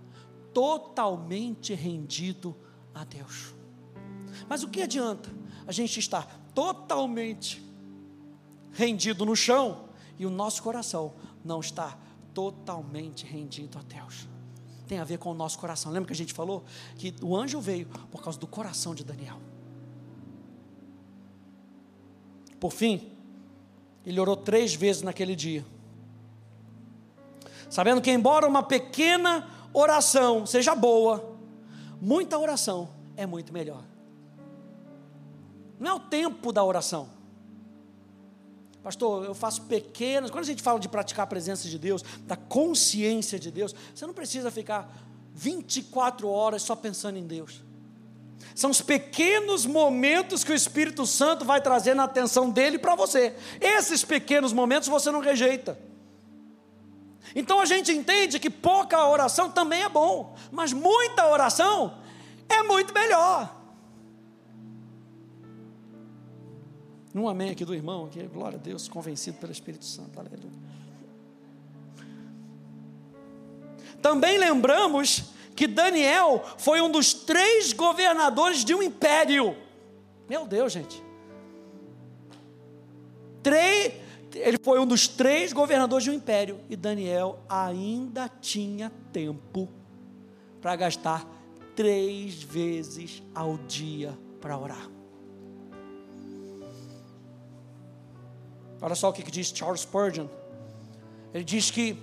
Totalmente 0.53 1.73
rendido 1.73 2.57
a 2.93 3.03
Deus. 3.03 3.53
Mas 4.47 4.63
o 4.63 4.69
que 4.69 4.81
adianta 4.81 5.29
a 5.65 5.71
gente 5.71 5.99
estar 5.99 6.25
totalmente 6.53 7.63
rendido 8.71 9.25
no 9.25 9.35
chão 9.35 9.89
e 10.17 10.25
o 10.25 10.29
nosso 10.29 10.61
coração 10.63 11.13
não 11.43 11.59
está 11.59 11.97
totalmente 12.33 13.25
rendido 13.25 13.77
a 13.77 13.81
Deus. 13.81 14.27
Tem 14.87 14.99
a 14.99 15.03
ver 15.03 15.17
com 15.17 15.31
o 15.31 15.33
nosso 15.33 15.57
coração. 15.57 15.91
Lembra 15.91 16.07
que 16.07 16.13
a 16.13 16.15
gente 16.15 16.33
falou 16.33 16.63
que 16.97 17.15
o 17.21 17.35
anjo 17.35 17.59
veio 17.61 17.87
por 18.09 18.21
causa 18.21 18.37
do 18.37 18.47
coração 18.47 18.93
de 18.93 19.03
Daniel. 19.03 19.39
Por 22.59 22.71
fim, 22.71 23.11
ele 24.05 24.19
orou 24.19 24.35
três 24.35 24.75
vezes 24.75 25.01
naquele 25.01 25.35
dia. 25.35 25.65
Sabendo 27.69 28.01
que, 28.01 28.11
embora 28.11 28.47
uma 28.47 28.61
pequena 28.61 29.49
oração 29.73 30.45
seja 30.45 30.75
boa, 30.75 31.30
muita 32.01 32.37
oração 32.37 32.89
é 33.15 33.25
muito 33.25 33.53
melhor. 33.53 33.83
Não 35.79 35.91
é 35.91 35.93
o 35.93 35.99
tempo 35.99 36.51
da 36.51 36.63
oração. 36.63 37.09
Pastor, 38.83 39.25
eu 39.25 39.35
faço 39.35 39.63
pequenas. 39.63 40.31
Quando 40.31 40.43
a 40.43 40.47
gente 40.47 40.63
fala 40.63 40.79
de 40.79 40.89
praticar 40.89 41.23
a 41.23 41.27
presença 41.27 41.67
de 41.67 41.77
Deus, 41.77 42.03
da 42.21 42.35
consciência 42.35 43.39
de 43.39 43.51
Deus, 43.51 43.75
você 43.93 44.05
não 44.07 44.13
precisa 44.13 44.49
ficar 44.49 44.91
24 45.33 46.27
horas 46.27 46.63
só 46.63 46.75
pensando 46.75 47.17
em 47.17 47.25
Deus. 47.25 47.63
São 48.55 48.71
os 48.71 48.81
pequenos 48.81 49.65
momentos 49.65 50.43
que 50.43 50.51
o 50.51 50.55
Espírito 50.55 51.05
Santo 51.05 51.45
vai 51.45 51.61
trazer 51.61 51.93
na 51.93 52.03
atenção 52.03 52.49
dele 52.49 52.77
para 52.77 52.95
você. 52.95 53.35
Esses 53.59 54.03
pequenos 54.03 54.51
momentos 54.51 54.89
você 54.89 55.11
não 55.11 55.19
rejeita. 55.19 55.77
Então 57.35 57.59
a 57.59 57.65
gente 57.65 57.91
entende 57.91 58.39
que 58.39 58.49
pouca 58.49 59.07
oração 59.07 59.49
também 59.49 59.83
é 59.83 59.89
bom, 59.89 60.35
mas 60.51 60.73
muita 60.73 61.27
oração 61.27 61.97
é 62.49 62.63
muito 62.63 62.93
melhor. 62.93 63.57
Um 67.13 67.27
amém 67.27 67.51
aqui 67.51 67.65
do 67.65 67.73
irmão, 67.73 68.05
aqui, 68.05 68.21
glória 68.23 68.57
a 68.57 68.61
Deus, 68.61 68.87
convencido 68.87 69.37
pelo 69.37 69.51
Espírito 69.51 69.85
Santo, 69.85 70.17
aleluia. 70.19 70.61
Também 74.01 74.37
lembramos 74.37 75.25
que 75.55 75.67
Daniel 75.67 76.43
foi 76.57 76.81
um 76.81 76.89
dos 76.89 77.13
três 77.13 77.73
governadores 77.73 78.65
de 78.65 78.73
um 78.73 78.81
império. 78.81 79.55
Meu 80.27 80.45
Deus, 80.45 80.71
gente. 80.71 81.03
Três, 83.43 83.93
ele 84.33 84.57
foi 84.63 84.79
um 84.79 84.85
dos 84.85 85.07
três 85.07 85.53
governadores 85.53 86.03
de 86.03 86.11
um 86.11 86.13
império. 86.13 86.59
E 86.69 86.75
Daniel 86.75 87.39
ainda 87.49 88.29
tinha 88.41 88.91
tempo 89.11 89.67
para 90.61 90.75
gastar 90.75 91.25
três 91.75 92.41
vezes 92.43 93.23
ao 93.33 93.57
dia 93.57 94.17
para 94.39 94.57
orar. 94.57 94.89
Olha 98.81 98.95
só 98.95 99.09
o 99.09 99.13
que 99.13 99.29
diz 99.29 99.51
Charles 99.55 99.81
Spurgeon. 99.81 100.27
Ele 101.33 101.43
diz 101.43 101.69
que 101.69 101.97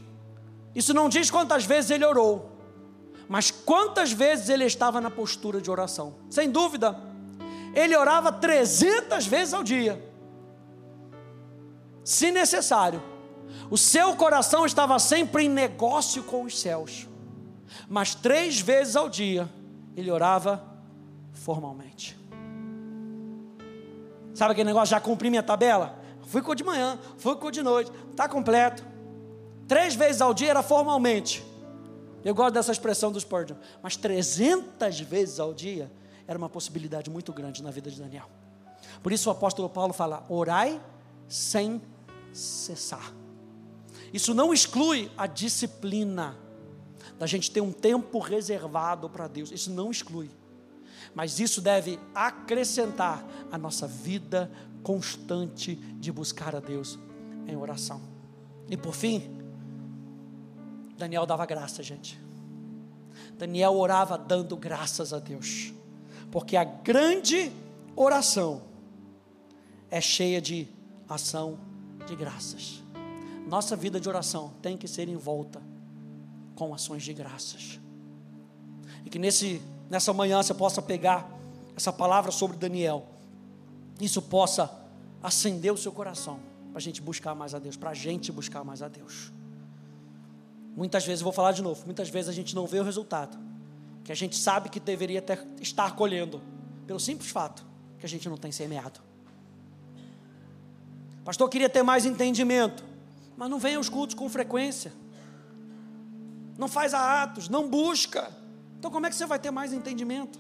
isso 0.75 0.95
não 0.95 1.09
diz 1.09 1.31
quantas 1.31 1.65
vezes 1.65 1.91
ele 1.91 2.05
orou, 2.05 2.51
mas 3.29 3.51
quantas 3.51 4.13
vezes 4.13 4.49
ele 4.49 4.65
estava 4.65 5.01
na 5.01 5.11
postura 5.11 5.61
de 5.61 5.71
oração. 5.71 6.15
Sem 6.31 6.51
dúvida, 6.51 6.97
ele 7.75 7.97
orava 7.97 8.31
300 8.33 9.27
vezes 9.27 9.55
ao 9.55 9.65
dia. 9.65 10.08
Se 12.09 12.33
necessário, 12.33 13.03
o 13.71 13.77
seu 13.77 14.17
coração 14.17 14.65
estava 14.65 14.99
sempre 14.99 15.45
em 15.45 15.49
negócio 15.51 16.23
com 16.23 16.45
os 16.45 16.59
céus, 16.59 17.07
mas 17.87 18.15
três 18.15 18.59
vezes 18.59 18.97
ao 18.97 19.11
dia 19.11 19.47
ele 19.95 20.11
orava 20.11 20.65
formalmente. 21.35 22.19
Sabe 24.33 24.53
aquele 24.53 24.69
negócio? 24.69 24.91
Já 24.91 24.99
cumpri 24.99 25.29
minha 25.29 25.43
tabela? 25.43 25.99
Fui 26.29 26.41
com 26.41 26.55
de 26.55 26.65
manhã, 26.65 26.99
fui 27.19 27.37
com 27.37 27.51
de 27.51 27.61
noite, 27.63 27.93
está 28.11 28.27
completo. 28.27 28.83
Três 29.67 29.95
vezes 29.95 30.23
ao 30.23 30.33
dia 30.33 30.49
era 30.49 30.63
formalmente. 30.63 31.45
Eu 32.25 32.35
gosto 32.35 32.55
dessa 32.55 32.73
expressão 32.73 33.13
dos 33.13 33.21
Spurgeon. 33.21 33.59
Mas 33.83 33.97
300 33.97 34.99
vezes 35.01 35.39
ao 35.39 35.53
dia 35.53 35.93
era 36.27 36.39
uma 36.39 36.49
possibilidade 36.49 37.11
muito 37.11 37.35
grande 37.35 37.63
na 37.63 37.71
vida 37.71 37.91
de 37.91 38.01
Daniel. 38.01 38.31
Por 39.03 39.13
isso 39.13 39.29
o 39.29 39.33
apóstolo 39.33 39.69
Paulo 39.69 39.93
fala: 39.93 40.25
orai 40.31 40.81
sem 41.29 41.83
cessar. 42.39 43.13
Isso 44.13 44.33
não 44.33 44.53
exclui 44.53 45.11
a 45.17 45.27
disciplina 45.27 46.37
da 47.19 47.27
gente 47.27 47.51
ter 47.51 47.61
um 47.61 47.73
tempo 47.73 48.19
reservado 48.19 49.11
para 49.11 49.27
Deus. 49.27 49.51
Isso 49.51 49.71
não 49.71 49.91
exclui. 49.91 50.31
Mas 51.15 51.41
isso 51.41 51.61
deve 51.61 51.99
acrescentar 52.15 53.27
a 53.51 53.59
nossa 53.59 53.87
vida 53.87 54.51
constante 54.83 55.75
de 55.75 56.13
buscar 56.13 56.55
a 56.55 56.61
Deus 56.61 56.99
em 57.47 57.57
oração. 57.57 58.01
E 58.69 58.77
por 58.77 58.95
fim, 58.95 59.39
Daniel 60.97 61.27
dava 61.27 61.45
graça, 61.47 61.83
gente. 61.83 62.21
Daniel 63.37 63.75
orava 63.75 64.17
dando 64.17 64.57
graças 64.57 65.13
a 65.13 65.19
Deus, 65.19 65.73
porque 66.31 66.57
a 66.57 66.65
grande 66.65 67.53
oração 67.97 68.63
é 69.91 70.01
cheia 70.01 70.41
de 70.41 70.69
ação 71.09 71.59
de 72.09 72.17
graças. 72.17 72.83
Nossa 73.47 73.77
vida 73.77 74.01
de 74.01 74.09
oração 74.09 74.53
tem 74.63 74.77
que 74.77 74.89
ser 74.89 75.09
envolta 75.09 75.61
com 76.55 76.75
ações 76.75 77.03
de 77.03 77.13
graças. 77.13 77.79
E 79.05 79.11
que 79.11 79.19
nesse, 79.19 79.63
nessa 79.89 80.13
manhã 80.13 80.43
você 80.43 80.55
possa 80.55 80.83
pegar 80.83 81.31
essa 81.77 81.93
palavra 81.93 82.33
sobre 82.33 82.57
Daniel, 82.57 83.07
isso 84.01 84.21
possa 84.23 84.71
acender 85.23 85.73
o 85.73 85.77
seu 85.77 85.93
coração, 85.93 86.41
para 86.71 86.79
a 86.79 86.81
gente 86.81 87.01
buscar 87.01 87.35
mais 87.35 87.55
a 87.55 87.59
Deus, 87.59 87.77
para 87.77 87.91
a 87.91 87.95
gente 87.95 88.33
buscar 88.33 88.65
mais 88.65 88.83
a 88.83 88.89
Deus. 88.89 89.33
Muitas 90.77 91.05
vezes, 91.05 91.23
vou 91.23 91.33
falar 91.33 91.53
de 91.53 91.63
novo, 91.63 91.85
muitas 91.85 92.09
vezes 92.09 92.29
a 92.29 92.33
gente 92.33 92.55
não 92.55 92.67
vê 92.67 92.79
o 92.81 92.85
resultado, 92.85 93.39
que 94.05 94.13
a 94.13 94.15
gente 94.15 94.37
sabe 94.37 94.69
que 94.69 94.81
deveria 94.81 95.21
ter, 95.21 95.47
estar 95.61 95.95
colhendo, 95.95 96.41
pelo 96.87 97.01
simples 97.01 97.31
fato 97.31 97.67
que 97.99 98.07
a 98.07 98.09
gente 98.09 98.29
não 98.29 98.37
tem 98.37 98.53
semeado. 98.53 99.08
Pastor, 101.29 101.47
queria 101.51 101.69
ter 101.69 101.83
mais 101.83 102.07
entendimento, 102.07 102.83
mas 103.37 103.51
não 103.51 103.59
vem 103.59 103.75
aos 103.75 103.91
cultos 103.91 104.15
com 104.15 104.31
frequência, 104.31 104.95
não 106.57 106.67
faz 106.67 106.95
atos, 106.95 107.51
não 107.51 107.69
busca, 107.69 108.35
então 108.79 108.91
como 108.91 109.05
é 109.05 109.11
que 109.11 109.15
você 109.15 109.27
vai 109.27 109.39
ter 109.39 109.51
mais 109.51 109.75
entendimento? 109.75 110.39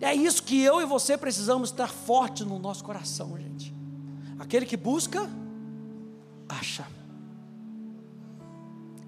É 0.00 0.12
isso 0.12 0.42
que 0.42 0.60
eu 0.60 0.80
e 0.80 0.84
você 0.84 1.16
precisamos 1.16 1.70
estar 1.70 1.86
forte 1.86 2.44
no 2.44 2.58
nosso 2.58 2.82
coração, 2.82 3.38
gente. 3.38 3.72
Aquele 4.40 4.66
que 4.66 4.76
busca, 4.76 5.30
acha. 6.48 6.84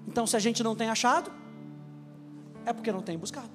Então, 0.07 0.25
se 0.25 0.37
a 0.37 0.39
gente 0.39 0.63
não 0.63 0.77
tem 0.77 0.89
achado, 0.89 1.29
é 2.65 2.71
porque 2.71 2.89
não 2.89 3.01
tem 3.01 3.17
buscado. 3.17 3.51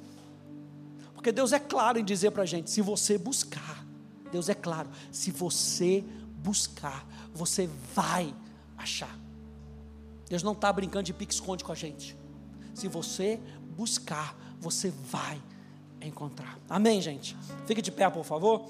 Porque 1.15 1.33
Deus 1.33 1.55
é 1.55 1.59
claro 1.59 1.99
em 1.99 2.05
dizer 2.05 2.33
para 2.33 2.43
a 2.43 2.47
gente: 2.47 2.71
se 2.71 2.83
você 2.83 3.17
buscar, 3.17 3.84
Deus 4.35 4.49
é 4.49 4.55
claro, 4.55 4.89
se 5.13 5.31
você 5.31 6.03
buscar, 6.43 7.07
você 7.33 7.71
vai 7.95 8.35
achar. 8.77 9.17
Deus 10.29 10.43
não 10.43 10.55
está 10.55 10.73
brincando 10.73 11.05
de 11.05 11.13
pique-esconde 11.13 11.63
com 11.63 11.71
a 11.71 11.75
gente. 11.77 12.17
Se 12.75 12.89
você 12.89 13.39
buscar, 13.77 14.37
você 14.59 14.91
vai 14.91 15.41
encontrar. 16.01 16.59
Amém, 16.69 17.01
gente? 17.01 17.37
Fique 17.65 17.81
de 17.81 17.93
pé, 17.93 18.11
por 18.11 18.25
favor. 18.25 18.69